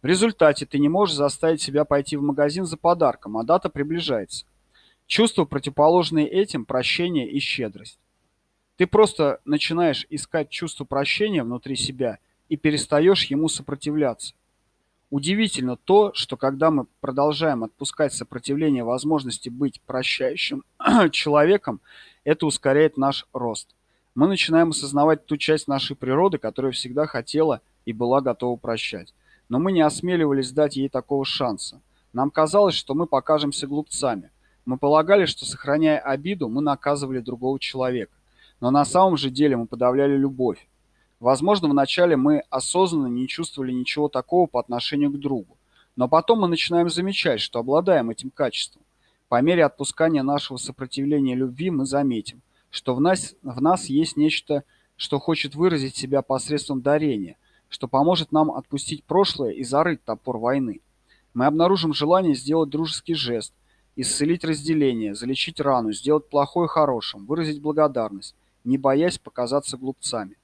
В 0.01 0.05
результате 0.05 0.65
ты 0.65 0.77
не 0.79 0.89
можешь 0.89 1.15
заставить 1.15 1.61
себя 1.61 1.85
пойти 1.85 2.17
в 2.17 2.21
магазин 2.21 2.65
за 2.65 2.77
подарком, 2.77 3.37
а 3.37 3.43
дата 3.43 3.69
приближается. 3.69 4.45
Чувства, 5.07 5.45
противоположные 5.45 6.27
этим, 6.27 6.65
прощение 6.65 7.29
и 7.29 7.39
щедрость. 7.39 7.99
Ты 8.75 8.85
просто 8.85 9.39
начинаешь 9.45 10.05
искать 10.09 10.49
чувство 10.49 10.85
прощения 10.85 11.43
внутри 11.43 11.75
себя 11.75 12.19
и 12.49 12.57
перестаешь 12.57 13.25
ему 13.25 13.47
сопротивляться. 13.47 14.35
Удивительно 15.09 15.77
то, 15.77 16.11
что 16.13 16.35
когда 16.35 16.69
мы 16.69 16.85
продолжаем 16.99 17.63
отпускать 17.63 18.13
сопротивление 18.13 18.83
возможности 18.83 19.47
быть 19.47 19.79
прощающим 19.81 20.65
человеком, 21.11 21.79
это 22.25 22.45
ускоряет 22.45 22.97
наш 22.97 23.25
рост. 23.31 23.73
Мы 24.15 24.27
начинаем 24.27 24.69
осознавать 24.69 25.25
ту 25.25 25.37
часть 25.37 25.69
нашей 25.69 25.95
природы, 25.95 26.39
которая 26.39 26.73
всегда 26.73 27.05
хотела 27.05 27.61
и 27.85 27.93
была 27.93 28.19
готова 28.19 28.57
прощать. 28.57 29.13
Но 29.47 29.59
мы 29.59 29.71
не 29.71 29.81
осмеливались 29.81 30.51
дать 30.51 30.75
ей 30.75 30.89
такого 30.89 31.23
шанса. 31.23 31.79
Нам 32.11 32.29
казалось, 32.29 32.75
что 32.75 32.93
мы 32.93 33.05
покажемся 33.05 33.65
глупцами. 33.65 34.29
Мы 34.65 34.77
полагали, 34.77 35.25
что, 35.25 35.45
сохраняя 35.45 35.99
обиду, 35.99 36.49
мы 36.49 36.61
наказывали 36.61 37.19
другого 37.19 37.59
человека. 37.59 38.11
Но 38.59 38.71
на 38.71 38.83
самом 38.83 39.15
же 39.15 39.29
деле 39.29 39.55
мы 39.55 39.67
подавляли 39.67 40.17
любовь. 40.17 40.67
Возможно, 41.19 41.67
вначале 41.67 42.15
мы 42.15 42.43
осознанно 42.49 43.07
не 43.07 43.27
чувствовали 43.27 43.71
ничего 43.71 44.07
такого 44.07 44.45
по 44.45 44.59
отношению 44.59 45.11
к 45.11 45.19
другу, 45.19 45.57
но 45.95 46.07
потом 46.07 46.41
мы 46.41 46.47
начинаем 46.47 46.89
замечать, 46.89 47.41
что 47.41 47.59
обладаем 47.59 48.11
этим 48.11 48.29
качеством. 48.29 48.83
По 49.27 49.41
мере 49.41 49.65
отпускания 49.65 50.21
нашего 50.21 50.57
сопротивления 50.57 51.35
любви 51.35 51.71
мы 51.71 51.85
заметим, 51.85 52.41
что 52.69 52.93
в 52.93 53.01
нас, 53.01 53.35
в 53.41 53.61
нас 53.61 53.85
есть 53.85 54.15
нечто, 54.15 54.63
что 54.95 55.19
хочет 55.19 55.55
выразить 55.55 55.95
себя 55.95 56.21
посредством 56.21 56.81
дарения, 56.81 57.37
что 57.67 57.87
поможет 57.87 58.31
нам 58.31 58.51
отпустить 58.51 59.03
прошлое 59.03 59.51
и 59.51 59.63
зарыть 59.63 60.03
топор 60.03 60.37
войны. 60.37 60.81
Мы 61.33 61.45
обнаружим 61.45 61.93
желание 61.93 62.35
сделать 62.35 62.69
дружеский 62.69 63.15
жест, 63.15 63.53
исцелить 63.95 64.43
разделение, 64.43 65.15
залечить 65.15 65.59
рану, 65.59 65.91
сделать 65.91 66.29
плохое 66.29 66.67
хорошим, 66.67 67.25
выразить 67.25 67.61
благодарность, 67.61 68.35
не 68.63 68.77
боясь 68.77 69.17
показаться 69.17 69.77
глупцами. 69.77 70.37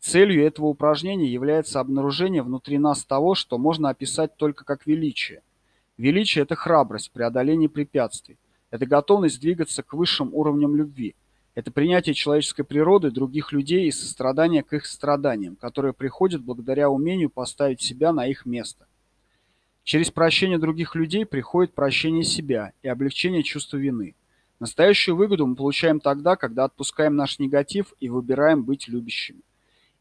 Целью 0.00 0.44
этого 0.44 0.66
упражнения 0.66 1.26
является 1.26 1.80
обнаружение 1.80 2.42
внутри 2.42 2.78
нас 2.78 3.04
того, 3.04 3.34
что 3.34 3.58
можно 3.58 3.88
описать 3.88 4.36
только 4.36 4.64
как 4.64 4.86
величие. 4.86 5.42
Величие– 5.98 6.42
это 6.44 6.54
храбрость, 6.54 7.10
преодоление 7.10 7.68
препятствий. 7.68 8.36
Это 8.70 8.86
готовность 8.86 9.40
двигаться 9.40 9.82
к 9.82 9.94
высшим 9.94 10.34
уровням 10.34 10.76
любви. 10.76 11.14
Это 11.54 11.70
принятие 11.70 12.14
человеческой 12.14 12.64
природы, 12.64 13.10
других 13.10 13.50
людей 13.50 13.86
и 13.86 13.90
сострадание 13.90 14.62
к 14.62 14.74
их 14.74 14.84
страданиям, 14.84 15.56
которое 15.56 15.94
приходит 15.94 16.42
благодаря 16.42 16.90
умению 16.90 17.30
поставить 17.30 17.80
себя 17.80 18.12
на 18.12 18.26
их 18.26 18.44
место. 18.44 18.86
Через 19.82 20.10
прощение 20.10 20.58
других 20.58 20.94
людей 20.94 21.24
приходит 21.24 21.72
прощение 21.72 22.24
себя 22.24 22.72
и 22.82 22.88
облегчение 22.88 23.42
чувства 23.42 23.78
вины. 23.78 24.14
Настоящую 24.60 25.16
выгоду 25.16 25.46
мы 25.46 25.54
получаем 25.54 26.00
тогда, 26.00 26.36
когда 26.36 26.64
отпускаем 26.64 27.16
наш 27.16 27.38
негатив 27.38 27.94
и 28.00 28.10
выбираем 28.10 28.62
быть 28.62 28.88
любящими. 28.88 29.40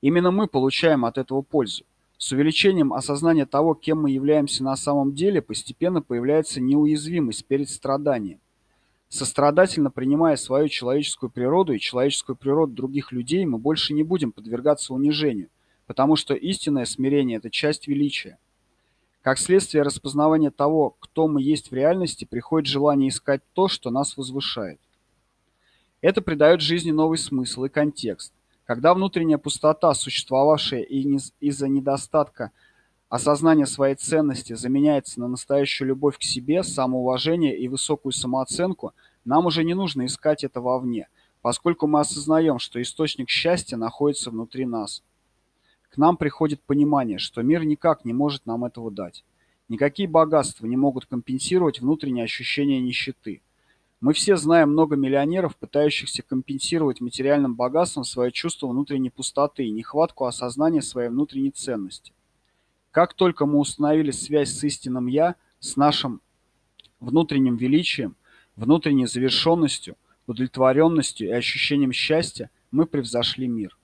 Именно 0.05 0.29
мы 0.29 0.45
получаем 0.45 1.03
от 1.03 1.17
этого 1.17 1.41
пользу. 1.41 1.83
С 2.19 2.31
увеличением 2.31 2.93
осознания 2.93 3.47
того, 3.47 3.73
кем 3.73 4.03
мы 4.03 4.11
являемся 4.11 4.63
на 4.63 4.75
самом 4.75 5.15
деле, 5.15 5.41
постепенно 5.41 5.99
появляется 5.99 6.61
неуязвимость 6.61 7.43
перед 7.47 7.71
страданием. 7.71 8.39
Сострадательно 9.09 9.89
принимая 9.89 10.35
свою 10.35 10.67
человеческую 10.67 11.31
природу 11.31 11.73
и 11.73 11.79
человеческую 11.79 12.35
природу 12.35 12.73
других 12.73 13.11
людей, 13.11 13.47
мы 13.47 13.57
больше 13.57 13.95
не 13.95 14.03
будем 14.03 14.31
подвергаться 14.31 14.93
унижению, 14.93 15.49
потому 15.87 16.15
что 16.15 16.35
истинное 16.35 16.85
смирение– 16.85 17.37
это 17.39 17.49
часть 17.49 17.87
величия. 17.87 18.37
Как 19.23 19.39
следствие 19.39 19.81
распознавания 19.81 20.51
того, 20.51 20.95
кто 20.99 21.27
мы 21.27 21.41
есть 21.41 21.71
в 21.71 21.73
реальности, 21.73 22.25
приходит 22.25 22.69
желание 22.69 23.09
искать 23.09 23.41
то, 23.53 23.67
что 23.67 23.89
нас 23.89 24.17
возвышает. 24.17 24.79
Это 26.01 26.21
придает 26.21 26.61
жизни 26.61 26.91
новый 26.91 27.17
смысл 27.17 27.63
и 27.63 27.69
контекст. 27.69 28.34
Когда 28.65 28.95
внутренняя 28.95 29.37
пустота, 29.37 29.93
существовавшая 29.93 30.81
из-за 30.81 31.67
недостатка 31.67 32.51
осознания 33.09 33.67
своей 33.67 33.95
ценности, 33.95 34.53
заменяется 34.53 35.19
на 35.19 35.27
настоящую 35.27 35.89
любовь 35.89 36.17
к 36.17 36.23
себе, 36.23 36.63
самоуважение 36.63 37.57
и 37.57 37.67
высокую 37.67 38.11
самооценку, 38.11 38.93
нам 39.23 39.45
уже 39.45 39.63
не 39.63 39.75
нужно 39.75 40.07
искать 40.07 40.43
это 40.43 40.61
вовне, 40.61 41.07
поскольку 41.43 41.85
мы 41.85 41.99
осознаем, 41.99 42.57
что 42.57 42.81
источник 42.81 43.29
счастья 43.29 43.77
находится 43.77 44.31
внутри 44.31 44.65
нас. 44.65 45.03
К 45.91 45.97
нам 45.97 46.17
приходит 46.17 46.59
понимание, 46.61 47.19
что 47.19 47.43
мир 47.43 47.63
никак 47.63 48.03
не 48.03 48.13
может 48.13 48.47
нам 48.47 48.65
этого 48.65 48.89
дать. 48.89 49.23
Никакие 49.69 50.09
богатства 50.09 50.65
не 50.65 50.75
могут 50.75 51.05
компенсировать 51.05 51.81
внутреннее 51.81 52.25
ощущение 52.25 52.81
нищеты. 52.81 53.41
Мы 54.01 54.13
все 54.13 54.35
знаем 54.35 54.71
много 54.71 54.95
миллионеров, 54.95 55.55
пытающихся 55.55 56.21
компенсировать 56.21 56.99
материальным 56.99 57.55
богатством 57.55 58.03
свое 58.03 58.31
чувство 58.31 58.67
внутренней 58.67 59.09
пустоты 59.09 59.65
и 59.65 59.71
нехватку 59.71 60.25
осознания 60.25 60.81
своей 60.81 61.09
внутренней 61.09 61.51
ценности. 61.51 62.11
Как 62.91 63.13
только 63.13 63.45
мы 63.45 63.59
установили 63.59 64.11
связь 64.11 64.51
с 64.51 64.63
истинным 64.63 65.07
«я», 65.07 65.35
с 65.59 65.77
нашим 65.77 66.21
внутренним 66.99 67.55
величием, 67.55 68.15
внутренней 68.55 69.07
завершенностью, 69.07 69.95
удовлетворенностью 70.27 71.27
и 71.27 71.31
ощущением 71.31 71.91
счастья, 71.91 72.49
мы 72.71 72.85
превзошли 72.85 73.47
мир. 73.47 73.77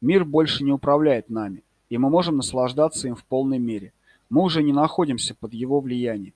Мир 0.00 0.24
больше 0.24 0.64
не 0.64 0.72
управляет 0.72 1.30
нами, 1.30 1.62
и 1.88 1.98
мы 1.98 2.10
можем 2.10 2.36
наслаждаться 2.36 3.08
им 3.08 3.14
в 3.14 3.24
полной 3.24 3.58
мере. 3.58 3.92
Мы 4.28 4.42
уже 4.42 4.62
не 4.62 4.72
находимся 4.72 5.34
под 5.34 5.54
его 5.54 5.80
влиянием. 5.80 6.34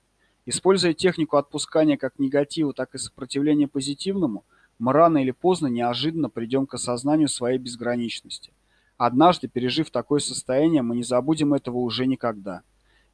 Используя 0.48 0.94
технику 0.94 1.36
отпускания 1.36 1.96
как 1.96 2.20
негатива, 2.20 2.72
так 2.72 2.94
и 2.94 2.98
сопротивления 2.98 3.66
позитивному, 3.66 4.44
мы 4.78 4.92
рано 4.92 5.18
или 5.18 5.32
поздно 5.32 5.66
неожиданно 5.66 6.28
придем 6.30 6.66
к 6.66 6.74
осознанию 6.74 7.28
своей 7.28 7.58
безграничности. 7.58 8.52
Однажды, 8.96 9.48
пережив 9.48 9.90
такое 9.90 10.20
состояние, 10.20 10.82
мы 10.82 10.96
не 10.96 11.02
забудем 11.02 11.52
этого 11.52 11.78
уже 11.78 12.06
никогда. 12.06 12.62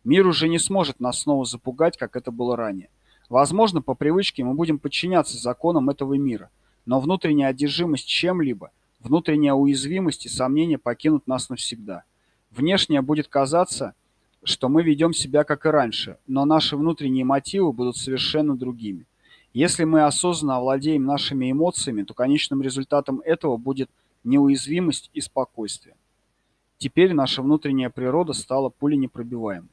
Мир 0.04 0.26
уже 0.26 0.48
не 0.48 0.58
сможет 0.58 1.00
нас 1.00 1.20
снова 1.20 1.46
запугать, 1.46 1.96
как 1.96 2.16
это 2.16 2.30
было 2.30 2.54
ранее. 2.54 2.90
Возможно, 3.30 3.80
по 3.80 3.94
привычке 3.94 4.44
мы 4.44 4.52
будем 4.52 4.78
подчиняться 4.78 5.38
законам 5.38 5.88
этого 5.88 6.14
мира, 6.14 6.50
но 6.84 7.00
внутренняя 7.00 7.48
одержимость 7.48 8.06
чем-либо, 8.06 8.72
внутренняя 9.00 9.54
уязвимость 9.54 10.26
и 10.26 10.28
сомнения 10.28 10.76
покинут 10.76 11.26
нас 11.26 11.48
навсегда. 11.48 12.04
Внешнее 12.50 13.00
будет 13.00 13.28
казаться, 13.28 13.94
что 14.44 14.68
мы 14.68 14.82
ведем 14.82 15.12
себя 15.12 15.44
как 15.44 15.66
и 15.66 15.68
раньше, 15.68 16.18
но 16.26 16.44
наши 16.44 16.76
внутренние 16.76 17.24
мотивы 17.24 17.72
будут 17.72 17.96
совершенно 17.96 18.56
другими. 18.56 19.06
Если 19.52 19.84
мы 19.84 20.04
осознанно 20.04 20.56
овладеем 20.56 21.04
нашими 21.04 21.50
эмоциями, 21.50 22.02
то 22.02 22.14
конечным 22.14 22.62
результатом 22.62 23.20
этого 23.20 23.56
будет 23.56 23.90
неуязвимость 24.24 25.10
и 25.12 25.20
спокойствие. 25.20 25.94
Теперь 26.78 27.12
наша 27.12 27.42
внутренняя 27.42 27.90
природа 27.90 28.32
стала 28.32 28.70
пуленепробиваемой. 28.70 29.68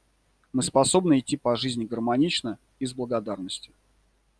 Мы 0.52 0.62
способны 0.62 1.20
идти 1.20 1.36
по 1.36 1.56
жизни 1.56 1.84
гармонично 1.84 2.58
и 2.78 2.86
с 2.86 2.92
благодарностью. 2.92 3.72